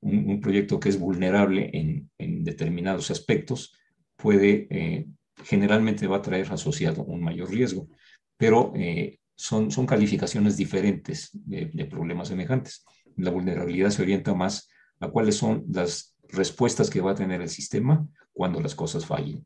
[0.00, 3.72] Un, proyecto que es vulnerable en, determinados aspectos
[4.16, 5.06] puede, eh,
[5.44, 7.88] generalmente va a traer asociado un mayor riesgo,
[8.36, 12.84] pero eh, son, son calificaciones diferentes de problemas semejantes.
[13.16, 14.68] La vulnerabilidad se orienta más
[14.98, 19.44] a cuáles son las respuestas que va a tener el sistema cuando las cosas fallen.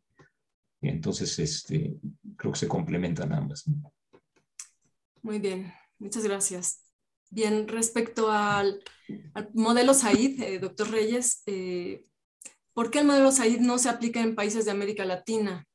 [0.89, 1.97] Entonces, este,
[2.37, 3.67] creo que se complementan ambas.
[3.67, 3.93] ¿no?
[5.23, 6.83] Muy bien, muchas gracias.
[7.31, 8.83] Bien, respecto al,
[9.35, 12.05] al modelo SAID, eh, doctor Reyes, eh,
[12.73, 15.67] ¿por qué el modelo SAID no se aplica en países de América Latina?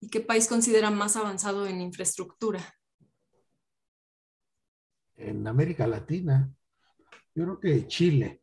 [0.00, 2.74] ¿Y qué país considera más avanzado en infraestructura?
[5.16, 6.50] En América Latina,
[7.34, 8.42] yo creo que Chile.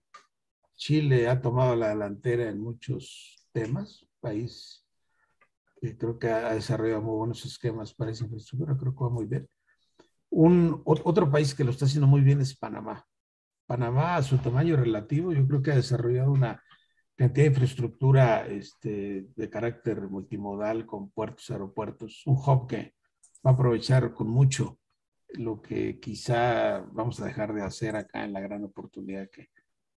[0.76, 4.87] Chile ha tomado la delantera en muchos temas, país
[5.80, 9.26] que creo que ha desarrollado muy buenos esquemas para esa infraestructura, creo que va muy
[9.26, 9.48] bien.
[10.30, 13.06] Un, otro país que lo está haciendo muy bien es Panamá.
[13.66, 16.62] Panamá, a su tamaño relativo, yo creo que ha desarrollado una
[17.16, 22.96] cantidad de infraestructura este, de carácter multimodal con puertos, aeropuertos, un hub que
[23.46, 24.80] va a aprovechar con mucho
[25.30, 29.50] lo que quizá vamos a dejar de hacer acá en la gran oportunidad que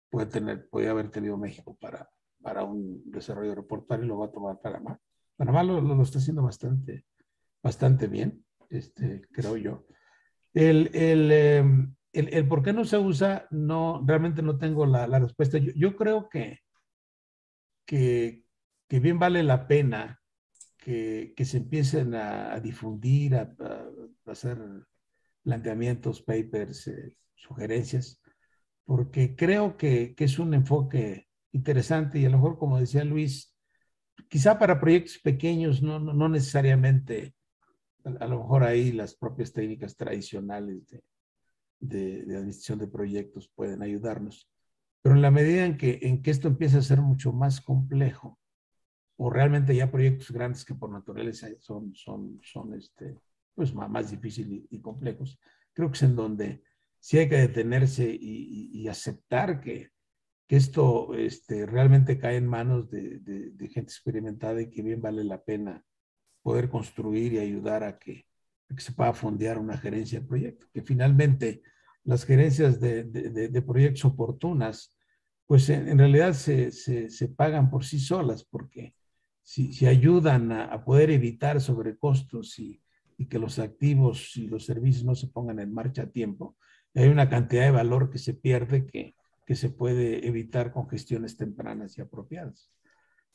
[0.10, 2.10] puede tener, puede haber tenido México para,
[2.42, 5.00] para un desarrollo aeroportuario lo va a tomar Panamá.
[5.40, 7.06] Panamá lo, lo, lo está haciendo bastante,
[7.64, 9.86] bastante bien, este, creo yo.
[10.54, 11.64] El, el, eh,
[12.12, 15.58] el, el, por qué no se usa, no, realmente no tengo la, la respuesta.
[15.58, 16.60] Yo, yo, creo que,
[17.86, 18.44] que,
[18.90, 20.20] que, bien vale la pena
[20.78, 24.58] que, que se empiecen a, a difundir, a, a, hacer
[25.42, 28.22] planteamientos, papers, eh, sugerencias,
[28.84, 33.56] porque creo que, que, es un enfoque interesante y a lo mejor, como decía Luis,
[34.28, 37.34] quizá para proyectos pequeños, no, no, no necesariamente
[38.20, 41.04] a lo mejor ahí las propias técnicas tradicionales de,
[41.80, 44.50] de, de, administración de proyectos pueden ayudarnos.
[45.02, 48.40] Pero en la medida en que, en que esto empieza a ser mucho más complejo,
[49.18, 53.18] o realmente ya proyectos grandes que por naturaleza son, son, son este,
[53.54, 55.38] pues más, más difíciles y, y, complejos,
[55.74, 56.64] creo que es en donde
[57.00, 59.92] sí hay que detenerse y, y, y aceptar que,
[60.50, 65.24] que esto este, realmente cae en manos de, de, gente experimentada y que bien vale
[65.24, 65.86] la pena
[66.42, 68.26] poder construir y ayudar a que,
[68.68, 71.62] a que se pueda fondear una gerencia de proyecto, que finalmente
[72.04, 74.98] las gerencias de, de, proyectos oportunas,
[75.46, 78.96] pues en, realidad se, se, se, pagan por sí solas, porque
[79.44, 82.82] si, si ayudan a, a, poder evitar sobrecostos y,
[83.20, 86.58] y que los activos y los servicios no se pongan en marcha a tiempo,
[86.96, 89.14] hay una cantidad de valor que se pierde que,
[89.50, 92.72] que se puede evitar con gestiones tempranas y apropiadas.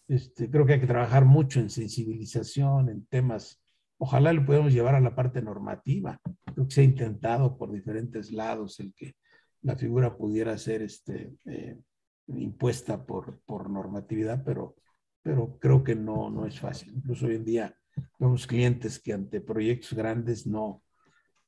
[0.07, 3.61] Este, creo que hay que trabajar mucho en sensibilización, en temas.
[3.99, 6.21] Ojalá lo podamos llevar a la parte normativa.
[6.55, 9.17] Creo que se ha intentado por diferentes lados el que
[9.63, 11.81] la figura pudiera ser este, eh,
[12.29, 14.77] impuesta por, por normatividad, pero,
[15.21, 16.93] pero creo que no, no es fácil.
[16.95, 17.77] Incluso hoy en día
[18.21, 20.85] vemos clientes que ante proyectos grandes no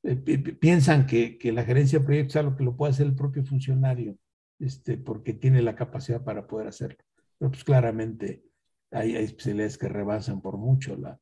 [0.03, 3.15] eh, piensan que, que, la gerencia de proyectos es algo que lo puede hacer el
[3.15, 4.19] propio funcionario,
[4.59, 6.99] este, porque tiene la capacidad para poder hacerlo.
[7.39, 8.45] Pero pues claramente
[8.91, 11.21] hay, hay especialidades que rebasan por mucho la,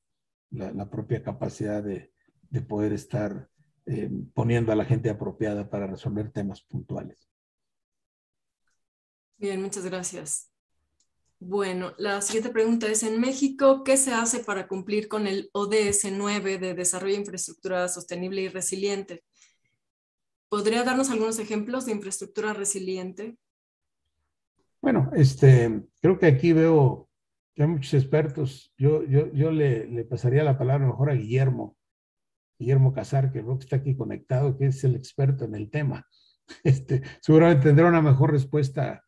[0.50, 2.12] la, propia capacidad de,
[2.50, 3.48] de poder estar
[3.86, 7.28] eh, poniendo a la gente apropiada para resolver temas puntuales.
[9.36, 10.50] Bien, muchas gracias.
[11.40, 16.06] Bueno, la siguiente pregunta es, en México, ¿qué se hace para cumplir con el ODS
[16.10, 19.24] 9 de Desarrollo de Infraestructura Sostenible y Resiliente?
[20.54, 23.36] ¿Podría darnos algunos ejemplos de infraestructura resiliente?
[24.80, 27.10] Bueno, este, creo que aquí veo
[27.56, 28.72] que hay muchos expertos.
[28.78, 31.76] Yo, yo, yo le, le pasaría la palabra mejor a Guillermo,
[32.56, 36.06] Guillermo Casar, que creo que está aquí conectado, que es el experto en el tema.
[36.62, 39.02] Este, seguramente tendrá una mejor respuesta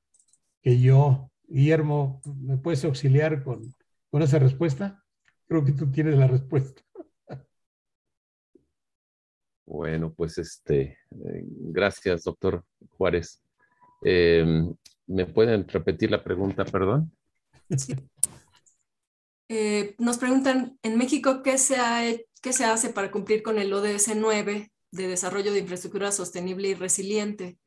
[0.60, 3.72] que yo Guillermo, ¿me puedes auxiliar con,
[4.10, 5.04] con esa respuesta?
[5.46, 6.82] Creo que tú tienes la respuesta.
[9.66, 12.64] Bueno, pues este, eh, gracias, doctor
[12.96, 13.42] Juárez.
[14.02, 14.74] Em,
[15.08, 17.12] ¿Me pueden repetir la pregunta, perdón?
[17.76, 17.94] Sí.
[19.48, 21.76] Eh, nos preguntan, en México, ¿qué se,
[22.42, 26.74] ¿qué se hace para cumplir con el ODS 9 de desarrollo de infraestructura sostenible y
[26.74, 27.58] resiliente?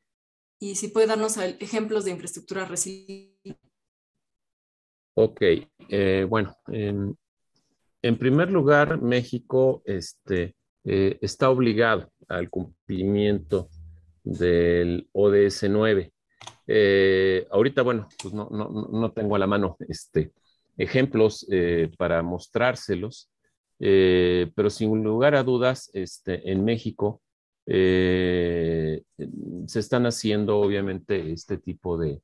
[0.58, 3.58] Y si puede darnos ejemplos de infraestructura resiliente.
[5.14, 5.40] Ok,
[5.88, 7.16] eh, bueno, en,
[8.18, 10.54] primer lugar, México este,
[10.84, 13.68] eh, está obligado al cumplimiento
[14.22, 16.12] del ODS 9.
[16.66, 20.32] Eh, ahorita, bueno, pues no, no, tengo a la mano este,
[20.76, 21.46] ejemplos
[21.98, 23.30] para mostrárselos,
[23.78, 27.20] pero sin lugar a dudas, este, en México
[27.66, 29.02] se
[29.66, 32.20] están haciendo obviamente este tipo de,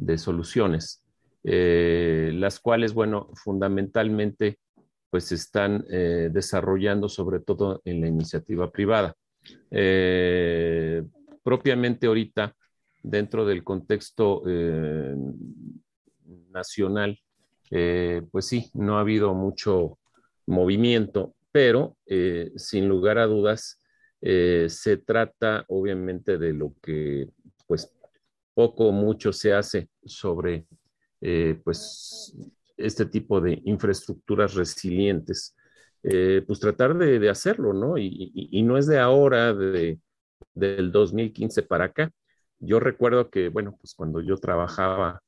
[0.00, 1.02] de soluciones.
[1.42, 4.58] Eh, las cuales, bueno, fundamentalmente,
[5.10, 9.14] pues están eh, desarrollando sobre todo en la iniciativa privada.
[9.70, 11.02] Eh,
[11.42, 12.54] propiamente ahorita,
[13.02, 14.42] dentro del contexto
[16.50, 17.18] nacional,
[18.30, 19.98] pues sí, no ha habido mucho
[20.46, 21.96] movimiento, pero
[22.56, 23.80] sin lugar a dudas,
[24.20, 27.30] se trata obviamente de lo que
[27.66, 27.90] pues
[28.52, 30.66] poco o mucho se hace sobre
[31.20, 32.34] eh, pues
[32.80, 35.56] este tipo de infraestructuras resilientes,
[36.02, 37.98] eh, pues tratar de, hacerlo, ¿no?
[37.98, 39.98] Y, no es de ahora, de,
[40.54, 42.10] del 2015 para acá.
[42.58, 45.22] Yo recuerdo que, bueno, pues cuando yo trabajaba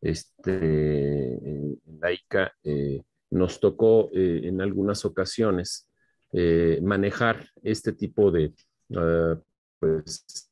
[0.00, 5.88] este, en la ICA, eh, nos tocó en algunas ocasiones
[6.82, 8.52] manejar este tipo de
[8.94, 9.38] ah,
[9.78, 10.50] pues,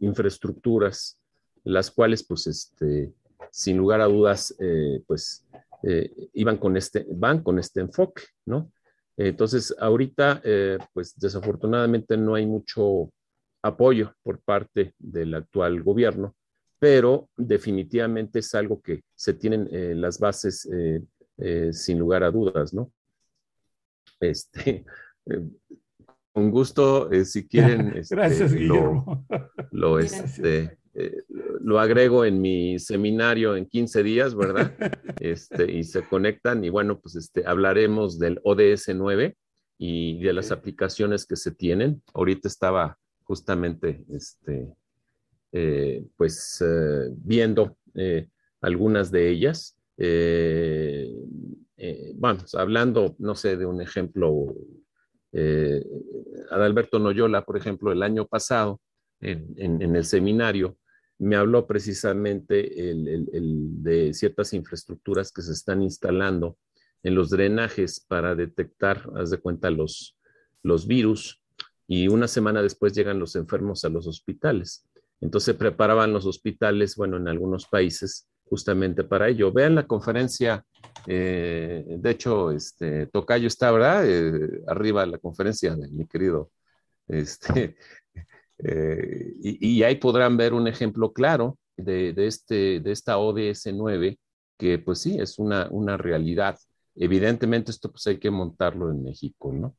[0.00, 1.18] infraestructuras,
[1.64, 3.12] las cuales pues este,
[3.50, 5.46] sin lugar a dudas, eh, pues
[5.82, 8.72] eh, iban con este, van con este enfoque, ¿no?
[9.16, 13.10] Entonces, ahorita, eh, pues desafortunadamente no hay mucho
[13.62, 16.36] apoyo por parte del actual gobierno,
[16.78, 19.68] pero definitivamente es algo que se tienen
[20.00, 20.68] las bases
[21.70, 22.92] sin lugar a dudas, ¿no?
[24.20, 24.84] Este,
[26.32, 29.26] con gusto, si quieren, este, Gracias, Guillermo.
[29.70, 31.24] lo, este, eh,
[31.60, 34.72] lo agrego en mi seminario en 15 días, ¿verdad?
[35.20, 39.36] Este, y se conectan y bueno, pues este, hablaremos del ODS 9
[39.78, 42.02] y de las aplicaciones que se tienen.
[42.14, 44.68] Ahorita estaba justamente, este,
[45.52, 47.76] eh, pues, eh, viendo
[48.60, 49.76] algunas de ellas.
[52.14, 54.54] bueno, hablando, no sé, de un ejemplo,
[56.50, 58.80] Adalberto Noyola, por ejemplo, el año pasado,
[59.20, 60.76] en el seminario,
[61.18, 66.58] me habló precisamente el, de ciertas infraestructuras que se están instalando
[67.02, 70.16] en los drenajes para detectar, haz de cuenta, los,
[70.62, 71.42] los virus
[71.86, 74.84] y una semana después llegan los enfermos a los hospitales.
[75.20, 79.52] Entonces preparaban los hospitales, bueno, en algunos países justamente para ello.
[79.52, 80.64] Vean la conferencia,
[81.06, 84.04] eh, de hecho, este, Tocayo está, ¿verdad?
[84.06, 86.50] Eh, arriba la conferencia de mi querido
[87.08, 87.76] este,
[88.58, 94.18] eh, y, ahí podrán ver un ejemplo claro de, este, de esta ODS 9,
[94.58, 96.58] que pues sí, es una, una realidad.
[96.94, 99.76] Evidentemente esto pues hay que montarlo en México, ¿no?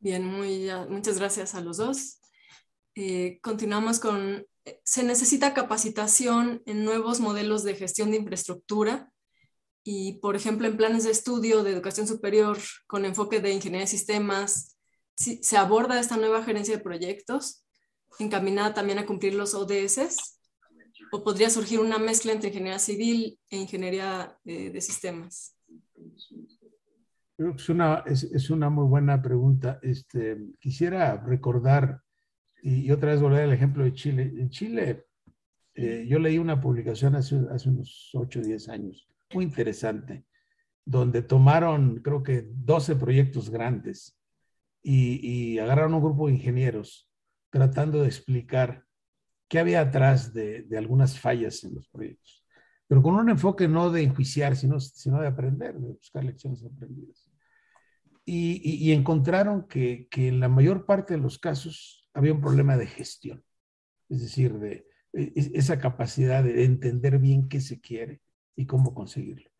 [0.00, 2.20] Bien, muy, muchas gracias a los dos.
[2.94, 4.46] Eh, continuamos con,
[4.84, 9.12] se necesita capacitación en nuevos modelos de gestión de infraestructura
[9.84, 13.86] y, por ejemplo, en planes de estudio de educación superior con enfoque de ingeniería de
[13.86, 14.77] sistemas,
[15.18, 17.64] se aborda esta nueva gerencia de proyectos
[18.18, 20.38] encaminada también a cumplir los ODS
[21.10, 25.56] o podría surgir una mezcla entre ingeniería civil e ingeniería eh, de sistemas?
[27.36, 29.78] Creo que es una, es, una muy buena pregunta.
[29.82, 32.02] Este, quisiera recordar,
[32.62, 34.22] y, otra vez volver al ejemplo de Chile.
[34.36, 35.06] En Chile,
[35.74, 40.24] eh, yo leí una publicación hace, hace unos 8 o 10 años, muy interesante,
[40.84, 44.17] donde tomaron, creo que 12 proyectos grandes
[44.82, 47.08] y, agarraron un grupo de ingenieros
[47.50, 48.84] tratando de explicar
[49.48, 52.44] qué había atrás de, algunas fallas en los proyectos,
[52.86, 57.30] pero con un enfoque no de enjuiciar, sino, sino de aprender, de buscar lecciones aprendidas.
[58.24, 62.76] Y, y, y encontraron que, en la mayor parte de los casos había un problema
[62.76, 63.42] de gestión,
[64.08, 68.20] es decir, de e, esa capacidad de entender bien qué se quiere
[68.54, 69.50] y cómo conseguirlo.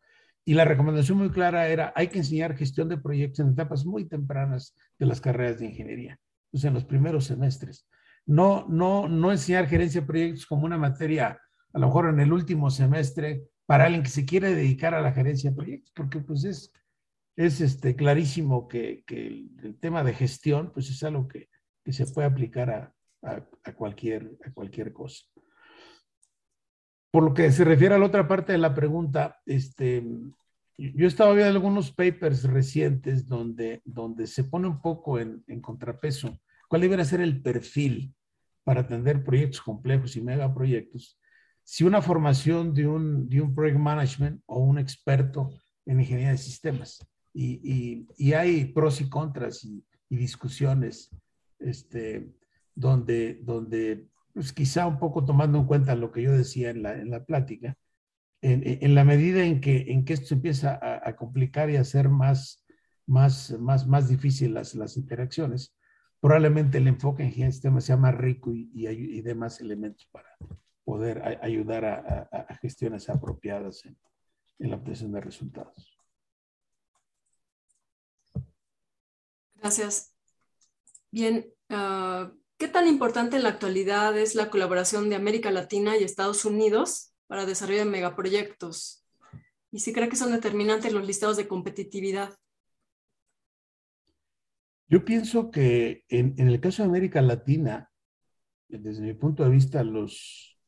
[0.45, 4.05] Y la recomendación muy clara era, hay que enseñar gestión de proyectos en etapas muy
[4.05, 6.19] tempranas de las carreras de ingeniería,
[6.51, 7.87] pues en los primeros semestres.
[8.25, 11.39] No, no, no enseñar gerencia de proyectos como una materia,
[11.73, 15.11] a lo mejor en el último semestre, para alguien que se quiere dedicar a la
[15.11, 16.73] gerencia de proyectos, porque pues es,
[17.35, 21.49] es este, clarísimo que, que el, tema de gestión pues es algo que,
[21.85, 25.23] que se puede aplicar a, a, a, cualquier, a cualquier cosa.
[27.11, 30.03] Por lo que se refiere a la otra parte de la pregunta, este,
[30.77, 36.81] yo estaba viendo algunos papers recientes donde, donde se pone un poco en, contrapeso cuál
[36.81, 38.13] debería ser el perfil
[38.63, 41.19] para atender proyectos complejos y megaproyectos.
[41.63, 45.51] Si una formación de un, de un project management o un experto
[45.85, 47.05] en ingeniería de sistemas.
[47.33, 51.09] Y, y, y hay pros y contras y, y discusiones
[51.59, 52.31] este,
[52.75, 56.93] donde, donde pues quizá un poco tomando en cuenta lo que yo decía en la,
[56.93, 57.75] en la plática,
[58.41, 61.81] en, en, la medida en que, en que esto empieza a, a complicar y a
[61.81, 62.65] hacer más,
[63.05, 65.75] más, más, más difícil las, las interacciones,
[66.21, 70.07] probablemente el enfoque en ingeniería sistema sea más rico y, y, y dé más elementos
[70.11, 70.29] para
[70.83, 73.97] poder a, ayudar a, a, gestiones apropiadas en,
[74.59, 75.97] en, la obtención de resultados.
[79.55, 80.15] Gracias.
[81.11, 82.29] Bien, uh,
[82.59, 87.13] ¿qué tan importante en la actualidad es la colaboración de América Latina y Estados Unidos
[87.27, 89.05] para desarrollo de megaproyectos?
[89.71, 92.35] ¿Y si cree que son determinantes los listados de competitividad?
[94.89, 97.89] Yo pienso que en, el caso de América Latina,
[98.67, 100.59] desde mi punto de vista, los,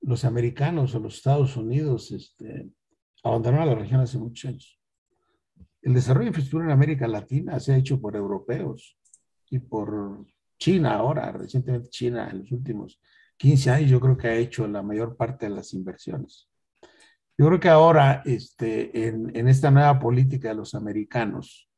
[0.00, 2.70] los americanos o los Estados Unidos este,
[3.24, 4.80] abandonaron la región hace muchos años.
[5.82, 8.96] El desarrollo de infraestructura en América Latina se ha hecho por europeos
[9.50, 10.26] y por
[10.58, 13.00] China ahora, recientemente China en los últimos
[13.38, 16.48] 15 años yo creo que ha hecho la mayor parte de las inversiones.
[17.38, 21.68] Yo creo que ahora este, en, en esta nueva política de los americanos,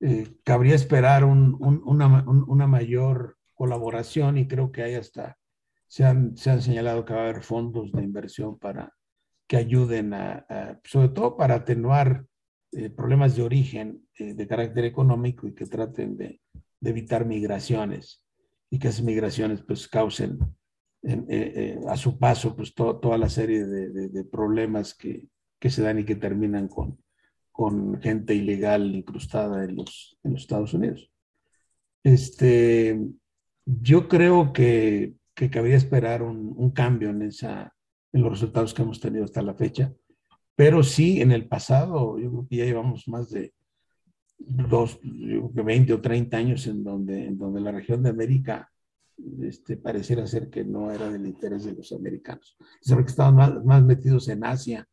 [0.00, 5.38] eh, cabría esperar un, un, una, un, una, mayor colaboración y creo que hay hasta,
[5.86, 8.92] se han, se han señalado que va a haber fondos de inversión para
[9.48, 12.26] que ayuden a, a sobre todo para atenuar
[12.72, 16.40] eh, problemas de origen eh, de carácter económico y que traten de,
[16.80, 18.24] de, evitar migraciones
[18.70, 20.38] y que esas migraciones pues causen
[21.02, 25.28] en, eh, a su paso pues to, toda la serie de, de problemas que,
[25.58, 26.98] que se dan y que terminan con,
[27.58, 31.10] con gente ilegal incrustada en los, en los Estados Unidos.
[32.04, 32.98] Este,
[33.64, 37.74] yo creo que, que cabría esperar un, un, cambio en, esa,
[38.12, 39.92] en los resultados que hemos tenido hasta la fecha,
[40.54, 43.52] pero sí en el pasado, yo creo que ya llevamos más de
[44.38, 48.10] dos, yo creo que 20 o 30 años en donde, en donde la región de
[48.10, 48.70] América
[49.42, 52.56] este, pareciera ser que no era del interés de los americanos.
[52.80, 54.88] Saben que estaban más, más metidos en Asia,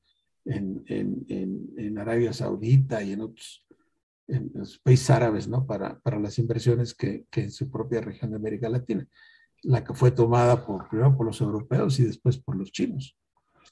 [0.45, 3.65] en, en, en, en, Arabia Saudita y en otros
[4.27, 5.65] en los países árabes, ¿no?
[5.65, 9.07] Para, para las inversiones que, que, en su propia región de América Latina,
[9.61, 13.17] la que fue tomada por, primero por los europeos y después por los chinos.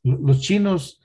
[0.03, 1.01] Los chinos,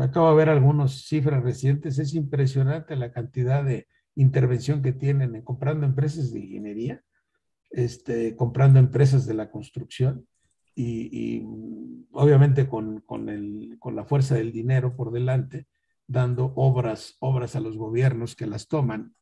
[0.00, 5.42] acabo de ver algunas cifras recientes, es impresionante la cantidad de intervención que tienen en
[5.42, 7.02] comprando empresas de ingeniería,
[7.70, 10.26] este, comprando empresas de la construcción,
[10.74, 11.46] y, y
[12.12, 15.66] obviamente con, con, el, con, la fuerza del dinero por delante,
[16.06, 19.14] dando obras, obras a los gobiernos que las toman.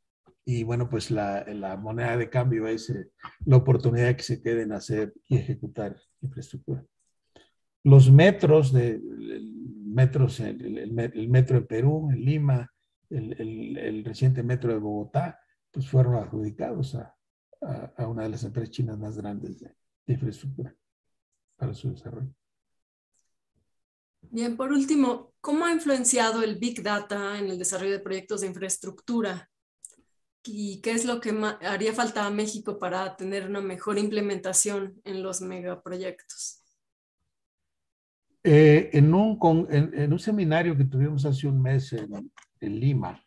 [0.45, 3.11] Y bueno, pues la, la moneda de cambio es eh,
[3.45, 6.85] la oportunidad que se queden hacer y ejecutar infraestructura.
[7.85, 9.01] Los metros, de,
[9.85, 12.73] metros el, el, el, metro en Perú, en Lima,
[13.11, 15.41] el, reciente metro de Bogotá,
[15.71, 17.17] pues fueron adjudicados a,
[17.63, 19.77] a, a una de las empresas chinas más grandes de,
[20.07, 20.75] de infraestructura
[21.57, 22.33] para su desarrollo.
[24.31, 28.49] Bien, por último, ¿cómo ha influenciado el Big Data en el desarrollo de proyectos de
[28.49, 29.51] infraestructura?
[30.45, 31.31] ¿Y qué es lo que
[31.63, 36.63] haría falta a México para tener una mejor implementación en los megaproyectos?
[38.45, 39.39] Eh, en, un,
[39.71, 42.31] en, en, un seminario que tuvimos hace un mes en,
[42.61, 43.25] en, Lima,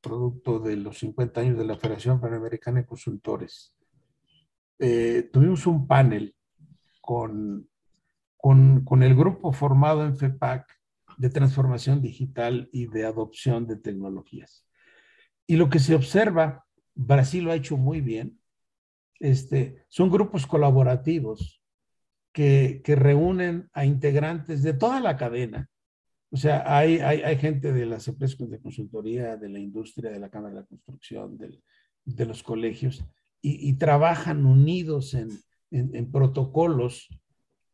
[0.00, 3.74] producto de los 50 años de la Federación Panamericana de Consultores,
[4.78, 6.34] eh, tuvimos un panel
[7.00, 7.68] con,
[8.36, 10.66] con, con, el grupo formado en FEPAC
[11.16, 14.66] de transformación digital y de adopción de tecnologías.
[15.46, 18.38] Y lo que se observa, Brasil lo ha hecho muy bien,
[19.18, 21.62] este, son grupos colaborativos
[22.32, 25.70] que, que reúnen a integrantes de toda la cadena.
[26.30, 30.18] O sea, hay, hay, hay, gente de las empresas de consultoría, de la industria, de
[30.18, 31.62] la Cámara de la Construcción, del,
[32.04, 33.04] de los colegios,
[33.42, 35.28] y, trabajan unidos en,
[35.70, 37.08] en, protocolos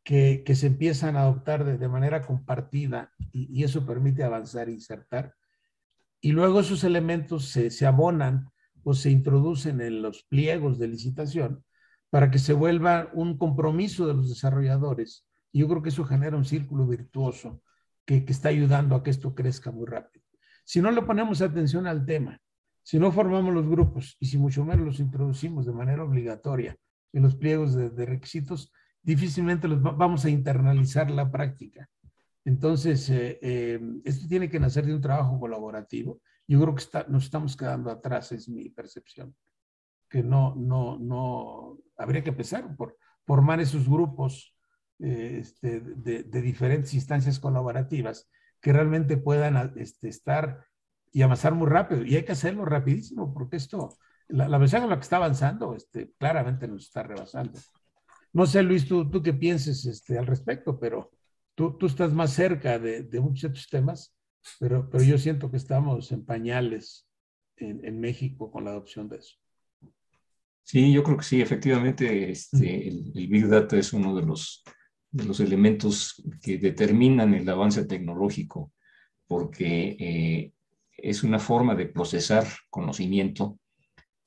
[0.05, 4.73] que, que, se empiezan a adoptar de, de manera compartida y, eso permite avanzar e
[4.73, 5.35] insertar.
[6.21, 8.51] Y luego esos elementos se, se abonan
[8.85, 11.65] o se introducen en los pliegos de licitación
[12.11, 15.27] para que se vuelva un compromiso de los desarrolladores.
[15.55, 17.63] Yo creo que eso genera un círculo virtuoso
[18.05, 20.25] que, está ayudando a que esto crezca muy rápido.
[20.65, 22.41] Si no le ponemos atención al tema,
[22.83, 26.77] si no formamos los grupos y si mucho menos los introducimos de manera obligatoria
[27.13, 28.73] en los pliegos de, requisitos,
[29.03, 31.89] difícilmente los va, vamos a internalizar la práctica.
[32.45, 36.21] Entonces, eh, eh, esto tiene que nacer de un trabajo colaborativo.
[36.49, 39.35] Yo creo que nos estamos quedando atrás, es mi percepción.
[40.09, 44.57] Que no, no, no, habría que empezar por formar esos grupos
[45.03, 48.31] eh, este, de, de, diferentes instancias colaborativas
[48.61, 50.67] que realmente puedan este, estar
[51.11, 52.05] y avanzar muy rápido.
[52.05, 53.97] Y hay que hacerlo rapidísimo, porque esto,
[54.29, 57.59] la, la versión en la que está avanzando, este, claramente nos está rebasando.
[58.33, 61.11] No sé, Luis, tú, tú qué pienses este, al respecto, pero
[61.55, 64.17] tú, tú estás más cerca de, de muchos de estos temas,
[64.59, 67.09] pero, pero yo siento que estamos en pañales
[67.57, 69.37] en, en México con la adopción de eso.
[70.65, 74.63] Sí, yo creo que sí, efectivamente, este, el, el, Big Data es uno de los,
[75.13, 78.73] de los elementos que determinan el avance tecnológico,
[79.27, 80.53] porque eh,
[80.97, 83.59] es una forma de procesar conocimiento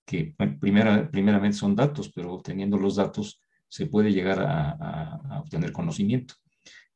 [0.06, 6.36] que primera, primeramente son datos, pero teniendo los datos se puede llegar a, obtener conocimiento.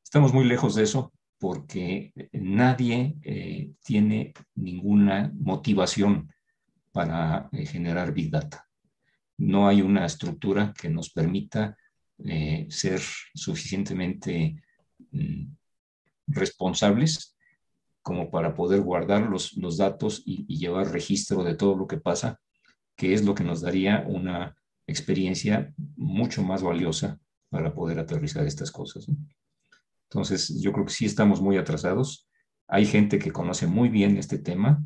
[0.03, 6.32] Estamos muy lejos de eso porque nadie eh, tiene ninguna motivación
[6.91, 8.68] para eh, generar Big Data.
[9.38, 11.76] No hay una estructura que nos permita
[12.25, 13.01] eh, ser
[13.33, 14.61] suficientemente
[15.11, 15.45] mm,
[16.27, 17.37] responsables
[18.01, 21.97] como para poder guardar los, los datos y, y, llevar registro de todo lo que
[21.97, 22.39] pasa,
[22.95, 24.55] que es lo que nos daría una
[24.87, 27.19] experiencia mucho más valiosa
[27.49, 29.07] para poder aterrizar estas cosas.
[30.09, 32.27] Entonces, yo creo que sí estamos muy atrasados.
[32.67, 34.83] Hay gente que conoce muy bien este tema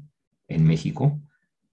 [0.47, 1.21] en México,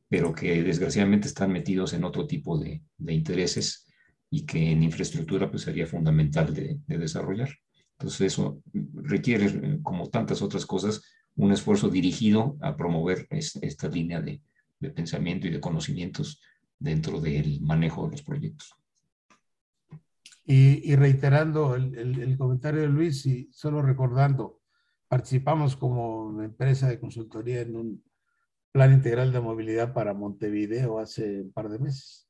[0.09, 3.90] pero que desgraciadamente están metidos en otro tipo de, de intereses
[4.31, 7.51] y que en infraestructura pues sería fundamental de, de, desarrollar.
[7.99, 11.03] Entonces eso requiere, como tantas otras cosas,
[11.37, 14.41] un esfuerzo dirigido a promover es, esta línea de,
[14.95, 16.41] pensamiento y de conocimientos
[16.79, 18.75] dentro del manejo de los proyectos.
[20.47, 24.61] Y, reiterando el, el, comentario de Luis y solo recordando,
[25.07, 28.05] participamos como empresa de consultoría en un
[28.73, 32.30] plan integral de movilidad para Montevideo hace un par de meses.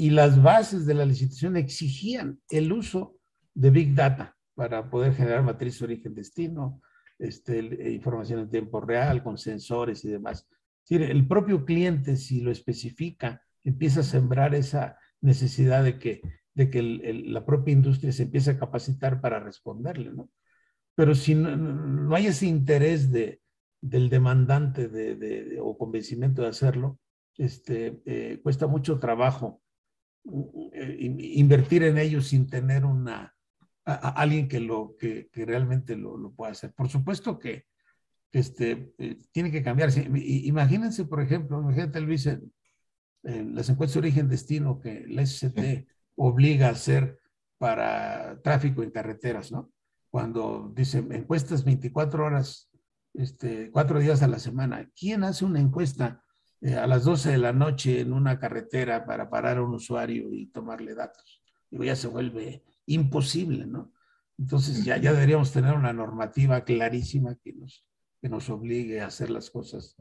[0.00, 3.16] Y las bases de la licitación exigían el uso
[3.52, 6.80] de Big Data para poder generar matriz origen-destino,
[7.18, 7.58] este,
[7.90, 10.46] información en tiempo real, con sensores y demás.
[10.84, 16.22] Es decir, el propio cliente, si lo especifica, empieza a sembrar esa necesidad de que,
[16.54, 20.30] de que el, el, la propia industria se empiece a capacitar para responderle, ¿no?
[20.94, 23.40] Pero si no, no hay ese interés de,
[23.80, 27.00] del demandante de, de, o convencimiento de hacerlo,
[27.36, 29.67] este, eh, cuesta mucho trabajo eh,
[30.24, 33.34] invertir en ellos sin tener una,
[33.84, 36.72] a, a alguien que, lo, que, que realmente lo, lo, pueda hacer.
[36.72, 37.66] Por supuesto que
[38.32, 40.02] este, eh, tiene que cambiarse.
[40.02, 42.52] Imagínense, por ejemplo, imagínate Luis, en,
[43.22, 45.86] en las encuestas de origen-destino que la SCT sí.
[46.16, 47.18] obliga a hacer
[47.58, 49.72] para tráfico en carreteras, ¿no?
[50.10, 52.70] Cuando dice encuestas 24 horas
[53.14, 54.88] este, cuatro días a la semana.
[54.98, 56.24] ¿Quién hace una encuesta
[56.60, 60.32] eh, a las 12 de la noche en una carretera para parar a un usuario
[60.32, 61.42] y tomarle datos?
[61.70, 63.92] Digo, ya se vuelve imposible, ¿no?
[64.38, 67.84] Entonces ya, ya deberíamos tener una normativa clarísima que nos,
[68.20, 69.96] que nos obligue a hacer las cosas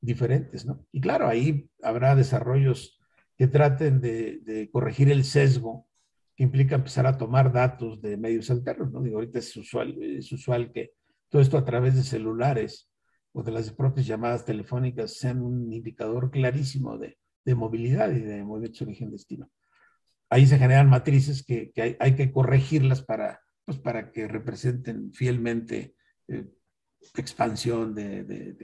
[0.00, 0.86] diferentes, ¿no?
[0.92, 2.98] Y claro, ahí habrá desarrollos
[3.36, 5.88] que traten de, de corregir el sesgo
[6.36, 9.02] que implica empezar a tomar datos de medios alternos, ¿no?
[9.02, 10.94] Digo, ahorita es usual, es usual que
[11.28, 12.91] todo esto a través de celulares
[13.32, 18.44] o de las propias llamadas telefónicas sean un indicador clarísimo de, de movilidad y de
[18.44, 19.50] movimientos de origen-destino.
[20.30, 25.12] Ahí se generan matrices que, que hay, hay, que corregirlas para, pues para que representen
[25.12, 25.94] fielmente
[26.28, 26.46] eh,
[27.16, 28.56] expansión de, de,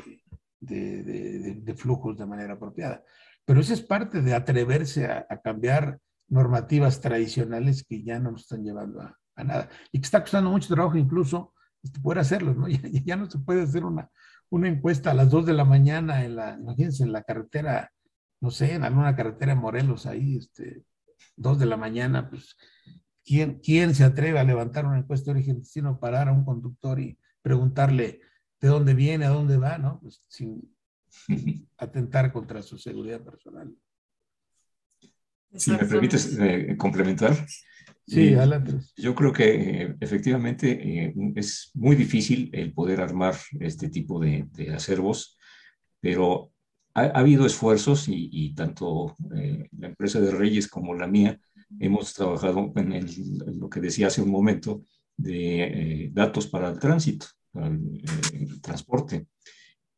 [0.61, 3.05] de, flujos de manera apropiada.
[3.45, 8.43] Pero eso es parte de atreverse a, a cambiar normativas tradicionales que ya no nos
[8.43, 12.55] están llevando a, a, nada y que está costando mucho trabajo incluso este, poder hacerlo,
[12.55, 12.69] ¿no?
[12.69, 14.11] Ya, ya, no se puede hacer una,
[14.51, 17.93] una encuesta a las 2 de la mañana en la, imagínense, en la carretera,
[18.41, 20.85] no sé, en alguna carretera de Morelos, ahí, este,
[21.37, 22.57] 2 de la mañana, pues,
[23.25, 26.99] ¿quién, ¿quién se atreve a levantar una encuesta de origen destino, parar a un conductor
[27.01, 28.21] y preguntarle
[28.61, 30.01] de dónde viene, a dónde va, ¿no?
[30.01, 30.75] Pues sin
[31.79, 33.75] atentar contra su seguridad personal.
[35.55, 37.35] Si me permites eh, complementar.
[38.09, 38.73] Sí, eh, adelante.
[38.97, 44.73] Yo creo que eh, efectivamente es muy difícil el poder armar este tipo de, de
[44.75, 45.37] acervos,
[46.01, 46.51] pero
[46.95, 49.15] ha, habido esfuerzos y, tanto
[49.79, 51.39] la empresa de Reyes como la mía
[51.79, 53.07] hemos trabajado en,
[53.61, 54.85] lo que decía hace un momento
[55.17, 59.27] de datos para el tránsito, para el transporte.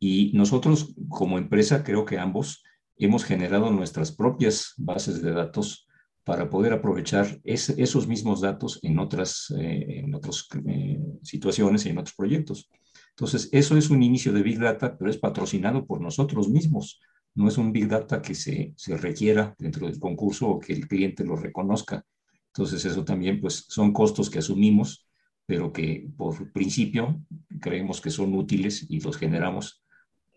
[0.01, 2.65] Y nosotros como empresa creo que ambos
[2.97, 5.87] hemos generado nuestras propias bases de datos
[6.31, 11.99] para poder aprovechar esos mismos datos en otras, eh, en otras eh, situaciones y en
[11.99, 12.71] otros proyectos.
[13.09, 17.01] Entonces, eso es un inicio de Big Data, pero es patrocinado por nosotros mismos.
[17.35, 20.87] No es un Big Data que se, se requiera dentro del concurso o que el
[20.87, 22.07] cliente lo reconozca.
[22.55, 25.09] Entonces, eso también pues, son costos que asumimos,
[25.47, 27.21] pero que por principio
[27.61, 29.83] creemos que son útiles y los generamos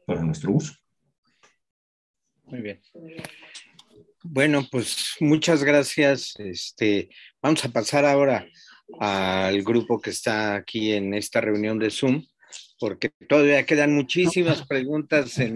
[0.07, 0.73] para nuestro uso.
[2.45, 2.79] Muy bien.
[4.23, 6.33] Bueno, pues muchas gracias.
[6.39, 7.09] Este,
[7.41, 8.47] vamos a pasar ahora
[8.99, 12.25] al grupo que está aquí en esta reunión de Zoom,
[12.79, 15.37] porque todavía quedan muchísimas preguntas.
[15.39, 15.55] En...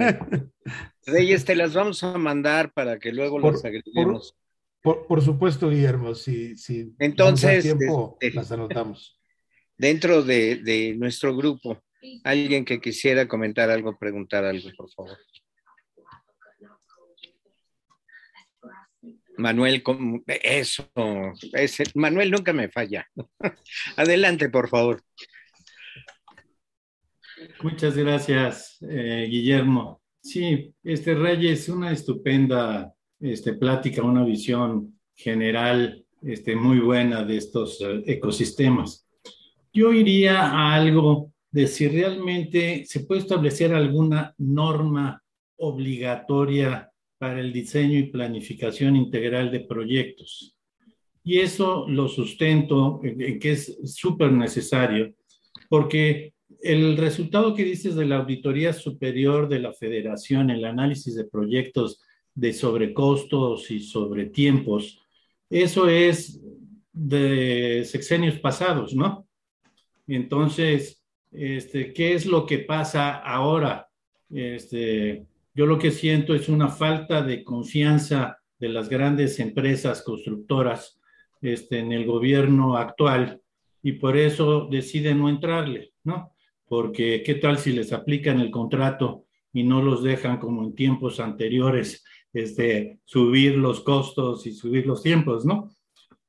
[1.06, 4.36] Reyes, te las vamos a mandar para que luego las agreguemos.
[4.82, 9.20] Por, supuesto, Guillermo, si, si Entonces, tiempo, este, las anotamos.
[9.78, 11.82] Dentro de, de nuestro grupo,
[12.24, 15.18] alguien que quisiera comentar algo, preguntar algo, por favor.
[19.38, 19.84] Manuel,
[20.44, 20.90] eso,
[21.54, 23.08] ese, Manuel nunca me falla.
[23.98, 25.02] Adelante, por favor.
[27.62, 30.02] Muchas gracias, eh, Guillermo.
[30.22, 37.80] Sí, este Reyes, una estupenda este, plática, una visión general este, muy buena de estos
[37.82, 39.08] eh, ecosistemas.
[39.72, 45.22] Yo iría a algo de si realmente se puede establecer alguna norma
[45.58, 50.56] obligatoria para el diseño y planificación integral de proyectos.
[51.24, 55.14] Y eso lo sustento en que es súper necesario,
[55.70, 61.26] porque el resultado que dices de la Auditoría Superior de la Federación, el análisis de
[61.26, 62.02] proyectos
[62.34, 65.02] de sobrecostos y sobre tiempos,
[65.50, 66.42] eso es
[66.94, 69.28] de sexenios pasados, ¿no?
[70.08, 73.88] Entonces, este, ¿qué es lo que pasa ahora?
[74.30, 75.26] Este,
[75.58, 81.00] yo lo que siento es una falta de confianza de las grandes empresas constructoras
[81.42, 83.42] este, en el gobierno actual
[83.82, 86.32] y por eso deciden no entrarle, ¿no?
[86.68, 91.20] Porque qué tal si les aplican el contrato y no los dejan como en tiempos
[91.20, 95.72] anteriores, este, subir los costos y subir los tiempos, ¿no?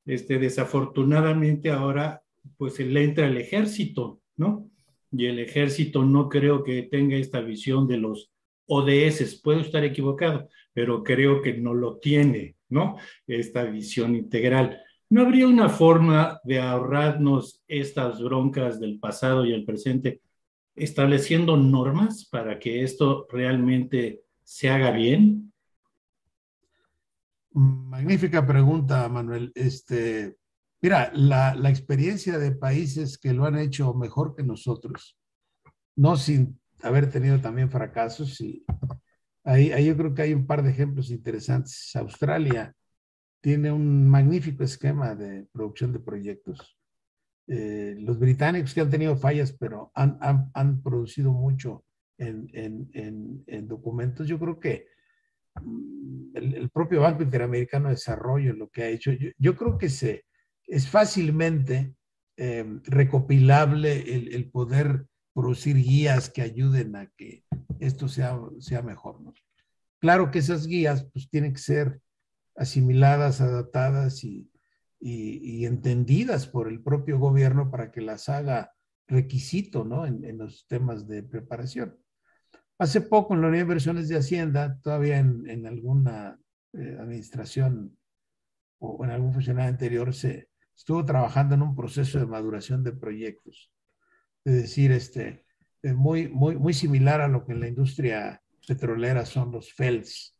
[0.07, 2.23] Este, desafortunadamente ahora,
[2.57, 4.71] pues le entra el ejército, ¿no?
[5.11, 8.28] Y el ejército no creo que tenga esta visión de los
[8.69, 12.97] ODS, puedo estar equivocado, pero creo que no lo tiene, ¿no?
[13.27, 14.81] Esta visión integral.
[15.09, 20.21] ¿No habría una forma de ahorrarnos estas broncas del pasado y el presente
[20.75, 25.51] estableciendo normas para que esto realmente se haga bien?
[27.51, 29.51] Magnífica pregunta, Manuel.
[29.55, 30.37] Este,
[30.79, 35.17] mira, la experiencia de países que lo han hecho mejor que nosotros,
[35.95, 38.65] no sin haber tenido también fracasos y
[39.43, 41.95] ahí, ahí yo creo que hay un par de ejemplos interesantes.
[41.95, 42.73] Australia
[43.41, 46.77] tiene un magnífico esquema de producción de proyectos.
[47.47, 51.83] Eh, los británicos que han tenido fallas, pero han, han, han producido mucho
[52.17, 54.27] en, en, en, documentos.
[54.27, 54.87] Yo creo que
[55.61, 59.89] mm, el, propio Banco Interamericano de Desarrollo lo que ha hecho, yo, yo creo que
[59.89, 60.25] se,
[60.67, 61.95] es fácilmente
[62.37, 67.43] eh, recopilable el, el, poder producir guías que ayuden a que
[67.79, 69.19] esto sea, sea mejor.
[69.99, 72.01] Claro que esas guías pues tienen que ser
[72.55, 74.49] asimiladas, adaptadas y,
[74.99, 78.73] y, entendidas por el propio gobierno para que las haga
[79.07, 80.05] requisito ¿no?
[80.05, 81.97] en, en los temas de preparación.
[82.77, 86.39] Hace poco en la Unidad de Inversiones de Hacienda, todavía en, en alguna
[86.73, 87.97] eh, administración
[88.79, 93.71] o en algún funcionario anterior, se estuvo trabajando en un proceso de maduración de proyectos
[94.45, 95.43] es decir, este,
[95.83, 100.35] muy, muy, muy similar a lo que en la industria petrolera son los FELS,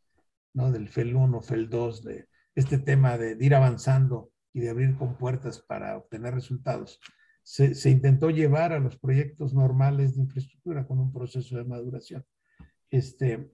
[0.54, 0.72] ¿no?
[0.72, 5.60] Del FEL 1, FEL 2, de este tema de, ir avanzando y de abrir compuertas
[5.60, 7.00] para obtener resultados.
[7.44, 12.26] Se, se, intentó llevar a los proyectos normales de infraestructura con un proceso de maduración.
[12.90, 13.50] Este,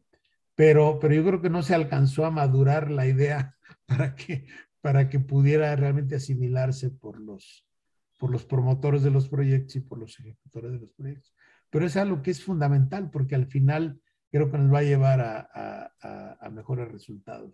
[0.56, 3.56] pero, pero yo creo que no se alcanzó a madurar la idea
[3.86, 4.48] para que,
[4.82, 7.66] para que pudiera realmente asimilarse por los,
[8.18, 11.34] por los promotores de los proyectos y por los ejecutores de los proyectos.
[11.70, 14.00] Pero es algo que es fundamental porque al final
[14.32, 17.54] creo que nos va a llevar a, mejores resultados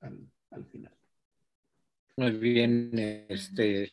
[0.00, 0.92] al, final.
[2.16, 2.90] Muy bien,
[3.28, 3.92] este,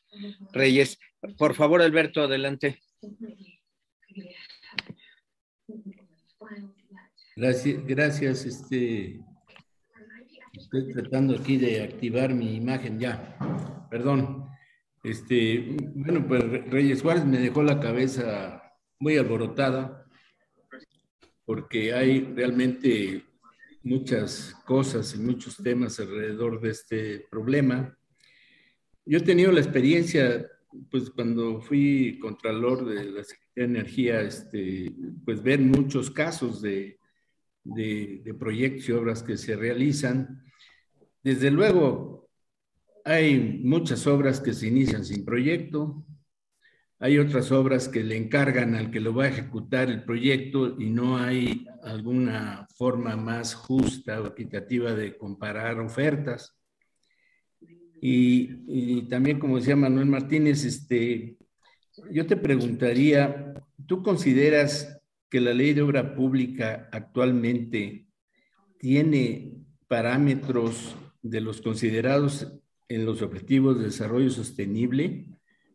[0.52, 1.00] Reyes.
[1.38, 2.80] Por favor, Alberto, adelante.
[7.36, 8.46] Gracias, gracias.
[8.46, 9.20] Este,
[10.54, 13.38] estoy tratando aquí de activar mi imagen ya.
[13.90, 14.51] Perdón.
[15.04, 18.62] Este, bueno, pues Reyes Juárez me dejó la cabeza
[19.00, 20.06] muy alborotada
[21.44, 23.26] porque hay realmente
[23.84, 27.98] muchas cosas y muchos temas alrededor de este problema.
[29.04, 30.48] Yo he tenido la experiencia,
[30.92, 34.94] pues cuando fui contralor de la Secretaría de Energía, este,
[35.26, 37.00] pues ver muchos casos de,
[37.64, 40.44] de, de proyectos y obras que se realizan.
[41.24, 42.21] Desde luego,
[43.06, 46.06] hay muchas obras que se inician sin proyecto,
[47.00, 50.92] hay otras obras que le encargan al que lo va a ejecutar el proyecto y
[50.92, 56.56] no hay alguna forma más justa o equitativa de comparar ofertas.
[58.00, 61.38] Y, también, como decía Manuel Martínez, este,
[62.12, 63.54] yo te preguntaría,
[63.88, 68.06] ¿tú consideras que la ley de obra pública actualmente
[68.78, 69.54] tiene
[69.88, 72.61] parámetros de los considerados
[72.96, 75.28] en los objetivos de desarrollo sostenible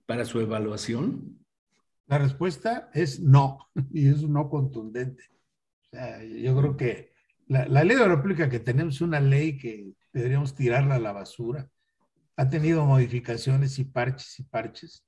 [0.06, 1.44] para su evaluación?
[2.06, 3.59] La respuesta es no,
[3.93, 5.24] y es un no contundente.
[5.86, 7.12] O sea, yo creo que
[7.48, 11.70] la, ley de la República que tenemos una ley que deberíamos tirarla a la basura.
[12.36, 15.05] Ha tenido modificaciones y parches y parches.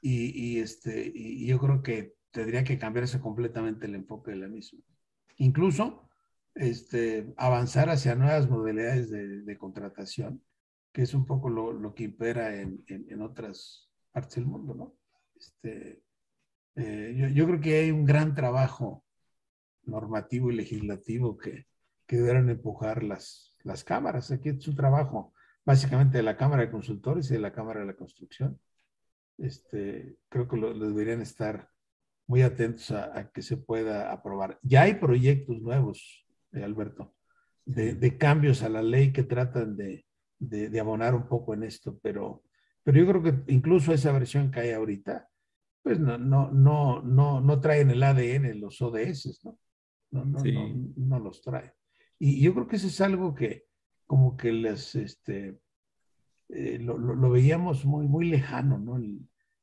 [0.00, 4.80] Y, este, y yo creo que tendría que cambiarse completamente el enfoque de la misma.
[5.38, 6.08] Incluso
[6.54, 10.42] este, avanzar hacia nuevas modalidades de, contratación,
[10.98, 14.74] que es un poco lo, lo que impera en, en, en otras partes del mundo,
[14.74, 14.96] ¿no?
[15.36, 16.02] Este,
[16.74, 19.04] eh, yo, creo que hay un gran trabajo
[19.84, 21.68] normativo y legislativo que,
[22.04, 24.32] que deberán empujar las, las cámaras.
[24.32, 25.32] Aquí es un trabajo
[25.64, 28.58] básicamente de la Cámara de Consultores y de la Cámara de la Construcción.
[29.36, 31.70] Este, creo que lo, deberían estar
[32.26, 34.58] muy atentos a, que se pueda aprobar.
[34.64, 37.14] Ya hay proyectos nuevos, eh, Alberto,
[37.64, 40.07] de, de, cambios a la ley que tratan de,
[40.38, 42.42] de, de, abonar un poco en esto, pero
[42.88, 45.28] pero yo creo que incluso esa versión que hay ahorita,
[45.82, 49.58] pues no, no, no, no, no traen el ADN los ODS, ¿no?
[50.10, 51.74] No, no, no, no, los trae.
[52.18, 53.66] Y yo creo que eso es algo que
[54.06, 55.60] como que les, este,
[56.48, 58.98] eh, lo, lo, veíamos muy, muy lejano, ¿no?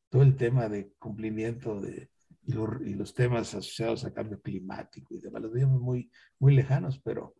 [0.09, 2.11] todo el tema de cumplimiento de,
[2.43, 6.99] y, y, los temas asociados a cambio climático y demás, los veíamos muy, muy lejanos,
[6.99, 7.33] pero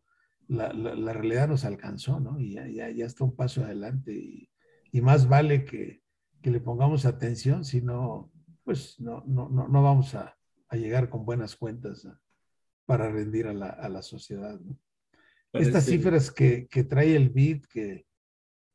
[0.48, 2.40] la, la, la realidad nos alcanzó, ¿no?
[2.40, 4.50] Y ya, ya, ya está un paso adelante y,
[4.92, 6.02] y más vale que,
[6.42, 8.32] que le pongamos atención, si no,
[8.64, 10.38] pues no, no, no, no vamos a,
[10.70, 12.08] a, llegar con buenas cuentas
[12.86, 14.60] para rendir a la, a la sociedad.
[14.60, 14.78] ¿no?
[15.54, 18.06] Estas cifras que, que, trae el BID, que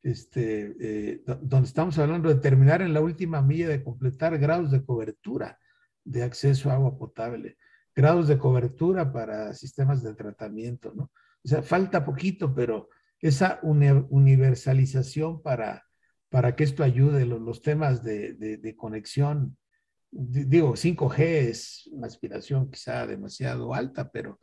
[0.03, 4.83] este, eh, donde estamos hablando de terminar en la última milla de completar grados de
[4.83, 5.59] cobertura
[6.03, 7.57] de acceso a agua potable,
[7.95, 11.11] grados de cobertura para sistemas de tratamiento, ¿no?
[11.43, 12.89] O sea, falta poquito, pero
[13.19, 15.83] esa universalización para
[16.31, 19.57] para que esto ayude los, temas de, conexión.
[20.09, 24.39] Digo, 5G es una aspiración quizá demasiado alta, pero,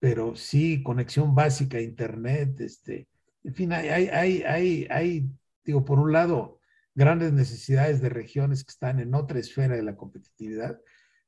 [0.00, 3.08] pero sí, conexión básica Internet, este,
[3.44, 5.30] en fin, hay, hay, hay, hay,
[5.64, 6.58] digo, por un lado,
[6.96, 10.80] grandes necesidades de regiones que están en otra esfera de la competitividad,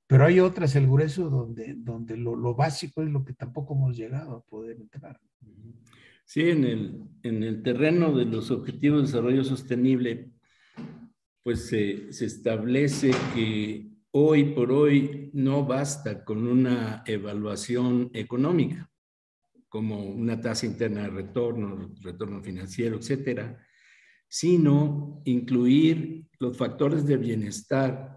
[0.07, 3.97] pero hay otras, el grueso, donde, donde lo, lo básico es lo que tampoco hemos
[3.97, 5.21] llegado a poder entrar.
[6.25, 10.33] Sí, en el, en el terreno de los objetivos de desarrollo sostenible,
[11.43, 18.91] pues se, se establece que hoy por hoy no basta con una evaluación económica,
[19.69, 23.63] como una tasa interna de retorno, retorno financiero, etcétera,
[24.29, 28.16] sino incluir los factores de bienestar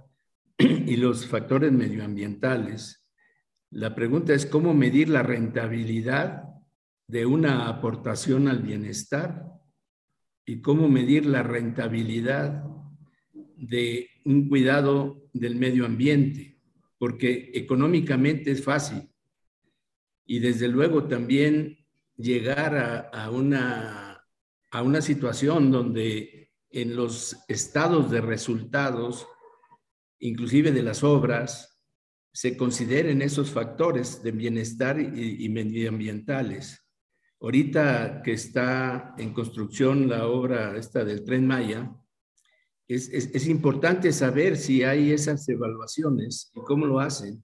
[0.59, 3.05] y los factores medioambientales.
[3.71, 6.43] La pregunta es cómo medir la rentabilidad
[7.07, 9.45] de una aportación al bienestar
[10.45, 12.63] y cómo medir la rentabilidad
[13.33, 16.59] de un cuidado del medio ambiente,
[16.97, 19.09] porque económicamente es fácil
[20.29, 21.79] y desde luego también
[22.15, 24.23] llegar a, una,
[24.69, 29.27] a una situación donde en los estados de resultados,
[30.19, 31.79] inclusive de las obras,
[32.31, 36.85] se consideren esos factores de bienestar y medioambientales
[37.41, 41.91] ahorita que está en construcción la obra esta del Tren Maya,
[42.87, 47.43] es, es, importante saber si hay esas evaluaciones y cómo lo hacen,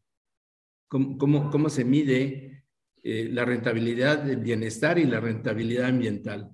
[0.87, 2.65] cómo, cómo, cómo se mide
[3.03, 6.51] eh, la rentabilidad del bienestar y la rentabilidad ambiental.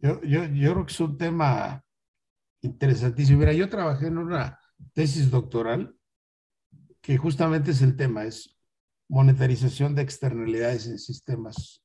[0.00, 1.84] Yo, yo, yo creo que es un tema
[2.62, 3.38] interesantísimo.
[3.40, 4.58] Mira, yo trabajé en una
[4.92, 5.96] tesis doctoral
[7.00, 8.58] que justamente es el tema, es
[9.08, 11.82] monetarización de externalidades en sistemas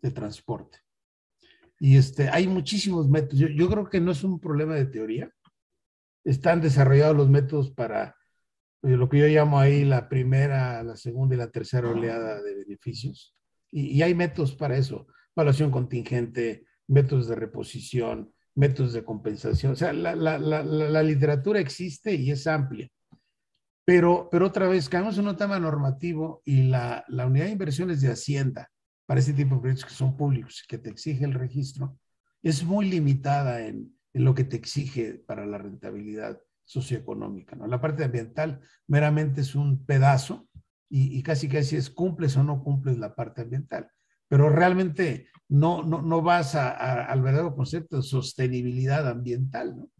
[0.00, 0.78] de transporte.
[1.78, 3.38] Y este, hay muchísimos métodos.
[3.38, 5.32] Yo, yo creo que no es un problema de teoría.
[6.24, 8.16] Están desarrollados los métodos para
[8.82, 12.54] eh, lo que yo llamo ahí la primera, la segunda y la tercera oleada de
[12.54, 13.36] beneficios.
[13.70, 15.06] Y, y hay métodos para eso.
[15.34, 19.72] Evaluación contingente, métodos de reposición, métodos de compensación.
[19.72, 22.88] O sea, la, la, la, la literatura existe y es amplia.
[23.84, 28.00] Pero, pero otra vez, caemos en un tema normativo y la, la unidad de inversiones
[28.00, 28.70] de Hacienda
[29.06, 31.98] para este tipo de proyectos que son públicos, que te exige el registro,
[32.42, 37.56] es muy limitada en, en lo que te exige para la rentabilidad socioeconómica.
[37.56, 37.66] ¿no?
[37.66, 40.48] La parte ambiental meramente es un pedazo
[40.88, 43.90] y, y casi casi es cumples o no cumples la parte ambiental
[44.32, 46.70] pero realmente no, no, no vas a,
[47.04, 49.90] al verdadero concepto de sostenibilidad ambiental, ¿no?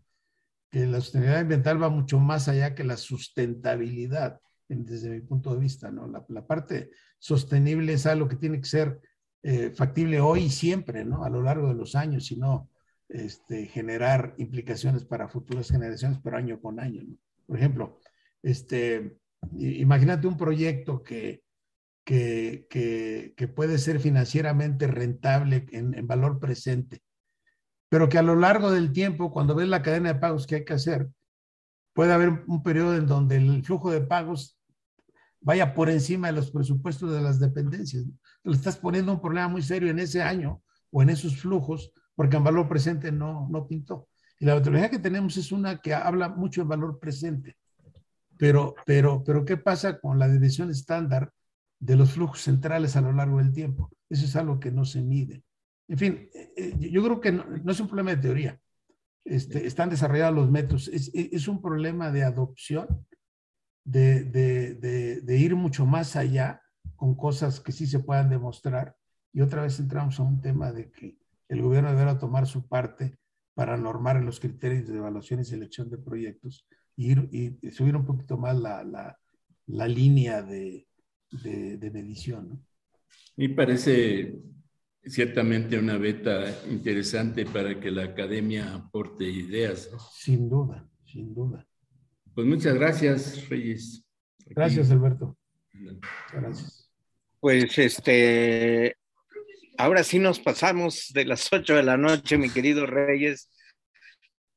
[0.71, 5.61] que la sostenibilidad ambiental va mucho más allá que la sustentabilidad, desde mi punto de
[5.61, 6.11] vista, ¿no?
[6.31, 6.89] La, parte
[7.19, 9.03] sostenible es algo que tiene que ser
[9.43, 11.25] eh, factible hoy y siempre, ¿no?
[11.25, 12.71] A lo largo de los años, sino
[13.11, 17.19] este, generar implicaciones para futuras generaciones, pero año con año, ¿no?
[17.45, 17.99] Por ejemplo,
[18.43, 19.19] este,
[19.59, 21.42] imagínate un proyecto que,
[22.05, 27.03] que, puede ser financieramente rentable en, valor presente,
[27.89, 30.65] pero que a lo largo del tiempo, cuando ves la cadena de pagos que hay
[30.65, 31.09] que hacer,
[31.93, 34.59] puede haber un periodo en donde el flujo de pagos
[35.41, 38.05] vaya por encima de los presupuestos de las dependencias.
[38.45, 42.37] Le estás poniendo un problema muy serio en ese año o en esos flujos, porque
[42.37, 44.09] en valor presente no, no pintó.
[44.39, 47.57] Y la metodología que tenemos es una que habla mucho en valor presente.
[48.39, 51.33] Pero, pero, pero, ¿qué pasa con la división estándar
[51.83, 53.91] de los flujos centrales a lo largo del tiempo.
[54.09, 55.43] Eso es algo que no se mide.
[55.89, 56.31] En fin,
[56.79, 58.61] yo creo que no, no es un problema de teoría.
[59.25, 60.87] Este, están desarrollados los métodos.
[60.87, 63.05] Es, es un problema de adopción,
[63.85, 66.63] de, de, de, de, ir mucho más allá
[66.95, 68.95] con cosas que sí se puedan demostrar.
[69.33, 71.19] Y otra vez entramos a un tema de que
[71.49, 73.19] el gobierno deberá tomar su parte
[73.55, 76.65] para normar los criterios de evaluación y selección de proyectos
[76.95, 79.19] y, ir, y subir un poquito más la, la,
[79.67, 80.87] la línea de,
[81.43, 82.49] de, de medición.
[82.49, 82.67] ¿no?
[83.37, 84.35] Y parece
[85.05, 89.89] ciertamente una beta interesante para que la academia aporte ideas.
[89.91, 89.99] ¿no?
[90.13, 91.67] Sin duda, sin duda.
[92.35, 94.05] Pues muchas gracias, Reyes.
[94.41, 94.55] Aquí.
[94.55, 95.37] Gracias, Alberto.
[96.33, 96.91] Gracias.
[97.41, 98.97] Pues este,
[99.77, 103.51] ahora sí nos pasamos de las 8 de la noche, mi querido Reyes.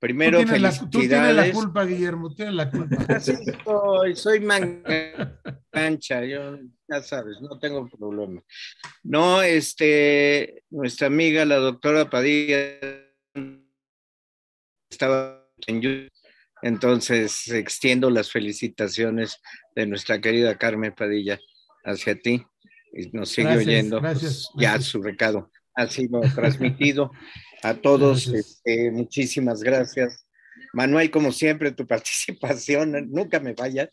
[0.05, 0.81] Primero, tú felicidades.
[0.81, 2.95] La, tú tienes la culpa, Guillermo, tienes la culpa.
[3.15, 3.33] Así
[3.63, 8.39] soy, soy mancha, yo ya sabes, no tengo problema.
[9.01, 12.77] No, este, nuestra amiga, la doctora Padilla,
[14.91, 16.11] estaba en YouTube,
[16.61, 19.41] entonces extiendo las felicitaciones
[19.75, 21.39] de nuestra querida Carmen Padilla
[21.83, 22.45] hacia ti
[22.93, 24.91] y nos sigue gracias, oyendo gracias, pues, ya gracias.
[24.91, 27.11] su recado ha sido transmitido
[27.69, 28.27] a todos.
[28.27, 30.27] Este, muchísimas gracias.
[30.73, 33.89] Manuel, como siempre, tu participación, nunca me vayas.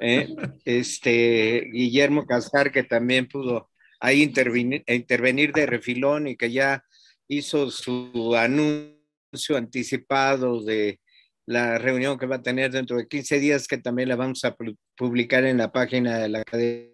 [0.00, 0.34] ¿eh?
[0.64, 3.70] Este, Guillermo Cascar, que también pudo
[4.00, 6.84] ahí intervenir, intervenir de refilón y que ya
[7.28, 11.00] hizo su anuncio anticipado de
[11.46, 14.56] la reunión que va a tener dentro de 15 días, que también la vamos a
[14.96, 16.92] publicar en la página de la academia.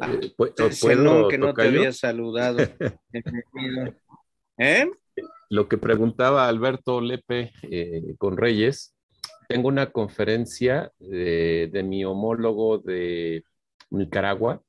[0.00, 2.58] Ah, ¿Puedo, que no te había saludado.
[4.58, 4.86] ¿Eh?
[5.52, 8.94] Lo que preguntaba Alberto Lepe eh, con Reyes,
[9.50, 13.44] tengo una conferencia de, mi homólogo de
[13.90, 14.62] Nicaragua,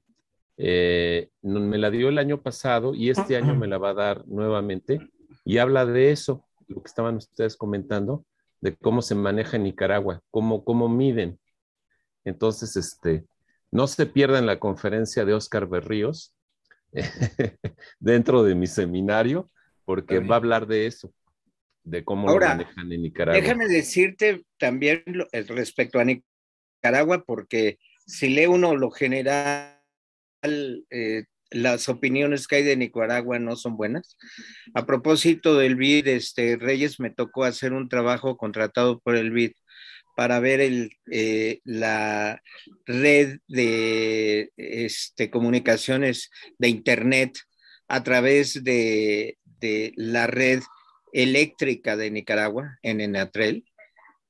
[0.57, 4.27] eh, me la dio el año pasado y este año me la va a dar
[4.27, 4.99] nuevamente
[5.45, 8.25] y habla de eso, lo que estaban ustedes comentando,
[8.59, 11.39] de cómo se maneja en Nicaragua, cómo, cómo miden.
[12.25, 13.25] Entonces, este,
[13.71, 16.35] no se pierdan la conferencia de Oscar Berríos
[18.01, 19.49] dentro de mi seminario,
[19.85, 21.13] porque va a hablar de eso,
[21.83, 23.41] de cómo Ahora, lo manejan en Nicaragua.
[23.41, 29.79] Déjame decirte también respecto a Nicaragua, porque si lee uno lo general,
[30.43, 34.17] eh, las opiniones que hay de Nicaragua no son buenas.
[34.73, 39.51] A propósito del BID, este, Reyes me tocó hacer un trabajo contratado por el BID
[40.15, 42.41] para ver el, eh, la
[42.85, 47.37] red de este, comunicaciones de Internet
[47.87, 50.61] a través de, de la red
[51.13, 53.63] eléctrica de Nicaragua, en Enatrel.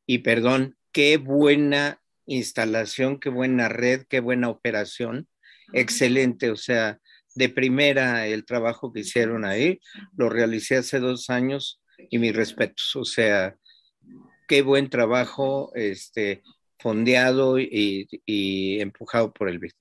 [0.06, 5.28] Y perdón, qué buena instalación, qué buena red, qué buena operación.
[5.74, 7.00] Excelente, o sea,
[7.34, 9.80] de primera el trabajo que hicieron ahí.
[10.16, 11.82] Lo realicé hace dos años
[12.12, 12.96] y mis respetos.
[12.96, 13.56] O sea,
[14.48, 16.44] qué buen trabajo este,
[16.78, 19.72] fondeado y, y empujado por el BID.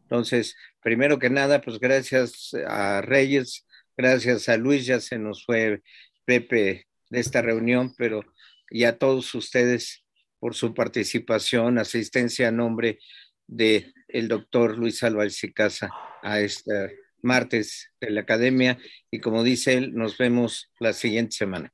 [0.00, 5.82] Entonces, primero que nada, pues gracias a Reyes, gracias a Luis, ya se nos fue
[6.24, 8.22] Pepe de esta reunión, pero
[8.70, 10.04] y a todos ustedes
[10.40, 12.98] por su participación, asistencia a nombre
[13.46, 15.90] de el doctor Luis Álvarez y Casa
[16.22, 18.78] a este martes de la academia
[19.10, 21.72] y como dice él, nos vemos la siguiente semana.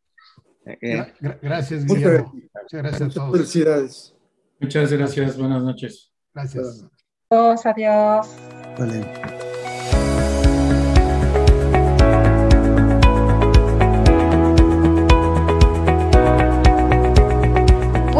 [0.64, 2.32] Eh, gracias, Guillermo.
[2.32, 3.32] Muchas gracias a todos.
[3.32, 4.14] Felicidades.
[4.60, 5.38] Muchas gracias.
[5.38, 6.12] Buenas noches.
[6.34, 6.86] Gracias.
[7.30, 7.66] Adiós.
[7.66, 8.28] adiós.
[8.78, 9.49] Vale.